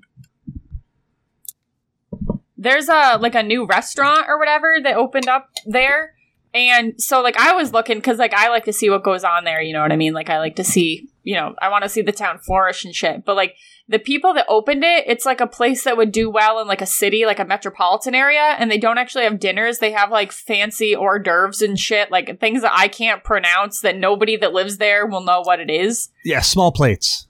[2.57, 6.13] there's a like a new restaurant or whatever that opened up there
[6.53, 9.43] and so like i was looking because like i like to see what goes on
[9.43, 10.13] there you know what i mean?
[10.13, 12.95] Like i like to see you know i want to see the town flourish and
[12.95, 13.23] shit.
[13.23, 13.55] But like
[13.87, 16.81] the people that opened it it's like a place that would do well in like
[16.81, 19.79] a city like a metropolitan area and they don't actually have dinners.
[19.79, 23.97] They have like fancy hors d'oeuvres and shit like things that i can't pronounce that
[23.97, 26.09] nobody that lives there will know what it is.
[26.25, 27.27] Yeah, small plates.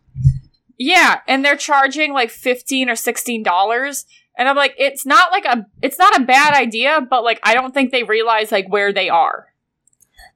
[0.78, 4.06] yeah, and they're charging like fifteen or sixteen dollars,
[4.40, 7.54] and I'm like, it's not like a, it's not a bad idea, but like I
[7.54, 9.48] don't think they realize like where they are.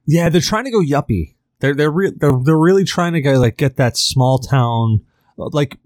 [0.06, 1.34] Yeah, they're trying to go yuppie.
[1.60, 5.02] They're they're re- they're they're really trying to go like get that small town,
[5.38, 5.78] like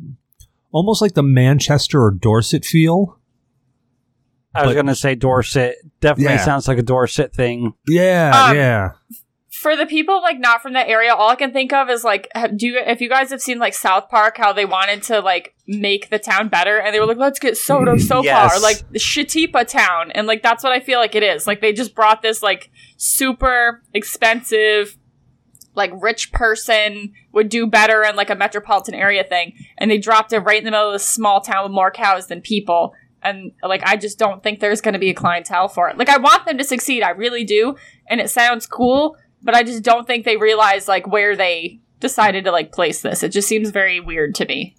[0.71, 3.19] almost like the Manchester or Dorset feel.
[4.55, 5.75] I was But- gonna say Dorset.
[6.01, 6.45] Definitely Yeah.
[6.45, 7.73] sounds like a Dorset thing.
[7.87, 8.89] Yeah, Um, yeah.
[9.61, 12.27] For the people like not from that area, all I can think of is like,
[12.55, 15.55] do you, if you guys have seen like South Park, how they wanted to like
[15.67, 18.55] make the town better, and they were like, let's get Soto mm, Sopar, Yes.
[18.55, 21.47] or like Shatipa town, and like that's what I feel like it is.
[21.47, 24.95] Like they just brought this like super expensive
[25.73, 30.33] like rich person would do better in like a metropolitan area thing and they dropped
[30.33, 33.51] it right in the middle of this small town with more cows than people and
[33.61, 36.17] like i just don't think there's going to be a clientele for it like i
[36.17, 37.75] want them to succeed i really do
[38.09, 42.43] and it sounds cool but i just don't think they realize like where they decided
[42.43, 44.75] to like place this it just seems very weird to me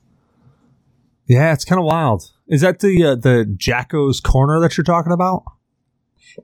[1.26, 2.32] Yeah, it's kind of wild.
[2.46, 5.42] Is that the uh, the Jacko's Corner that you're talking about?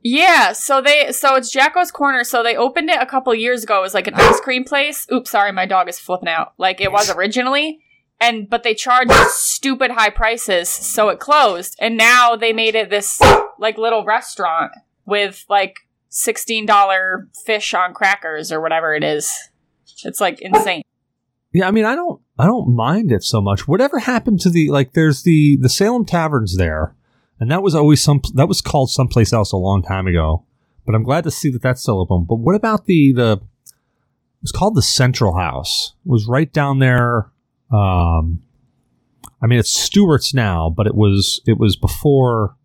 [0.03, 2.23] Yeah, so they so it's Jacko's Corner.
[2.24, 5.07] So they opened it a couple years ago as like an ice cream place.
[5.11, 6.53] Oops, sorry, my dog is flipping out.
[6.59, 7.81] Like it was originally,
[8.20, 11.77] and but they charged stupid high prices, so it closed.
[11.81, 13.19] And now they made it this
[13.59, 14.73] like little restaurant
[15.07, 15.84] with like
[16.15, 19.32] sixteen dollar fish on crackers or whatever it is.
[20.05, 20.82] It's like insane.
[21.53, 23.69] Yeah, I mean, I don't, I don't mind it so much.
[23.69, 24.93] Whatever happened to the like?
[24.93, 26.95] There's the the Salem Taverns there,
[27.39, 30.45] and that was always some that was called someplace else a long time ago.
[30.86, 32.24] But I'm glad to see that that's still open.
[32.28, 33.41] But what about the the?
[33.66, 35.95] It was called the Central House.
[36.05, 37.31] It was right down there.
[37.73, 38.43] Um,
[39.43, 42.57] I mean, it's Stewart's now, but it was it was before.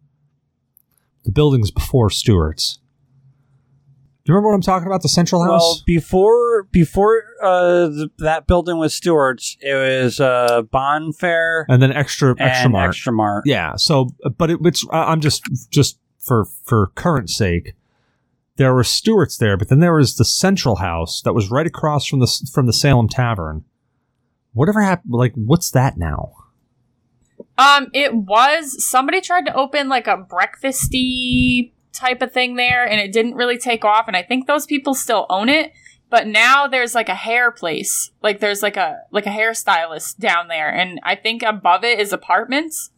[1.26, 2.79] The building's before Stewart's.
[4.30, 5.02] Do you remember what I'm talking about?
[5.02, 5.60] The Central House.
[5.60, 11.82] Well, before before uh, th- that building was Stewart's, it was uh, Bond Fair and
[11.82, 12.90] then extra extra and mart.
[12.90, 13.44] Extra Mart.
[13.48, 13.76] Yeah.
[13.78, 15.42] So, but it, it's I- I'm just
[15.72, 17.74] just for for current sake,
[18.58, 22.06] there were Stewart's there, but then there was the Central House that was right across
[22.06, 23.66] from the from the Salem Tavern.
[24.54, 25.12] Whatever happened?
[25.12, 26.34] Like, what's that now?
[27.58, 33.00] Um, it was somebody tried to open like a breakfasty type of thing there, and
[33.00, 34.08] it didn't really take off.
[34.08, 35.72] And I think those people still own it.
[36.10, 40.48] But now there's like a hair place, like there's like a like a hairstylist down
[40.48, 42.90] there, and I think above it is apartments.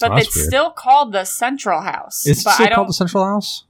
[0.00, 0.46] But Oh, it's weird.
[0.48, 2.26] still called the Central House.
[2.26, 2.76] It's still I don't.
[2.76, 3.64] called the Central House.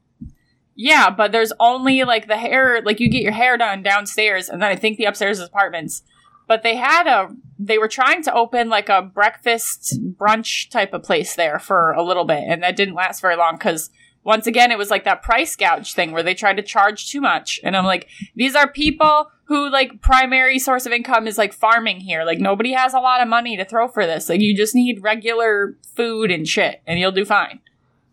[0.76, 4.62] Yeah, but there's only like the hair, like you get your hair done downstairs, and
[4.62, 6.02] then I think the upstairs is apartments.
[6.46, 11.02] But they had a, they were trying to open like a breakfast brunch type of
[11.02, 13.90] place there for a little bit, and that didn't last very long because
[14.24, 17.20] once again, it was like that price gouge thing where they tried to charge too
[17.20, 17.60] much.
[17.62, 22.00] And I'm like, these are people who like primary source of income is like farming
[22.00, 22.24] here.
[22.24, 24.28] Like nobody has a lot of money to throw for this.
[24.28, 27.60] Like you just need regular food and shit, and you'll do fine.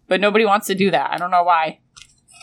[0.07, 1.11] But nobody wants to do that.
[1.11, 1.79] I don't know why.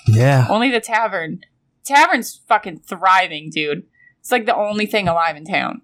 [0.06, 0.46] Yeah.
[0.50, 1.40] Only the tavern.
[1.84, 3.84] Tavern's fucking thriving, dude.
[4.20, 5.82] It's like the only thing alive in town.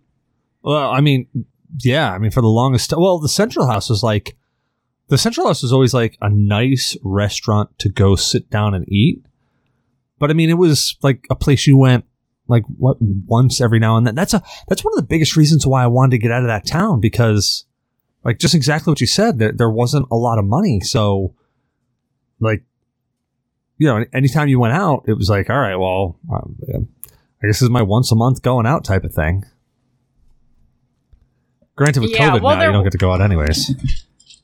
[0.63, 1.27] Well, I mean,
[1.83, 4.37] yeah, I mean, for the longest, well, the Central House was like,
[5.09, 9.25] the Central House was always like a nice restaurant to go sit down and eat.
[10.19, 12.05] But I mean, it was like a place you went
[12.49, 14.15] like what once every now and then.
[14.15, 16.49] That's a that's one of the biggest reasons why I wanted to get out of
[16.49, 17.65] that town because,
[18.25, 21.35] like, just exactly what you said, there there wasn't a lot of money, so
[22.41, 22.63] like,
[23.79, 26.57] you know, anytime you went out, it was like, all right, well, um,
[27.43, 29.45] I guess this is my once a month going out type of thing.
[31.77, 33.73] Granted, with Yeah, COVID well, now, you don't get to go out anyways.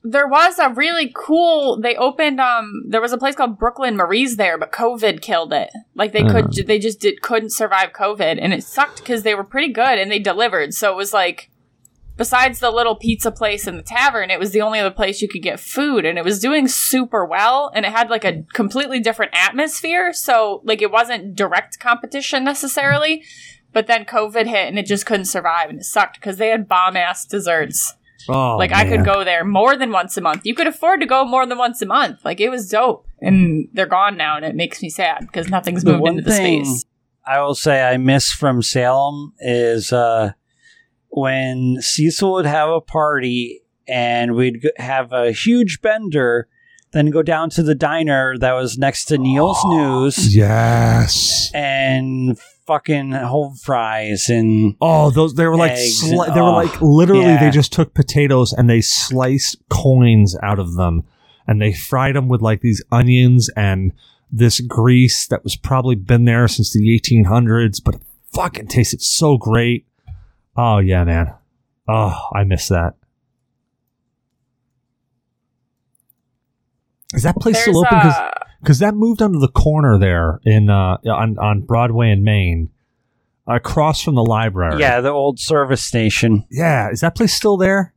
[0.07, 1.79] There was a really cool.
[1.81, 2.39] They opened.
[2.39, 5.71] Um, there was a place called Brooklyn Marie's there, but COVID killed it.
[5.95, 6.63] Like they could, Oh.
[6.63, 10.11] they just did couldn't survive COVID, and it sucked because they were pretty good and
[10.11, 10.75] they delivered.
[10.75, 11.49] So it was like,
[12.17, 15.27] besides the little pizza place and the tavern, it was the only other place you
[15.27, 18.99] could get food, and it was doing super well, and it had like a completely
[18.99, 20.13] different atmosphere.
[20.13, 23.23] So like it wasn't direct competition necessarily,
[23.73, 26.67] but then COVID hit and it just couldn't survive, and it sucked because they had
[26.67, 27.95] bomb ass desserts.
[28.29, 30.41] Oh, Like I could go there more than once a month.
[30.45, 32.23] You could afford to go more than once a month.
[32.25, 35.83] Like it was dope, and they're gone now, and it makes me sad because nothing's
[35.83, 36.85] The moved one into the thing space.
[37.25, 40.33] I will say I miss from Salem is uh,
[41.09, 46.47] when Cecil would have a party and we'd have a huge bender,
[46.91, 51.51] then go down to the diner that was next to Neil's News Yes.
[51.53, 52.37] and
[52.67, 56.53] fucking whole fries and Oh, those they were like Eggs sli- and- they were oh,
[56.55, 57.39] like literally yeah.
[57.39, 61.03] they just took potatoes and they sliced coins out of them
[61.47, 63.93] and they fried them with like these onions and
[64.31, 68.01] this grease that was probably been there since the 1800s, but it
[68.33, 69.85] fucking tasted so great.
[70.57, 71.33] Oh yeah, man.
[71.87, 72.95] Oh, I miss that.
[77.13, 77.97] Is that place There's still open?
[77.99, 78.31] Because
[78.65, 82.69] because that moved onto the corner there in uh, on on Broadway and Maine,
[83.47, 84.79] across from the library.
[84.79, 86.45] yeah, the old service station.
[86.49, 86.89] yeah.
[86.89, 87.93] Is that place still there?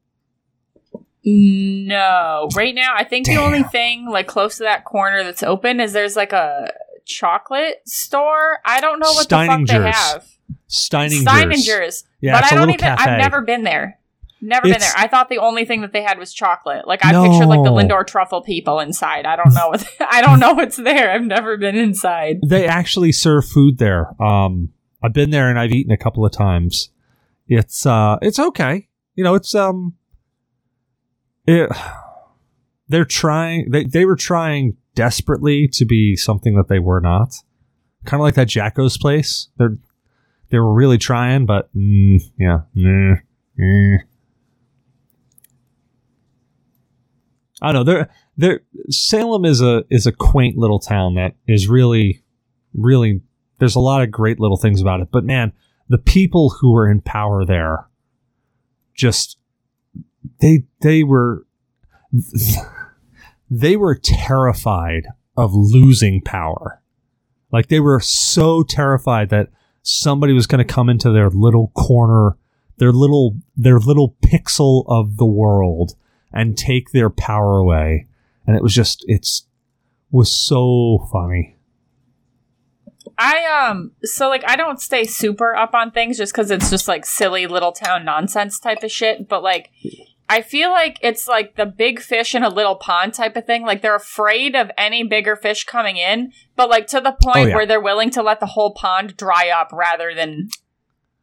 [1.24, 2.48] no.
[2.54, 5.92] Right now, I think the only thing like close to that corner that's open is
[5.92, 6.72] there's like a
[7.04, 8.58] chocolate store.
[8.64, 10.26] I don't know what the fuck they have.
[10.68, 11.24] Steininger's.
[11.24, 12.04] Steininger's.
[12.20, 12.96] Yeah, but it's I a don't little even.
[12.96, 13.10] cafe.
[13.10, 13.97] I've never been there.
[14.40, 14.92] Never been there.
[14.96, 16.86] I thought the only thing that they had was chocolate.
[16.86, 19.26] Like I pictured like the Lindor truffle people inside.
[19.26, 19.68] I don't know.
[19.68, 21.10] What, I don't know what's there.
[21.10, 22.40] I've never been inside.
[22.46, 24.10] They actually serve food there.
[24.22, 26.90] Um, I've been there and I've eaten a couple of times.
[27.48, 28.88] It's uh, it's okay.
[29.14, 29.94] You know, it's um,
[31.46, 31.70] it,
[32.88, 33.70] they're trying.
[33.70, 37.34] They they were trying desperately to be something that they were not.
[38.04, 39.48] Kind of like that Jacko's place.
[39.56, 39.78] They're
[40.50, 43.16] they were really trying, but mm, yeah, nah,
[43.60, 43.98] eh.
[47.60, 47.92] I don't know.
[47.92, 48.60] There, there.
[48.90, 52.22] Salem is a is a quaint little town that is really,
[52.74, 53.20] really.
[53.58, 55.52] There's a lot of great little things about it, but man,
[55.88, 57.88] the people who were in power there,
[58.94, 59.38] just
[60.40, 61.46] they they were
[63.50, 66.80] they were terrified of losing power.
[67.50, 69.48] Like they were so terrified that
[69.82, 72.36] somebody was going to come into their little corner,
[72.76, 75.96] their little their little pixel of the world
[76.32, 78.06] and take their power away.
[78.46, 79.46] And it was just it's
[80.10, 81.56] was so funny.
[83.16, 86.88] I um so like I don't stay super up on things just because it's just
[86.88, 89.28] like silly little town nonsense type of shit.
[89.28, 89.70] But like
[90.28, 93.62] I feel like it's like the big fish in a little pond type of thing.
[93.64, 97.46] Like they're afraid of any bigger fish coming in, but like to the point Oh,
[97.46, 97.54] yeah.
[97.54, 100.48] where they're willing to let the whole pond dry up rather than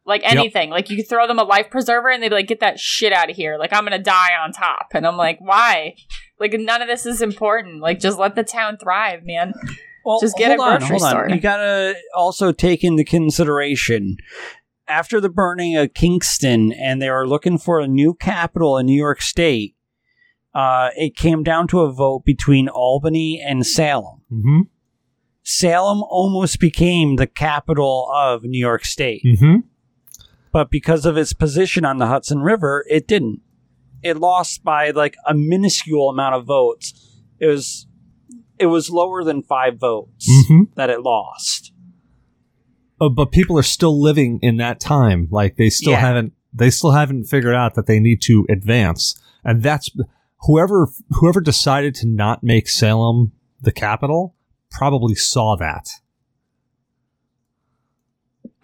[0.06, 0.32] like Yep.
[0.36, 0.70] anything.
[0.70, 3.12] Like you could throw them a life preserver and they'd be like, get that shit
[3.12, 3.56] out of here.
[3.58, 4.88] Like I'm gonna die on top.
[4.94, 5.96] And I'm like, why?
[6.38, 7.80] Like none of this is important.
[7.80, 9.52] Like just let the town thrive, man.
[10.04, 11.10] Well, Just get hold a on, grocery hold on.
[11.10, 11.28] store.
[11.30, 14.16] You gotta also take into consideration
[14.86, 18.96] after the burning of Kingston, and they were looking for a new capital in New
[18.96, 19.74] York State.
[20.54, 24.22] Uh, it came down to a vote between Albany and Salem.
[24.32, 24.60] Mm-hmm.
[25.42, 29.56] Salem almost became the capital of New York State, Mm-hmm.
[30.56, 33.42] But because of its position on the Hudson River, it didn't.
[34.02, 36.94] It lost by like a minuscule amount of votes.
[37.38, 37.86] It was
[38.58, 40.62] it was lower than five votes Mm-hmm.
[40.76, 41.74] that it lost.
[42.98, 45.28] Uh, but people are still living in that time.
[45.30, 46.00] Like they still Yeah.
[46.00, 49.14] haven't they still haven't figured out that they need to advance.
[49.44, 49.90] And that's
[50.46, 54.34] whoever whoever decided to not make Salem the capital
[54.70, 55.86] probably saw that.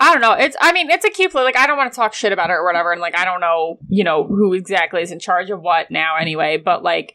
[0.02, 0.32] I don't know.
[0.32, 1.44] It's I mean, it's a cute place.
[1.44, 2.90] Like I don't want to talk shit about it or whatever.
[2.90, 6.16] And like I don't know, you know, who exactly is in charge of what now
[6.16, 6.56] anyway.
[6.56, 7.14] But like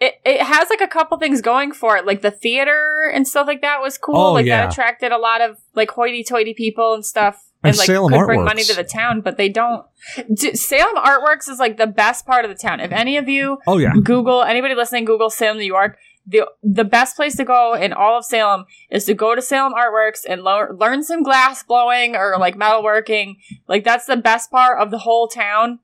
[0.00, 2.04] it, it has like a couple things going for it.
[2.04, 4.16] Like the theater and stuff like that was cool.
[4.16, 4.66] Oh, like yeah.
[4.66, 7.42] that attracted a lot of like hoity toity people and stuff.
[7.62, 9.86] And and like Salem could bring money to the town, but they don't.
[10.34, 12.80] D- Salem Artworks is like the best part of the town.
[12.80, 13.94] If any of you Oh yeah.
[14.02, 15.98] Google anybody listening, Google Salem, New York.
[16.26, 19.74] The the best place to go in all of Salem is to go to Salem
[19.74, 23.36] Artworks and lo- learn some glass blowing or like metalworking.
[23.68, 25.78] Like that's the best part of the whole town,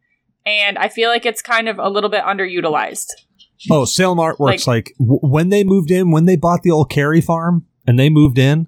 [0.45, 3.07] and I feel like it's kind of a little bit underutilized.
[3.71, 4.67] Oh, Salem Artworks.
[4.67, 8.11] Like, w- when they moved in, when they bought the old Carey farm and they
[8.11, 8.67] moved in,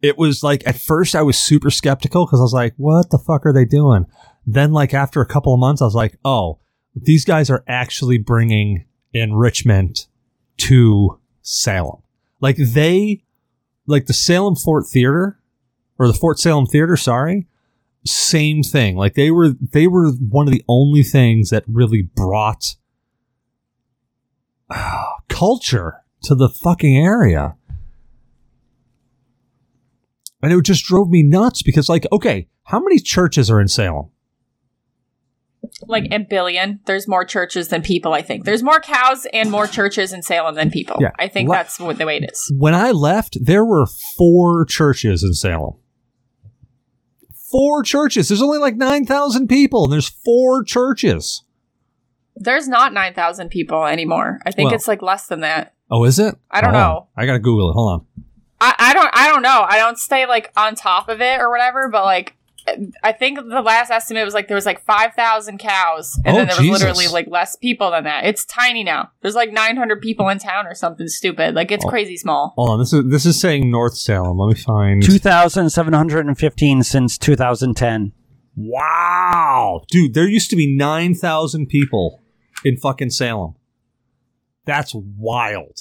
[0.00, 3.18] it was like at first I was super skeptical because I was like, "What the
[3.18, 4.06] fuck are they doing?"
[4.46, 6.60] Then, like after a couple of months, I was like, "Oh,
[6.94, 10.06] these guys are actually bringing enrichment
[10.58, 12.02] to Salem.
[12.40, 13.22] Like they,
[13.86, 15.38] like the Salem Fort Theater
[15.98, 16.96] or the Fort Salem Theater.
[16.96, 17.46] Sorry."
[18.06, 18.96] Same thing.
[18.96, 22.76] Like they were, they were one of the only things that really brought
[25.28, 27.56] culture to the fucking area.
[30.42, 34.10] And it just drove me nuts because, like, okay, how many churches are in Salem?
[35.86, 36.80] Like a billion.
[36.86, 38.12] There's more churches than people.
[38.12, 40.96] I think there's more cows and more churches in Salem than people.
[41.00, 41.10] Yeah.
[41.18, 42.52] I think Le- that's what the way it is.
[42.56, 43.86] When I left, there were
[44.16, 45.74] four churches in Salem.
[47.50, 48.28] Four churches.
[48.28, 51.44] There's only like 9,000 people, and there's four churches.
[52.36, 54.40] There's not nine thousand people anymore.
[54.44, 55.72] I think Well- it's like less than that.
[55.90, 56.34] Oh, is it?
[56.50, 56.80] I don't on.
[56.82, 57.08] know.
[57.16, 57.74] I gotta Google it.
[57.74, 58.06] Hold on.
[58.60, 59.64] I, I don't I don't know.
[59.68, 62.34] I don't stay like on top of it or whatever, but like
[63.02, 66.38] I think the last estimate was like there was like five thousand cows, and Oh,
[66.38, 66.80] then there was Jesus.
[66.82, 68.24] literally like less people than that.
[68.24, 69.10] It's tiny now.
[69.20, 71.54] There's like nine hundred people in town or something stupid.
[71.54, 71.88] Like it's Oh.
[71.88, 72.54] crazy small.
[72.56, 72.78] Hold on.
[72.78, 74.38] This is this is saying North Salem.
[74.38, 75.02] Let me find.
[75.02, 78.12] 2,715 since 2010.
[78.56, 82.22] Wow, dude, there used to be nine thousand people
[82.64, 83.56] in fucking Salem.
[84.64, 85.80] That's wild.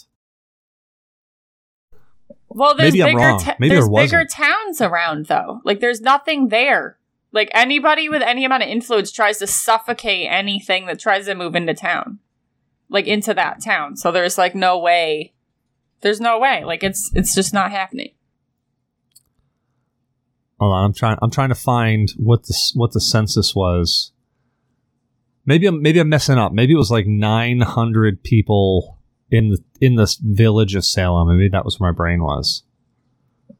[2.54, 5.62] Well, there's Maybe bigger ta- Maybe there's there bigger towns around though.
[5.64, 6.98] Like there's nothing there.
[7.32, 11.56] Like anybody with any amount of influence tries to suffocate anything that tries to move
[11.56, 12.20] into town.
[12.90, 13.98] Like into that town.
[13.98, 15.34] So there's like no way.
[16.02, 16.64] There's no way.
[16.64, 18.12] Like it's it's just not happening.
[20.60, 21.18] Hold on, I'm trying.
[21.22, 24.12] I'm trying to find what the what the census was.
[25.46, 26.54] Maybe I'm maybe I'm messing up.
[26.54, 28.93] Maybe it was like 900 people
[29.34, 31.28] in the in this village of Salem.
[31.28, 32.62] Maybe that was where my brain was.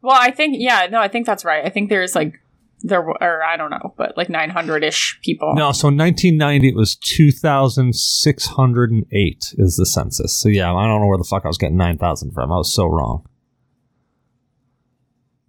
[0.02, 1.66] Well, I think yeah, no, I think that's right.
[1.66, 2.40] I think there's like
[2.82, 5.56] there were, or I don't know, but like 900ish people.
[5.56, 10.36] No, so in 1990 it was 2,608 is the census.
[10.36, 12.52] So yeah, I don't know where the fuck I was getting 9,000 from.
[12.52, 13.26] I was so wrong.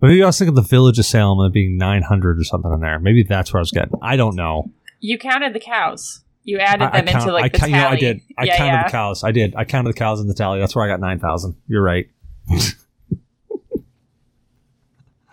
[0.01, 2.99] But maybe I was thinking the village of Salem being 900 or something in there.
[2.99, 3.99] Maybe that's where I was getting.
[4.01, 4.71] I don't know.
[5.01, 6.24] You counted the cows.
[6.45, 7.83] You added I, I them count- into like I the count- tally.
[7.83, 8.21] you know, I did.
[8.39, 8.85] I yeah, counted yeah.
[8.85, 9.25] the cows.
[9.25, 9.55] I did.
[9.57, 10.61] I counted the cows in the tally.
[10.61, 11.57] That's where I got 9,000.
[11.67, 12.07] You're right.
[12.51, 12.63] oh,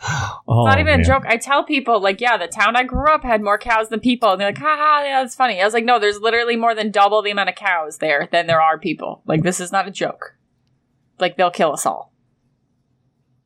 [0.04, 1.02] It's not even man.
[1.02, 1.24] a joke.
[1.28, 4.32] I tell people, like, yeah, the town I grew up had more cows than people.
[4.32, 5.62] And they're like, ha ha, yeah, that's funny.
[5.62, 8.48] I was like, no, there's literally more than double the amount of cows there than
[8.48, 9.22] there are people.
[9.26, 10.36] Like, this is not a joke.
[11.20, 12.14] Like, they'll kill us all.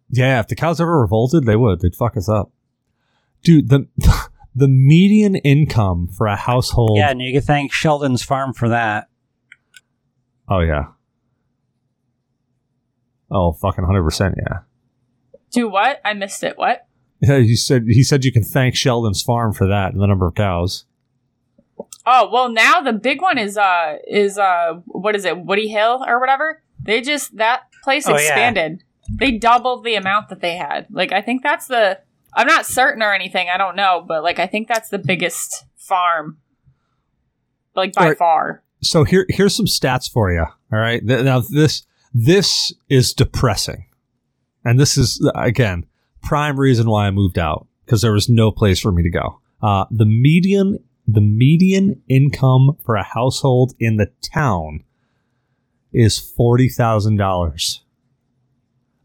[0.10, 1.82] Yeah, if the cows ever revolted, they would.
[1.82, 2.52] They'd fuck us up.
[3.44, 3.88] Dude, the
[4.56, 6.98] the median income for a household.
[6.98, 9.08] Yeah, and you can thank Sheldon's Farm for that.
[10.50, 10.86] Oh yeah.
[13.32, 14.60] Oh fucking hundred percent, yeah.
[15.52, 16.00] Do what?
[16.06, 16.58] I missed it.
[16.58, 16.88] What?
[17.22, 20.28] Yeah, he said he said you can thank Sheldon's farm for that and the number
[20.28, 20.86] of cows.
[22.08, 25.44] Oh, well, now the big one is, uh, is, uh, what is it?
[25.44, 26.62] Woody Hill or whatever?
[26.80, 28.18] They just, that place Oh, yeah.
[28.20, 28.84] expanded.
[29.12, 30.86] They doubled the amount that they had.
[30.92, 32.00] Like, I think that's the,
[32.36, 33.50] I'm not certain or anything.
[33.50, 36.38] I don't know, but like, I think that's the biggest farm.
[37.76, 38.18] Like, by Alright.
[38.18, 38.64] far.
[38.82, 40.46] So here here's some stats for you.
[40.72, 41.06] All right.
[41.06, 43.86] Th- Now this this is depressing.
[44.64, 45.86] And this is again
[46.22, 49.40] prime reason why I moved out because there was no place for me to go.
[49.62, 54.84] Uh, the median the median income for a household in the town
[55.94, 57.84] is forty thousand dollars.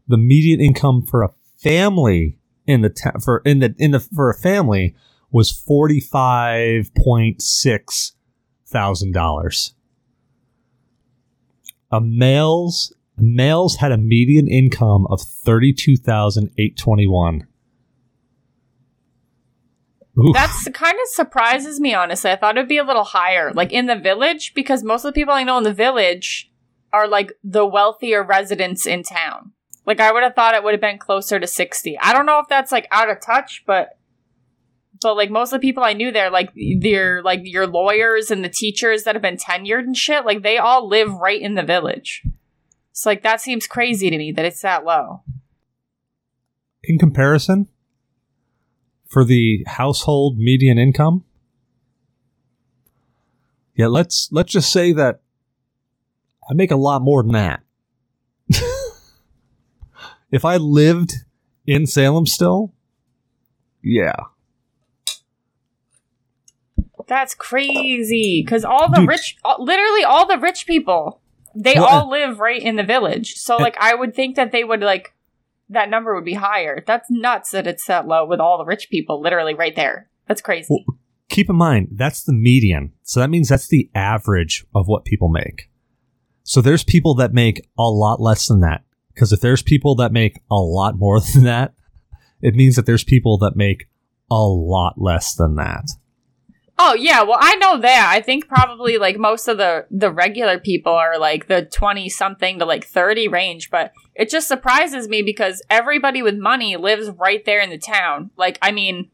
[0.07, 4.29] The median income for a family in the ta- for in the in the for
[4.29, 4.95] a family
[5.31, 8.13] was forty five point six
[8.65, 9.73] thousand dollars.
[11.91, 17.47] A male's males had a median income of thirty two thousand eight twenty one.
[20.33, 22.31] That's kind of surprises me, honestly.
[22.31, 25.19] I thought it'd be a little higher, like in the village, because most of the
[25.19, 26.51] people I know in the village
[26.91, 29.53] are like the wealthier residents in town.
[29.85, 31.97] Like I would have thought it would have been closer to sixty.
[31.99, 33.97] I don't know if that's like out of touch, but
[35.01, 38.43] but like most of the people I knew there, like they're like your lawyers and
[38.43, 41.63] the teachers that have been tenured and shit, like they all live right in the
[41.63, 42.23] village.
[42.91, 45.23] So like that seems crazy to me that it's that low.
[46.83, 47.67] in comparison,
[49.07, 51.23] for the household median income.
[53.75, 55.21] Yeah, let's let's just say that
[56.49, 57.61] I make a lot more than that.
[60.31, 61.13] If I lived
[61.65, 62.73] in Salem still,
[63.83, 64.15] yeah.
[67.07, 68.41] That's crazy.
[68.45, 69.09] Because all the Dude.
[69.09, 71.21] rich, literally all the rich people,
[71.53, 73.35] they Well, all uh, live right in the village.
[73.35, 75.13] So, like, I would think that they would, like,
[75.69, 76.83] that number would be higher.
[76.85, 80.09] That's nuts that it's that low with all the rich people literally right there.
[80.27, 80.67] That's crazy.
[80.69, 80.85] Well,
[81.31, 85.29] keep in mind that's the median so that means that's the average of what people
[85.29, 85.69] make
[86.43, 88.83] so there's people that make a lot less than that
[89.13, 91.73] because if there's people that make a lot more than that
[92.41, 93.87] it means that there's people that make
[94.29, 95.91] a lot less than that
[96.83, 98.09] Oh yeah, well I know that.
[98.11, 102.57] I think probably like most of the the regular people are like the 20 something
[102.57, 107.45] to like 30 range, but it just surprises me because everybody with money lives right
[107.45, 108.31] there in the town.
[108.35, 109.11] Like I mean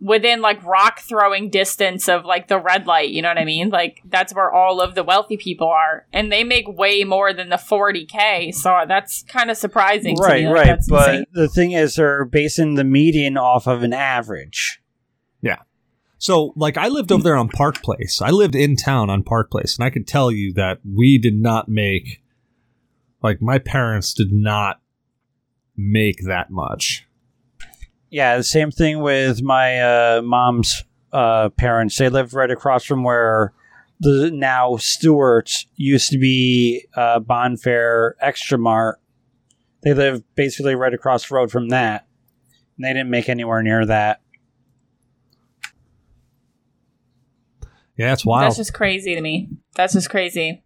[0.00, 3.70] within like rock throwing distance of like the red light, you know what I mean?
[3.70, 7.48] Like that's where all of the wealthy people are and they make way more than
[7.48, 8.54] the 40k.
[8.54, 10.48] So that's kind of surprising to right, me.
[10.48, 10.66] Like, right.
[10.66, 11.24] that's But insane.
[11.32, 14.80] the thing is, they're basing the median off of an average.
[15.40, 15.62] Yeah.
[16.18, 19.50] So like i lived over there on park place i lived in town on park
[19.50, 22.22] place and i could tell you that we did not make
[23.22, 24.80] like my parents did not
[25.76, 27.05] make that much
[28.10, 31.96] Yeah, the same thing with my uh, mom's uh, parents.
[31.98, 33.52] They live right across from where
[34.00, 39.00] the now Stewart's used to be uh, Bonfair Extra Mart.
[39.82, 42.06] They live basically right across the road from that.
[42.76, 44.20] And they didn't make anywhere near that.
[47.96, 49.48] yeah it's wild That's just crazy to me.
[49.74, 50.62] That's just crazy.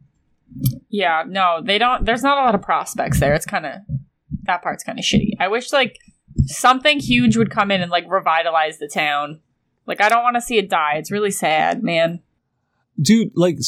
[0.89, 2.05] Yeah, no, they don't.
[2.05, 3.35] There's not a lot of prospects there.
[3.35, 3.75] It's kind of
[4.45, 5.35] that part's kind of shitty.
[5.39, 5.99] I wish like
[6.47, 9.41] something huge would come in and like revitalize the town.
[9.87, 10.95] Like I don't want to see it die.
[10.97, 12.21] It's really sad, man.
[13.01, 13.59] dude like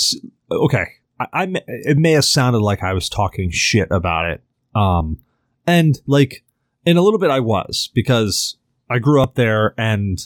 [0.51, 0.87] okay
[1.19, 4.43] I, I it may have sounded like i was talking shit about it
[4.75, 5.19] um
[5.67, 6.45] and like
[6.85, 8.57] in a little bit i was because
[8.91, 10.19] i grew up there and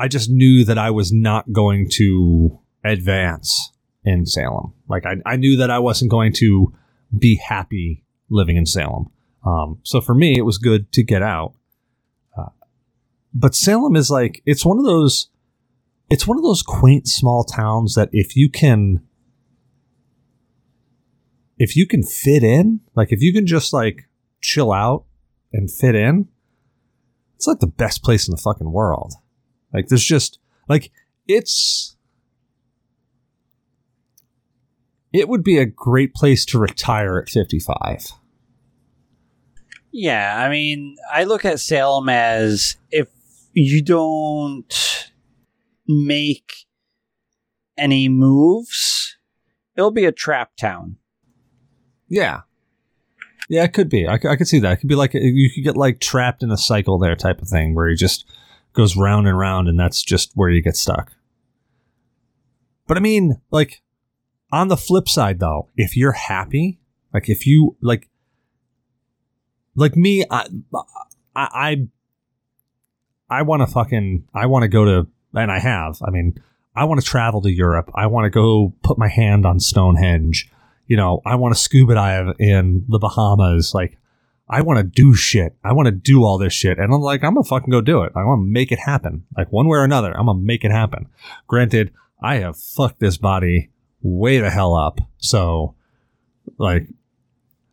[0.00, 3.72] i just knew that i was not going to advance
[4.04, 6.72] in salem like i, I knew that i wasn't going to
[7.16, 9.10] be happy living in salem
[9.44, 11.54] um so for me it was good to get out.
[12.36, 12.50] Uh,
[13.34, 15.28] but salem is like it's one of those
[16.10, 19.02] it's one of those quaint small towns that if you can
[21.58, 24.08] if you can fit in like if you can just like
[24.40, 25.04] chill out
[25.52, 26.28] and fit in
[27.42, 29.14] it's like the best place in the fucking world.
[29.74, 30.38] Like there's just
[30.68, 30.92] like
[31.26, 31.96] it's
[35.12, 38.12] it would be a great place to retire at 55
[39.92, 43.08] Yeah, I mean, I look at Salem as if
[43.52, 45.10] you don't
[45.86, 46.66] make
[47.76, 49.16] any moves,
[49.76, 50.96] it'll be a trap town.
[52.08, 52.42] yeah.
[53.48, 54.06] Yeah it could be.
[54.06, 54.72] I, I could see that.
[54.72, 57.48] It could be like you could get like trapped in a cycle there type of
[57.48, 58.24] thing where you just
[58.72, 61.12] goes round and round and that's just where you get stuck.
[62.86, 63.82] But i mean like
[64.50, 66.78] on the flip side though if you're happy
[67.12, 68.08] like if you like
[69.74, 70.46] like me i
[71.34, 71.86] i
[73.28, 76.34] i, want to fucking i want to go to and i have i mean
[76.74, 80.50] i want to travel to europe i want to go put my hand on stonehenge
[80.86, 83.98] you know i want to scuba dive in the bahamas like
[84.48, 85.56] I want to do shit.
[85.64, 86.78] I want to do all this shit.
[86.78, 88.12] And I'm like, I'm going to fucking go do it.
[88.14, 89.24] I want to make it happen.
[89.34, 91.08] Like one way or another, I'm going to make it happen.
[91.46, 91.90] Granted,
[92.22, 93.70] I have fucked this body
[94.02, 95.00] way the hell up.
[95.16, 95.74] So
[96.58, 96.86] like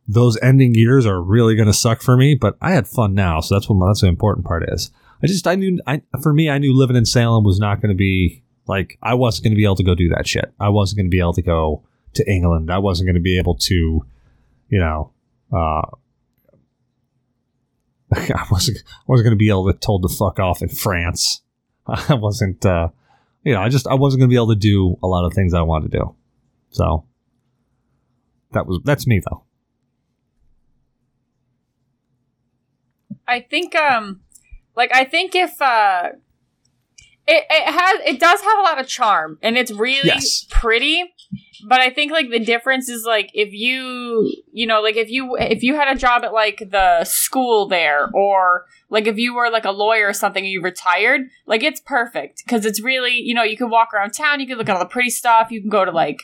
[0.09, 3.41] those ending years are really going to suck for me, but I had fun now.
[3.41, 4.89] So that's what that's the important part is.
[5.21, 7.89] I just, I knew, I, for me, I knew living in Salem was not going
[7.89, 10.51] to be like, I wasn't going to be able to go do that shit.
[10.59, 11.83] I wasn't going to be able to go
[12.15, 12.71] to England.
[12.71, 14.03] I wasn't going to be able to,
[14.69, 15.11] you know,
[15.53, 15.85] uh,
[18.15, 21.41] I wasn't I wasn't going to be able to told to fuck off in France.
[21.85, 22.89] I wasn't, uh,
[23.43, 25.33] you know, I just I wasn't going to be able to do a lot of
[25.33, 26.15] things I wanted to do.
[26.71, 27.05] So
[28.53, 29.43] that was that's me though.
[33.29, 34.21] I think um
[34.75, 36.09] like I think if uh
[37.27, 40.45] it, it has it does have a lot of charm and it's really Yes.
[40.49, 41.03] pretty
[41.67, 45.35] but I think like the difference is like if you you know like if you
[45.37, 49.49] if you had a job at like the school there or like if you were
[49.51, 53.33] like a lawyer or something and you retired like it's perfect because it's really you
[53.35, 55.61] know you can walk around town you can look at all the pretty stuff you
[55.61, 56.17] can go to like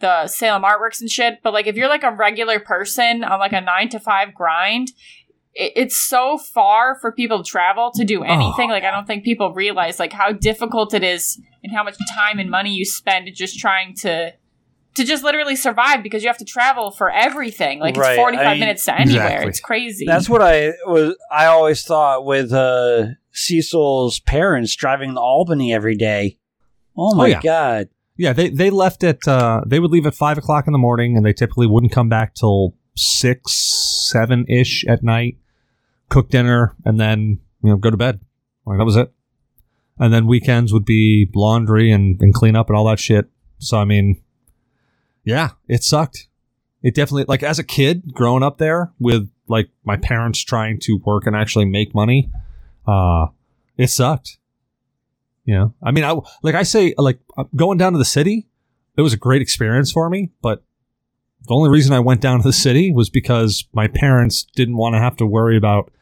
[0.00, 3.52] the Salem artworks and shit but like if you're like a regular person on like
[3.52, 4.88] a 9 to 5 grind
[5.54, 8.70] it's so far for people to travel to do anything.
[8.70, 12.38] Like I don't think people realize like how difficult it is and how much time
[12.38, 14.32] and money you spend just trying to
[14.94, 17.80] to just literally survive because you have to travel for everything.
[17.80, 19.24] Like Right, it's forty five I mean- minutes to anywhere.
[19.26, 19.48] Exactly.
[19.48, 20.04] It's crazy.
[20.06, 21.16] That's what I was.
[21.30, 26.38] I always thought with uh, Cecil's parents driving to Albany every day.
[26.96, 27.40] Oh my yeah.
[27.42, 27.88] god!
[28.16, 31.16] Yeah, they they left at uh, they would leave at five o'clock in the morning,
[31.16, 33.52] and they typically wouldn't come back till six,
[34.10, 35.38] seven ish at night.
[36.12, 38.20] Cook dinner, and then you know go to bed.
[38.66, 39.12] Like that was it.
[39.98, 43.30] And then weekends would be laundry and, and clean up and all that shit.
[43.58, 44.22] So I mean,
[45.24, 46.28] yeah, it sucked.
[46.82, 51.00] It definitely like as a kid growing up there with like my parents trying to
[51.04, 52.30] work and actually make money,
[52.86, 53.26] uh,
[53.76, 54.38] it sucked.
[55.44, 58.48] You know, I mean, I like I say, like uh, going down to the city,
[58.96, 60.30] it was a great experience for me.
[60.40, 60.62] But
[61.48, 64.94] the only reason I went down to the city was because my parents didn't want
[64.94, 65.92] to have to worry about,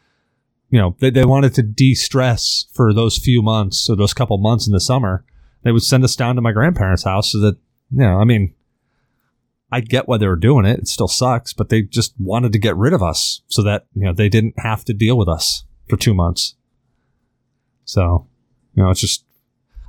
[0.70, 4.38] you know, they, they wanted to de stress for those few months or those couple
[4.38, 5.24] months in the summer.
[5.62, 7.56] They would send us down to my grandparents' house so that,
[7.90, 8.54] you know, I mean,
[9.72, 10.78] I get why they were doing it.
[10.80, 14.04] It still sucks, but they just wanted to get rid of us so that, you
[14.04, 16.54] know, they didn't have to deal with us for two months.
[17.84, 18.26] So,
[18.74, 19.24] you know, it's just,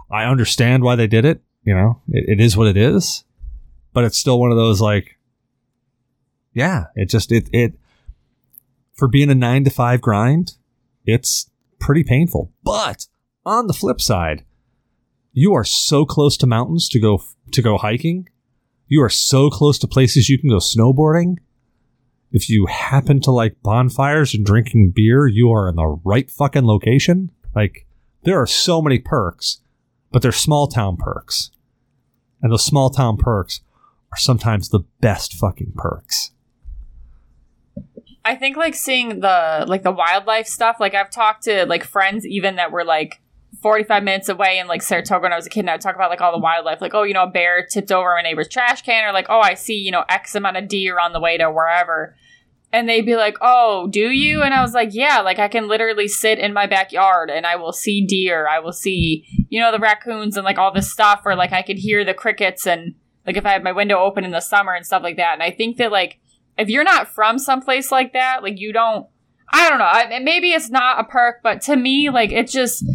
[0.09, 1.41] I understand why they did it.
[1.63, 3.23] You know, it, it is what it is,
[3.93, 5.19] but it's still one of those like,
[6.53, 7.73] yeah, it just, it, it,
[8.93, 10.55] for being a nine to five grind,
[11.05, 11.49] it's
[11.79, 12.51] pretty painful.
[12.63, 13.07] But
[13.45, 14.45] on the flip side,
[15.33, 18.27] you are so close to mountains to go, to go hiking.
[18.87, 21.37] You are so close to places you can go snowboarding.
[22.31, 26.65] If you happen to like bonfires and drinking beer, you are in the right fucking
[26.65, 27.31] location.
[27.55, 27.85] Like,
[28.23, 29.61] there are so many perks
[30.11, 31.51] but they're small town perks.
[32.41, 33.61] And those small town perks
[34.11, 36.31] are sometimes the best fucking perks.
[38.23, 40.77] I think like seeing the like the wildlife stuff.
[40.79, 43.19] Like I've talked to like friends even that were like
[43.61, 45.95] 45 minutes away in like Saratoga when I was a kid and I would talk
[45.95, 46.81] about like all the wildlife.
[46.81, 49.39] Like, oh, you know, a bear tipped over my neighbor's trash can or like, oh,
[49.39, 52.15] I see, you know, X amount of deer on the way to wherever.
[52.73, 54.41] And they'd be like, oh, do you?
[54.41, 57.57] And I was like, yeah, like I can literally sit in my backyard and I
[57.57, 58.47] will see deer.
[58.47, 61.21] I will see, you know, the raccoons and like all this stuff.
[61.25, 62.95] Or like I could hear the crickets and
[63.25, 65.33] like if I had my window open in the summer and stuff like that.
[65.33, 66.19] And I think that like
[66.61, 69.07] if you're not from someplace like that, like you don't,
[69.53, 69.85] I don't know.
[69.85, 72.85] I, maybe it's not a perk, but to me, like it's just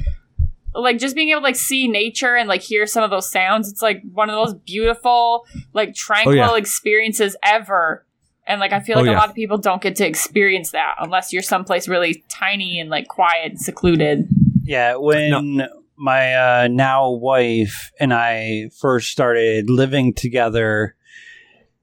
[0.74, 3.70] like just being able to like see nature and like hear some of those sounds.
[3.70, 6.56] It's like one of those beautiful, like tranquil Oh, yeah.
[6.56, 8.05] experiences ever.
[8.47, 9.16] And like I feel Oh, like yeah.
[9.16, 12.88] a lot of people don't get to experience that unless you're someplace really tiny and
[12.90, 14.28] like quiet and secluded.
[14.64, 15.66] Yeah, when
[15.97, 20.94] my uh, now wife and I first started living together,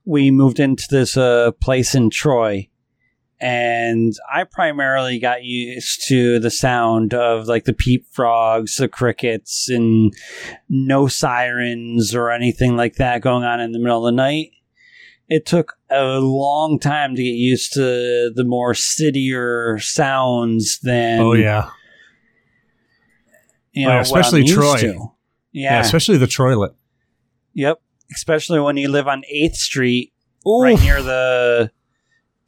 [0.05, 2.69] we moved into this uh, place in Troy.
[3.39, 9.67] And I primarily got used to the sound of like the peep frogs, the crickets,
[9.69, 10.13] and
[10.69, 14.51] no sirens or anything like that going on in the middle of the night.
[15.27, 21.33] It took a long time to get used to the more cittier sounds than oh
[21.33, 21.69] yeah.
[23.73, 24.77] you Oh, know, yeah, especially Troy.
[24.81, 24.93] yeah.
[25.51, 25.79] Yeah.
[25.81, 26.75] especially the Troilet.
[27.55, 27.81] Yep.
[28.11, 30.13] Especially when you live on 8th Street,
[30.47, 30.61] Ooh.
[30.61, 31.71] right near the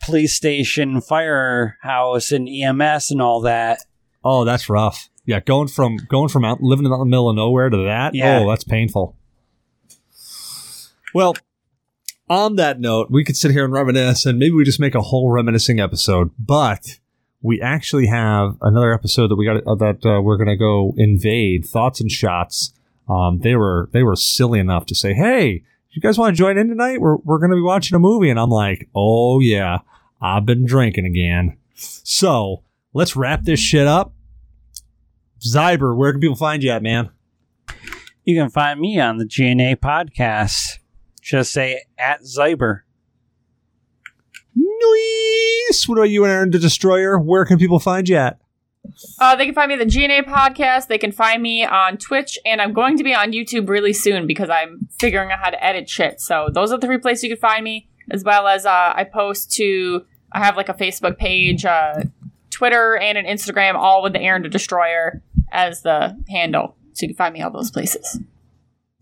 [0.01, 3.79] police station, firehouse, and EMS and all that.
[4.23, 5.09] Oh, that's rough.
[5.25, 8.13] Yeah, going from going from out living in the middle of nowhere to that.
[8.13, 8.39] Yeah.
[8.39, 9.17] Oh, that's painful.
[11.13, 11.35] Well,
[12.29, 15.01] on that note, we could sit here and reminisce, and maybe we just make a
[15.01, 16.31] whole reminiscing episode.
[16.37, 16.99] But
[17.41, 21.65] we actually have another episode that we got uh, that uh, we're gonna go invade
[21.65, 22.73] thoughts and shots.
[23.07, 26.57] Um, they were they were silly enough to say, "Hey, you guys want to join
[26.57, 27.01] in tonight?
[27.01, 29.79] We're we're gonna be watching a movie." And I'm like, "Oh yeah,
[30.21, 32.63] I've been drinking again." So
[32.93, 34.13] let's wrap this shit up.
[35.45, 37.09] Zyber, where can people find you at, man?
[38.23, 40.79] You can find me on the GNA podcast.
[41.21, 42.81] Just say at Zyber.
[44.55, 45.87] Nice.
[45.87, 47.19] What about you and Erin the Destroyer?
[47.19, 48.39] Where can people find you at?
[49.19, 50.87] Uh, they can find me the GNA podcast.
[50.87, 54.27] They can find me on Twitch, and I'm going to be on YouTube really soon
[54.27, 56.21] because I'm figuring out how to edit shit.
[56.21, 59.03] So those are the three places you can find me, as well as uh, I
[59.03, 60.05] post to.
[60.31, 62.03] I have like a Facebook page, uh,
[62.49, 65.21] Twitter, and an Instagram, all with the Erin the Destroyer
[65.51, 66.75] as the handle.
[66.93, 68.19] So you can find me all those places.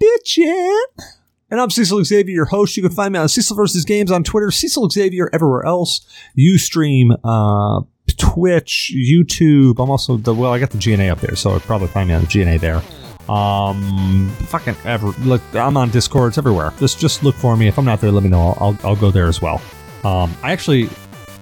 [0.01, 1.19] Bitchin'.
[1.53, 2.75] And I'm Cecil Xavier, your host.
[2.77, 3.85] You can find me on Cecil vs.
[3.85, 6.03] Games on Twitter, Cecil Xavier everywhere else.
[6.35, 7.85] Ustream, uh,
[8.17, 9.77] Twitch, YouTube.
[9.77, 12.15] I'm also the well, I got the GNA up there, so I'd probably find me
[12.15, 12.81] on the GNA there.
[13.30, 15.43] Um, fucking ever look.
[15.53, 16.30] I'm on Discord.
[16.30, 16.73] It's everywhere.
[16.80, 17.67] Just just look for me.
[17.67, 18.39] If I'm not there, let me know.
[18.39, 19.61] I'll I'll, I'll go there as well.
[20.03, 20.89] Um, I actually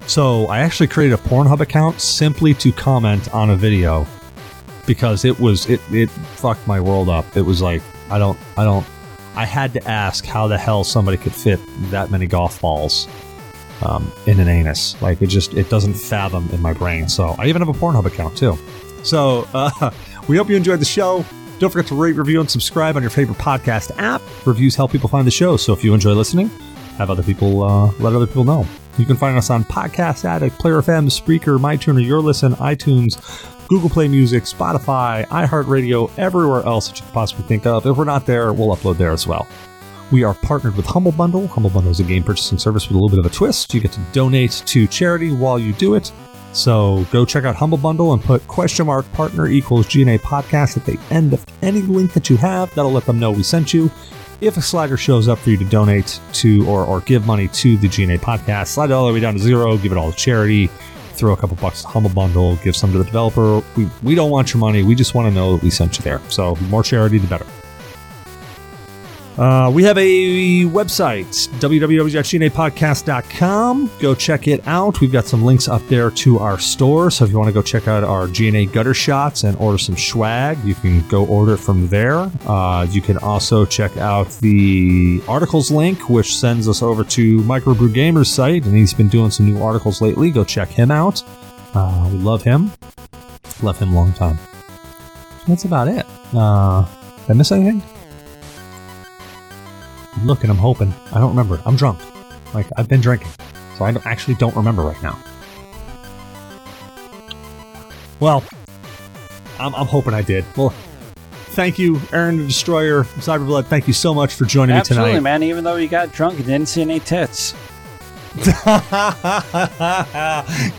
[0.08, 4.06] So I actually created a Pornhub account simply to comment on a video
[4.86, 7.38] because it was it it fucked my world up.
[7.38, 8.86] It was like I don't I don't
[9.36, 11.60] I had to ask how the hell somebody could fit
[11.92, 13.08] that many golf balls
[13.82, 15.00] um, in an anus.
[15.02, 17.08] Like it just it doesn't fathom in my brain.
[17.08, 18.58] So I even have a Pornhub account too.
[19.04, 19.92] So uh,
[20.28, 21.26] we hope you enjoyed the show.
[21.60, 24.22] Don't forget to rate, review, and subscribe on your favorite podcast app.
[24.46, 25.58] Reviews help people find the show.
[25.58, 26.50] So if you enjoy listening,
[26.98, 28.66] have other people uh, let other people know.
[28.98, 33.16] You can find us on Podcast Addict, Player FM, Spreaker, MyTuner, Your Listen, iTunes,
[33.72, 37.86] Google Play Music, Spotify, iHeartRadio, everywhere else that you could possibly think of.
[37.86, 39.48] If we're not there, we'll upload there as well.
[40.12, 41.48] We are partnered with Humble Bundle.
[41.48, 43.74] Humble Bundle is a game purchasing service with a little bit of a twist.
[43.74, 46.12] You get to donate to charity while you do it.
[46.52, 50.84] So go check out Humble Bundle and put question mark partner equals GNA podcast at
[50.84, 52.76] the end of any link that you have.
[52.76, 53.90] That'll let them know we sent you.
[54.42, 57.78] If a slider shows up for you to donate to or, or give money to
[57.78, 60.18] the GNA podcast, slide it all the way down to zero, give it all to
[60.18, 60.70] charity,
[61.12, 63.62] throw a couple bucks Humble Bundle, give some to the developer.
[63.76, 64.84] We, we don't want your money.
[64.84, 66.22] We just want to know that we sent you there.
[66.30, 67.46] So the more charity, the better.
[69.38, 73.92] Uh, we have a website, www.gnapodcast.com.
[74.00, 75.00] Go check it out.
[75.00, 77.10] We've got some links up there to our store.
[77.10, 79.98] So if you want to go check out our GNA gutter shots and order some
[79.98, 82.30] swag, you can go order from there.
[82.46, 87.94] Uh, you can also check out the articles link, which sends us over to Microbrew
[87.94, 90.30] Gamer's site, and he's been doing some new articles lately.
[90.30, 91.24] Go check him out.
[91.74, 92.72] Uh, we love him.
[93.64, 94.38] Love him long time.
[95.48, 96.06] That's about it.
[96.34, 96.86] Uh,
[97.22, 97.82] did I miss anything?
[100.14, 100.94] I'm looking, I'm hoping.
[101.12, 101.62] I don't remember.
[101.66, 102.00] I'm drunk.
[102.54, 103.30] Like, I've been drinking.
[103.78, 105.18] So I don't, actually don't remember right now.
[108.20, 108.44] Well,
[109.60, 110.46] I'm, I'm hoping I did.
[110.56, 110.70] Well,
[111.52, 113.66] thank you, Erin the Destroyer, Zyberblood.
[113.66, 115.24] Thank you so much for joining Absolutely, me tonight.
[115.24, 115.44] man.
[115.44, 117.54] Even though you got drunk and didn't see any tits.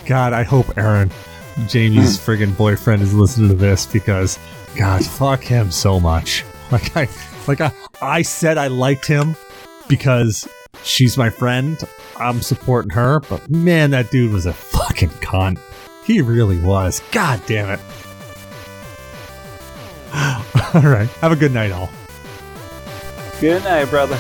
[0.06, 1.10] God, I hope Aaron,
[1.66, 2.30] Jamie's hmm.
[2.30, 4.38] friggin' boyfriend, is listening to this because,
[4.76, 6.44] God, fuck him so much.
[6.70, 7.06] Like I,
[7.48, 9.36] like I, I said I liked him
[9.89, 10.48] because
[10.82, 11.78] she's my friend.
[12.16, 15.59] I'm supporting her, but man, that dude was a fucking cunt.
[16.05, 17.02] He really was.
[17.12, 17.81] God damn it.
[20.74, 21.09] all right.
[21.20, 21.90] Have a good night, all.
[23.40, 24.19] Good night, brother.